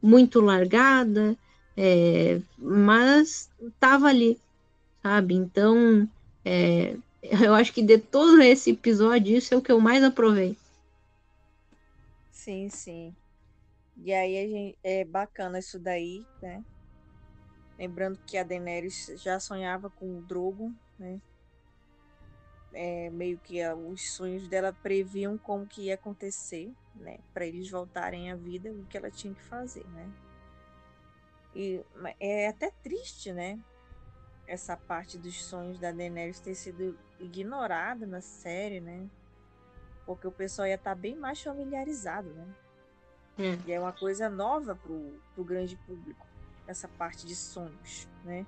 [0.00, 1.36] muito largada,
[1.76, 4.38] é, mas estava ali,
[5.02, 5.34] sabe?
[5.34, 6.08] Então,
[6.44, 10.56] é, eu acho que de todo esse episódio, isso é o que eu mais aprovei.
[12.30, 13.14] Sim, sim.
[13.96, 16.64] E aí gente, é bacana isso daí, né?
[17.78, 21.20] Lembrando que a Daenerys já sonhava com o Drogo, né?
[22.72, 27.18] É, meio que os sonhos dela previam como que ia acontecer, né?
[27.32, 30.12] Para eles voltarem à vida, o que ela tinha que fazer, né?
[31.54, 31.82] E
[32.20, 33.58] é até triste, né?
[34.46, 39.08] Essa parte dos sonhos da Daenerys ter sido ignorada na série, né?
[40.04, 42.54] Porque o pessoal ia estar tá bem mais familiarizado, né?
[43.38, 43.58] Hum.
[43.66, 46.26] E é uma coisa nova pro, pro grande público,
[46.66, 48.46] essa parte de sonhos, né?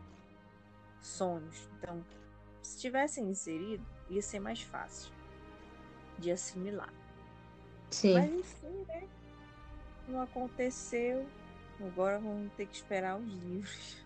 [1.00, 1.68] Sonhos.
[1.78, 2.02] Então,
[2.62, 5.12] se tivessem inserido, ia ser mais fácil
[6.18, 6.92] de assimilar.
[7.90, 8.14] Sim.
[8.14, 9.08] Mas enfim, né?
[10.08, 11.26] Não aconteceu.
[11.80, 14.04] Agora vamos ter que esperar os livros.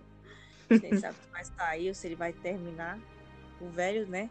[0.68, 2.98] Quem sabe se vai sair ou se ele vai terminar.
[3.60, 4.28] O velho, né?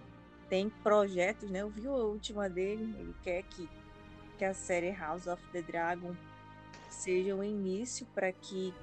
[0.49, 1.61] Tem projetos, né?
[1.61, 2.83] Eu vi a última dele.
[2.99, 3.69] Ele quer que,
[4.37, 6.13] que a série House of the Dragon
[6.91, 8.73] seja o início para que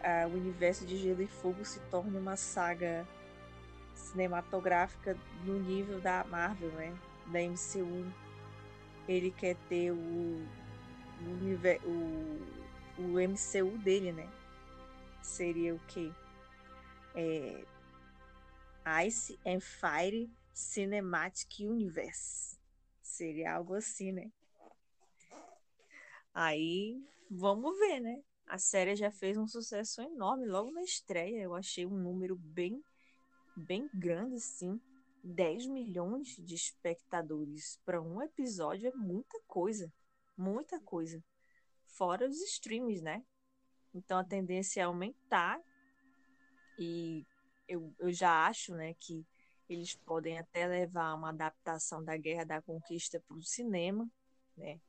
[0.00, 3.06] uh, o universo de Gelo e Fogo se torne uma saga
[3.94, 6.96] cinematográfica no nível da Marvel, né?
[7.26, 8.06] Da MCU.
[9.08, 12.60] Ele quer ter o, o, o
[13.00, 14.28] o MCU dele, né?
[15.22, 16.12] Seria o quê?
[17.14, 17.64] É,
[19.06, 22.58] Ice and Fire Cinematic Universe.
[23.02, 24.30] Seria algo assim, né?
[26.34, 28.22] Aí, vamos ver, né?
[28.46, 31.42] A série já fez um sucesso enorme logo na estreia.
[31.42, 32.82] Eu achei um número bem,
[33.56, 34.80] bem grande, sim.
[35.22, 39.92] 10 milhões de espectadores para um episódio é muita coisa.
[40.36, 41.22] Muita coisa
[41.90, 43.22] fora os streams, né?
[43.94, 45.60] Então a tendência é aumentar
[46.78, 47.26] e
[47.68, 49.26] eu, eu já acho, né, que
[49.68, 54.08] eles podem até levar uma adaptação da Guerra da Conquista para o cinema,
[54.56, 54.80] né?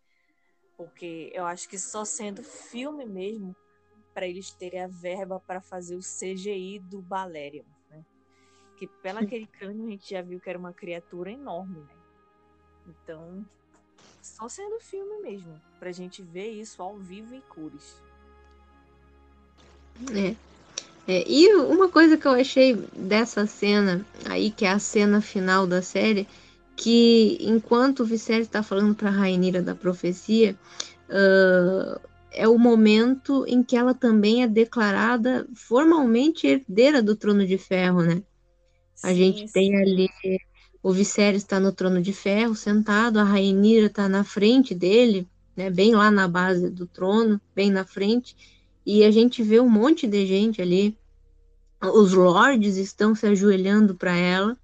[0.82, 3.56] Porque eu acho que só sendo filme mesmo
[4.16, 8.04] para eles terem a verba para fazer o CGI do Balerion, né?
[8.78, 11.96] Que pelo aquele crânio a gente já viu que era uma criatura enorme, né?
[12.88, 13.46] Então,
[14.24, 18.02] só sendo filme mesmo, pra gente ver isso ao vivo e cores.
[20.16, 20.36] É.
[21.08, 21.24] é.
[21.28, 25.84] E uma coisa que eu achei dessa cena aí, que é a cena final da
[25.84, 26.28] série,
[26.82, 30.58] que enquanto o Viserys está falando para a Rainira da profecia,
[31.10, 32.00] uh,
[32.32, 38.02] é o momento em que ela também é declarada formalmente herdeira do Trono de Ferro,
[38.02, 38.24] né?
[39.04, 39.54] A sim, gente sim.
[39.54, 40.10] tem ali
[40.84, 45.70] o Viserys está no trono de ferro, sentado, a Rainira está na frente dele, né,
[45.70, 48.36] bem lá na base do trono, bem na frente,
[48.84, 50.98] e a gente vê um monte de gente ali.
[51.80, 54.58] Os lords estão se ajoelhando para ela,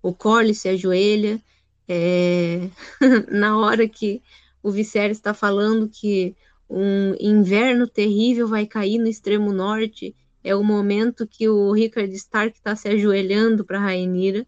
[0.00, 1.42] o Corlys se ajoelha.
[1.88, 2.68] É...
[3.30, 4.22] na hora que
[4.62, 6.34] o Viserys está falando que
[6.68, 12.56] um inverno terrível vai cair no extremo norte, é o momento que o Rickard Stark
[12.56, 14.46] está se ajoelhando para Rainira.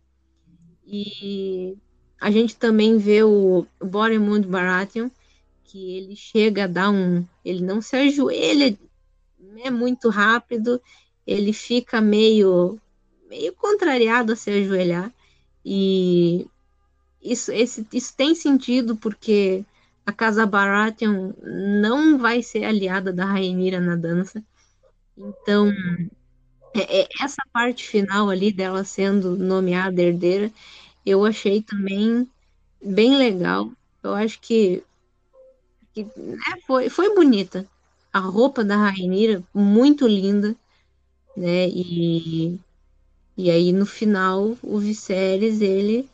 [0.87, 1.77] E
[2.21, 5.09] a gente também vê o Boremund Baratheon,
[5.65, 7.27] que ele chega a dar um.
[7.45, 8.77] Ele não se ajoelha,
[9.59, 10.81] é muito rápido,
[11.27, 12.79] ele fica meio
[13.29, 15.13] meio contrariado a se ajoelhar.
[15.65, 16.47] E
[17.33, 19.65] isso, esse, isso tem sentido porque
[20.05, 24.43] a Casa Baratheon não vai ser aliada da Rainira na dança.
[25.17, 25.73] Então,
[26.75, 30.53] é, é, essa parte final ali dela sendo nomeada herdeira,
[31.05, 32.29] eu achei também
[32.83, 33.71] bem legal.
[34.03, 34.85] Eu acho que,
[35.93, 37.67] que né, foi, foi bonita.
[38.13, 40.55] A roupa da Rainira, muito linda,
[41.37, 41.69] né?
[41.69, 42.59] E,
[43.37, 46.09] e aí no final o Viserys, ele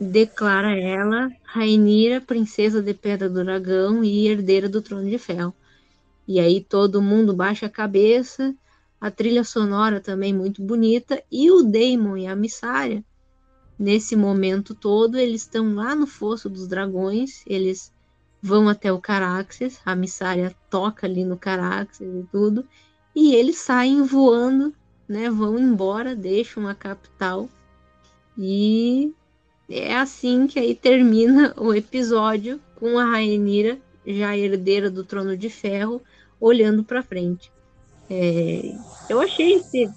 [0.00, 5.54] declara ela Rainira, princesa de Pedra do Dragão e herdeira do Trono de Ferro.
[6.26, 8.54] E aí todo mundo baixa a cabeça,
[8.98, 13.04] a trilha sonora também muito bonita, e o Daemon e a Missária,
[13.78, 17.92] nesse momento todo, eles estão lá no Fosso dos Dragões, eles
[18.40, 22.66] vão até o Caraxes, a Missária toca ali no Caraxes e tudo,
[23.14, 24.74] e eles saem voando,
[25.06, 27.50] né, vão embora, deixam a capital,
[28.38, 29.12] e
[29.70, 35.48] é assim que aí termina o episódio com a Rainira, já herdeira do Trono de
[35.48, 36.02] Ferro,
[36.40, 37.52] olhando para frente.
[38.08, 38.74] É,
[39.08, 39.88] eu achei esse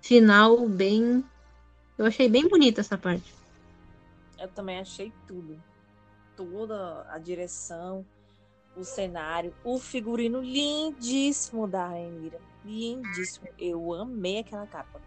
[0.00, 1.24] final bem.
[1.96, 3.34] Eu achei bem bonita essa parte.
[4.38, 5.60] Eu também achei tudo.
[6.36, 8.06] Toda a direção,
[8.76, 12.38] o cenário, o figurino lindíssimo da Rainira.
[12.64, 13.48] Lindíssimo.
[13.58, 15.00] Eu amei aquela capa.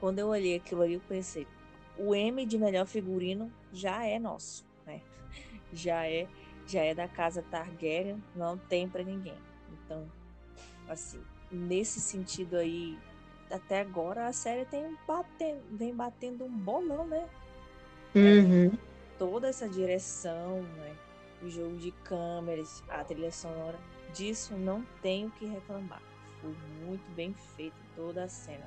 [0.00, 1.46] Quando eu olhei aquilo ali, eu pensei,
[1.98, 5.00] o M de melhor figurino já é nosso, né?
[5.72, 6.26] Já é,
[6.66, 9.36] já é da casa Targaryen, não tem para ninguém.
[9.70, 10.10] Então,
[10.88, 12.98] assim, nesse sentido aí,
[13.50, 17.28] até agora a série tem batendo, vem batendo um bolão, né?
[18.14, 18.66] Uhum.
[18.66, 18.78] É,
[19.18, 20.96] toda essa direção, né?
[21.42, 23.78] O jogo de câmeras, a trilha sonora,
[24.14, 26.02] disso não tenho que reclamar.
[26.40, 26.54] Foi
[26.84, 28.66] muito bem feito toda a cena.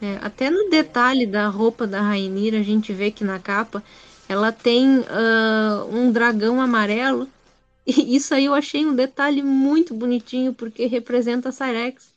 [0.00, 3.82] É, até no detalhe da roupa da Rainira, a gente vê que na capa
[4.28, 7.28] ela tem uh, um dragão amarelo.
[7.88, 12.12] E isso aí eu achei um detalhe muito bonitinho, porque representa a Cyrex.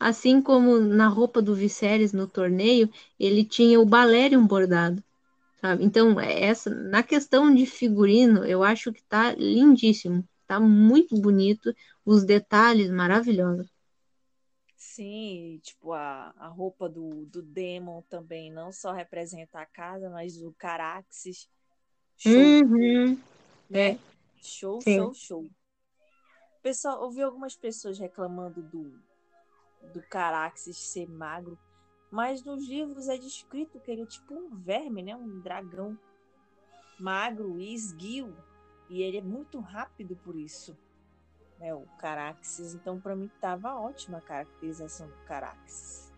[0.00, 2.90] Assim como na roupa do Viserys no torneio,
[3.20, 5.02] ele tinha o Balerion bordado.
[5.60, 5.84] Sabe?
[5.84, 10.24] Então, essa, na questão de figurino, eu acho que tá lindíssimo.
[10.46, 11.74] Tá muito bonito,
[12.04, 13.68] os detalhes maravilhosos.
[14.94, 20.42] Sim, tipo, a, a roupa do, do Demon também não só representa a casa, mas
[20.42, 21.48] o Caraxes.
[22.18, 23.18] Show, uhum.
[23.70, 23.98] né?
[24.42, 24.96] Show, Sim.
[24.96, 25.50] show, show.
[26.60, 29.02] Pessoal, ouvi algumas pessoas reclamando do,
[29.94, 31.58] do Caraxes ser magro,
[32.10, 35.16] mas nos livros é descrito que ele é tipo um verme, né?
[35.16, 35.98] Um dragão
[37.00, 38.36] magro e esguio.
[38.90, 40.76] E ele é muito rápido por isso
[41.62, 42.74] né, o Caraxes.
[42.74, 46.12] Então, para mim, tava ótima a caracterização do Caraxes.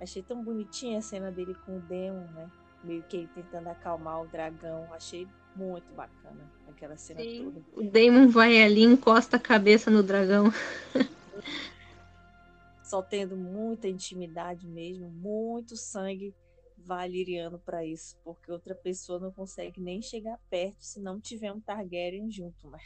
[0.00, 2.50] Achei tão bonitinha a cena dele com o Demon, né?
[2.82, 4.88] Meio que ele tentando acalmar o dragão.
[4.94, 7.44] Achei muito bacana aquela cena Sim.
[7.44, 7.62] toda.
[7.74, 10.46] O Demon vai ali, encosta a cabeça no dragão.
[12.82, 16.34] Só tendo muita intimidade mesmo, muito sangue
[16.78, 21.60] valeriano para isso, porque outra pessoa não consegue nem chegar perto se não tiver um
[21.60, 22.82] Targaryen junto, mas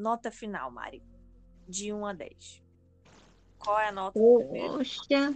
[0.00, 1.02] Nota final, Mari.
[1.68, 2.62] De 1 a 10.
[3.58, 4.18] Qual é a nota?
[4.18, 5.34] Poxa.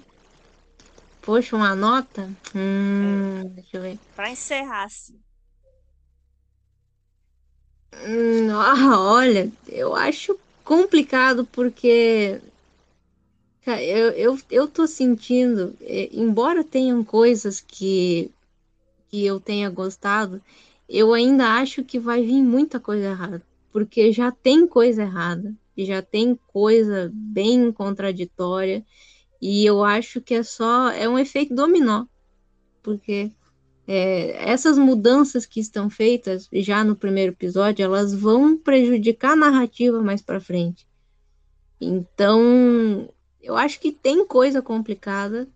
[1.21, 2.31] Poxa, uma nota?
[2.55, 3.49] Hum, é.
[3.51, 3.99] Deixa eu ver.
[4.17, 5.21] Para encerrar, sim.
[7.95, 8.49] Hum,
[8.97, 12.41] olha, eu acho complicado porque
[13.67, 18.31] eu, eu, eu tô sentindo, é, embora tenham coisas que,
[19.11, 20.43] que eu tenha gostado,
[20.89, 23.43] eu ainda acho que vai vir muita coisa errada
[23.75, 28.87] porque já tem coisa errada, já tem coisa bem contraditória,
[29.43, 32.07] e eu acho que é só é um efeito dominó,
[32.81, 33.33] porque
[33.85, 40.01] é, essas mudanças que estão feitas já no primeiro episódio, elas vão prejudicar a narrativa
[40.01, 40.87] mais para frente.
[41.81, 43.09] Então,
[43.43, 45.49] eu acho que tem coisa complicada,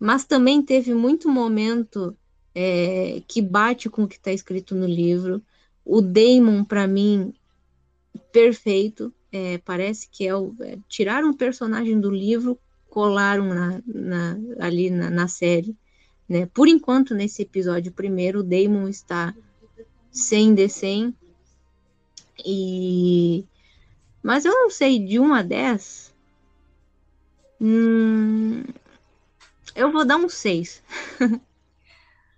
[0.00, 2.16] mas também teve muito momento
[2.54, 5.42] é, que bate com o que está escrito no livro.
[5.84, 7.34] O Damon, para mim,
[8.36, 9.14] perfeito.
[9.32, 10.54] É, parece que é o.
[10.60, 12.58] É, tiraram um personagem do livro,
[12.90, 15.74] colaram na, na, ali na, na, série.
[16.28, 16.44] Né?
[16.46, 19.34] Por enquanto, nesse episódio primeiro, o Damon está
[20.10, 20.66] sem d
[22.44, 23.44] E...
[24.22, 26.14] Mas eu não sei, de 1 a 10.
[27.60, 28.64] Hum...
[29.74, 30.82] Eu vou dar um 6.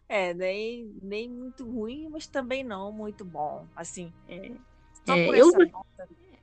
[0.08, 3.66] é, nem, nem muito ruim, mas também não muito bom.
[3.74, 4.52] Assim, é,
[5.09, 5.52] é, eu,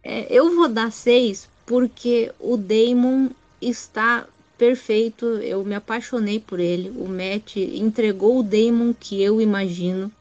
[0.03, 3.29] é, eu vou dar seis porque o Damon
[3.61, 4.27] está
[4.57, 6.89] perfeito, eu me apaixonei por ele.
[6.91, 10.11] O Matt entregou o Damon que eu imagino,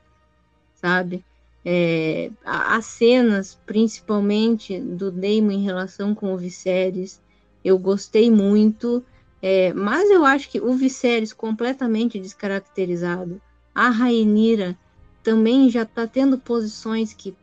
[0.75, 1.25] sabe?
[1.65, 7.21] É, as cenas, principalmente do Damon em relação com o Viserys,
[7.65, 9.05] eu gostei muito.
[9.41, 13.41] É, mas eu acho que o Viserys completamente descaracterizado,
[13.75, 14.77] a Rainira
[15.23, 17.35] também já está tendo posições que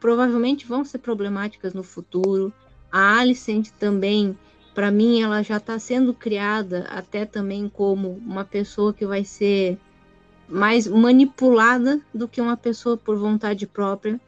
[0.00, 2.52] provavelmente vão ser problemáticas no futuro.
[2.90, 4.36] A Alicent também,
[4.74, 9.78] para mim, ela já está sendo criada até também como uma pessoa que vai ser
[10.48, 14.18] mais manipulada do que uma pessoa por vontade própria,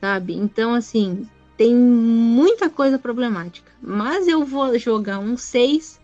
[0.00, 0.34] sabe?
[0.34, 3.70] Então, assim, tem muita coisa problemática.
[3.80, 6.00] Mas eu vou jogar um 6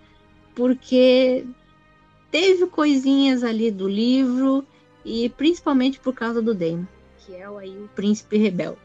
[0.54, 1.44] porque
[2.30, 4.64] teve coisinhas ali do livro
[5.04, 6.86] e principalmente por causa do Damon,
[7.30, 8.80] é aí o príncipe rebelde.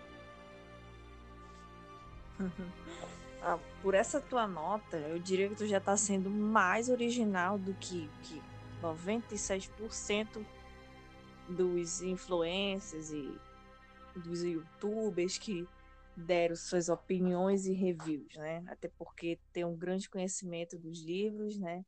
[3.41, 7.73] Ah, por essa tua nota, eu diria que tu já tá sendo mais original do
[7.75, 8.41] que, que
[8.81, 10.45] 97%
[11.47, 13.39] dos influencers e
[14.15, 15.67] dos youtubers que
[16.15, 18.63] deram suas opiniões e reviews, né?
[18.67, 21.85] Até porque tem um grande conhecimento dos livros, né?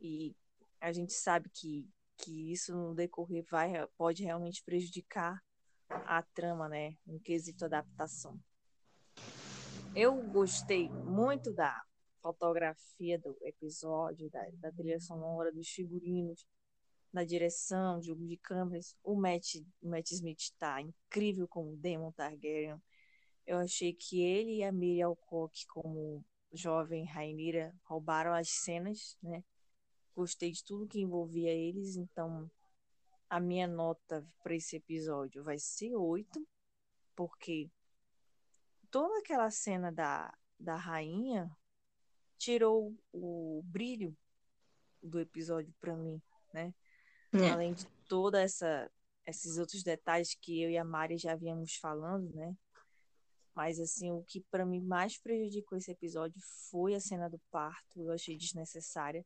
[0.00, 0.34] E
[0.80, 1.88] a gente sabe que,
[2.18, 5.42] que isso no decorrer vai, pode realmente prejudicar
[6.06, 6.96] a trama, né?
[7.06, 8.38] No quesito adaptação.
[9.94, 11.82] Eu gostei muito da
[12.20, 16.46] fotografia do episódio, da, da trilha sonora, dos figurinos,
[17.12, 18.96] da direção, jogo de câmeras.
[19.04, 22.82] O Matt, o Matt Smith está incrível como Demon Targaryen.
[23.46, 29.44] Eu achei que ele e a Miriam Alcock, como jovem Rainira, roubaram as cenas, né?
[30.14, 32.50] Gostei de tudo que envolvia eles, então
[33.28, 36.46] a minha nota para esse episódio vai ser 8,
[37.14, 37.70] porque
[38.90, 41.50] toda aquela cena da, da rainha
[42.38, 44.16] tirou o brilho
[45.02, 46.20] do episódio para mim,
[46.52, 46.74] né?
[47.32, 47.50] É.
[47.50, 48.90] Além de toda essa
[49.26, 52.54] esses outros detalhes que eu e a Mari já havíamos falando, né?
[53.54, 56.38] Mas assim, o que para mim mais prejudicou esse episódio
[56.70, 59.24] foi a cena do parto, eu achei desnecessária.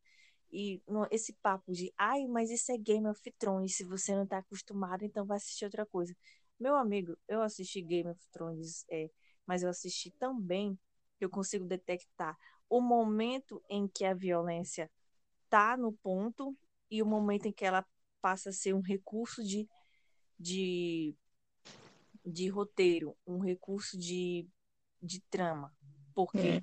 [0.50, 4.26] E no, esse papo de, ai, mas isso é Game of Thrones, se você não
[4.26, 6.16] tá acostumado, então vai assistir outra coisa.
[6.58, 9.10] Meu amigo, eu assisti Game of Thrones, é,
[9.46, 10.78] mas eu assisti tão bem
[11.18, 12.36] que eu consigo detectar
[12.68, 14.90] o momento em que a violência
[15.48, 16.56] tá no ponto
[16.90, 17.84] e o momento em que ela
[18.20, 19.68] passa a ser um recurso de,
[20.38, 21.14] de,
[22.24, 24.46] de roteiro, um recurso de,
[25.02, 25.74] de trama,
[26.14, 26.62] porque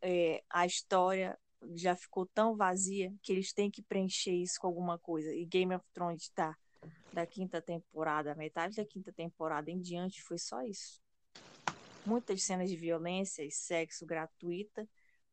[0.00, 1.38] É, a história
[1.74, 5.34] já ficou tão vazia que eles têm que preencher isso com alguma coisa.
[5.34, 6.56] E Game of Thrones está
[7.12, 11.00] da quinta temporada, metade da quinta temporada em diante, foi só isso.
[12.04, 14.88] Muitas cenas de violência e sexo gratuita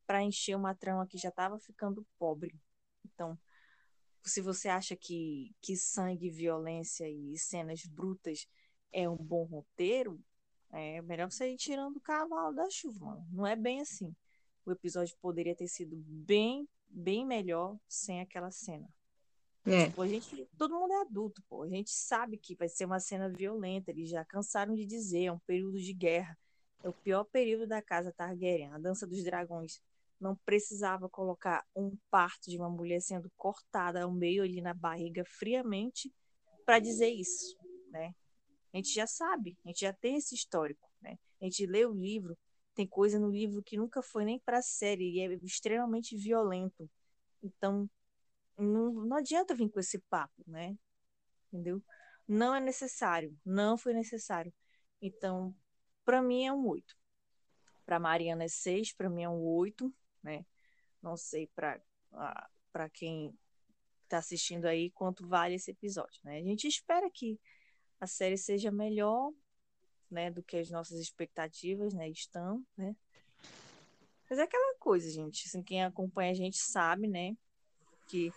[0.06, 2.58] para encher uma trama que já estava ficando pobre.
[3.04, 3.38] Então,
[4.22, 8.46] se você acha que, que sangue, violência e cenas brutas
[8.92, 10.20] é um bom roteiro,
[10.72, 13.24] é melhor você ir tirando o cavalo da chuva.
[13.30, 14.14] Não é bem assim.
[14.66, 18.88] O episódio poderia ter sido bem, bem melhor sem aquela cena.
[19.66, 19.86] É.
[19.86, 21.62] Tipo, a gente, todo mundo é adulto, pô.
[21.62, 23.90] A gente sabe que vai ser uma cena violenta.
[23.90, 26.38] Eles já cansaram de dizer, é um período de guerra.
[26.82, 29.80] É o pior período da casa Targaryen, a dança dos dragões
[30.20, 35.24] não precisava colocar um parto de uma mulher sendo cortada ao meio ali na barriga
[35.24, 36.12] friamente
[36.64, 37.56] para dizer isso,
[37.90, 38.14] né?
[38.72, 41.18] A gente já sabe, a gente já tem esse histórico, né?
[41.40, 42.36] A gente lê o livro,
[42.74, 46.90] tem coisa no livro que nunca foi nem para série e é extremamente violento.
[47.42, 47.88] Então,
[48.58, 50.76] não, não adianta vir com esse papo, né?
[51.48, 51.82] Entendeu?
[52.26, 54.52] Não é necessário, não foi necessário.
[55.00, 55.54] Então,
[56.04, 56.96] para mim é um 8.
[57.86, 59.94] Para Mariana é 6, para mim é um 8
[60.24, 60.44] né?
[61.02, 61.80] Não sei para
[62.72, 63.36] para quem
[64.04, 66.38] está assistindo aí quanto vale esse episódio, né?
[66.38, 67.38] A gente espera que
[68.00, 69.32] a série seja melhor,
[70.14, 72.96] né, do que as nossas expectativas, né, estão, né?
[74.30, 77.36] Mas é aquela coisa, gente, assim, quem acompanha a gente sabe, né,
[78.08, 78.32] que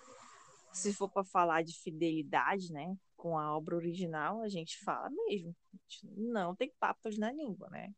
[0.73, 5.55] se for para falar de fidelidade, né, com a obra original, a gente fala mesmo.
[5.73, 7.93] Gente não tem papas na língua, né?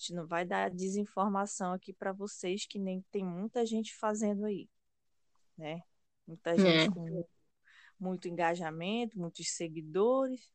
[0.00, 4.66] gente não vai dar desinformação aqui para vocês, que nem tem muita gente fazendo aí,
[5.58, 5.82] né?
[6.26, 6.90] Muita gente é.
[6.90, 7.28] com
[7.98, 10.50] muito engajamento, muitos seguidores,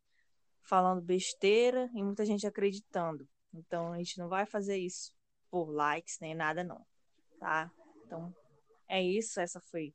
[0.66, 3.28] falando besteira e muita gente acreditando.
[3.54, 5.14] Então a gente não vai fazer isso
[5.50, 6.86] por likes nem nada não,
[7.40, 7.72] tá?
[8.06, 8.36] Então
[8.88, 9.94] é isso, essa foi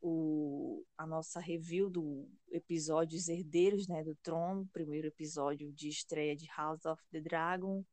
[0.00, 6.34] o, a nossa review do episódio Os Herdeiros né, do Trono, primeiro episódio de estreia
[6.36, 7.84] de House of the Dragon.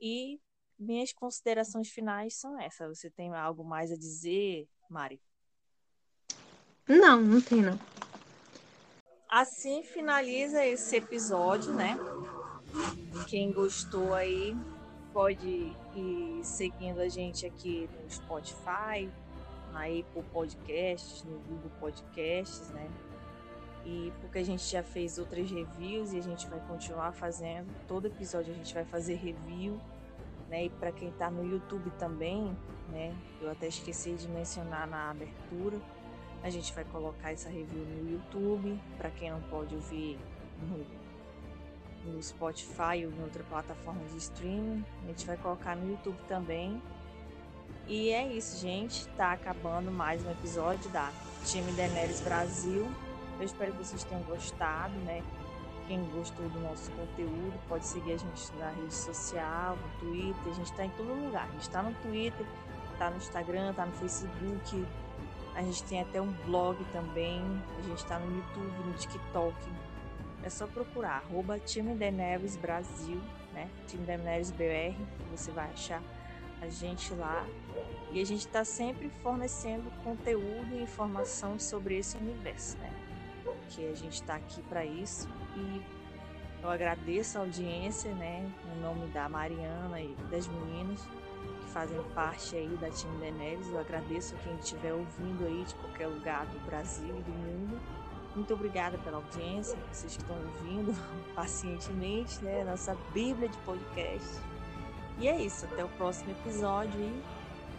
[0.00, 0.40] E
[0.78, 2.98] minhas considerações finais são essas.
[2.98, 5.20] Você tem algo mais a dizer Mari?
[6.88, 7.78] Não, não tem não.
[9.30, 11.96] Assim finaliza esse episódio, né?
[13.28, 14.56] Quem gostou aí
[15.12, 19.08] pode ir seguindo a gente aqui no Spotify,
[19.72, 22.90] na Apple Podcasts, no Google Podcasts, né?
[23.86, 27.68] E porque a gente já fez outras reviews e a gente vai continuar fazendo.
[27.86, 29.80] Todo episódio a gente vai fazer review,
[30.48, 30.64] né?
[30.64, 32.56] E para quem está no YouTube também,
[32.88, 33.16] né?
[33.40, 35.80] Eu até esqueci de mencionar na abertura.
[36.42, 38.80] A gente vai colocar essa review no YouTube.
[38.96, 40.18] Para quem não pode ouvir
[40.62, 46.18] no, no Spotify ou em outra plataforma de streaming, a gente vai colocar no YouTube
[46.26, 46.80] também.
[47.86, 49.06] E é isso, gente.
[49.16, 51.12] Tá acabando mais um episódio da
[51.44, 52.88] Time Daenerys Brasil.
[53.38, 55.22] Eu espero que vocês tenham gostado, né?
[55.88, 60.52] Quem gostou do nosso conteúdo pode seguir a gente na rede social, no Twitter.
[60.52, 61.48] A gente está em todo lugar.
[61.48, 62.46] A gente está no Twitter,
[62.92, 64.86] está no Instagram, está no Facebook.
[65.54, 67.42] A gente tem até um blog também.
[67.78, 69.56] A gente está no YouTube, no TikTok.
[70.42, 73.20] É só procurar arroba Time Neves Brasil,
[73.52, 73.68] né?
[73.86, 74.96] Time Neves BR,
[75.30, 76.02] você vai achar
[76.62, 77.46] a gente lá.
[78.10, 82.90] E a gente está sempre fornecendo conteúdo e informação sobre esse universo, né?
[83.70, 85.82] que a gente está aqui para isso e
[86.62, 91.00] eu agradeço a audiência, né, em nome da Mariana e das meninas
[91.72, 93.68] fazem parte aí da time Daenerys.
[93.68, 97.80] Eu agradeço quem estiver ouvindo aí de qualquer lugar do Brasil e do mundo.
[98.34, 100.94] Muito obrigada pela audiência, vocês que estão ouvindo
[101.34, 104.38] pacientemente, né, nossa Bíblia de podcast.
[105.18, 107.22] E é isso, até o próximo episódio e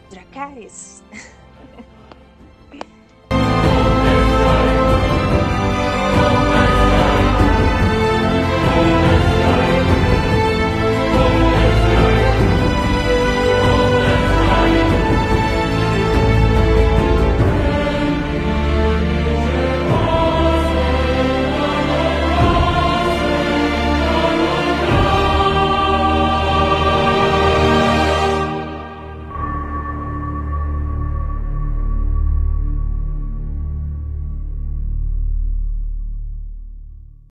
[0.10, 1.04] Dracarys!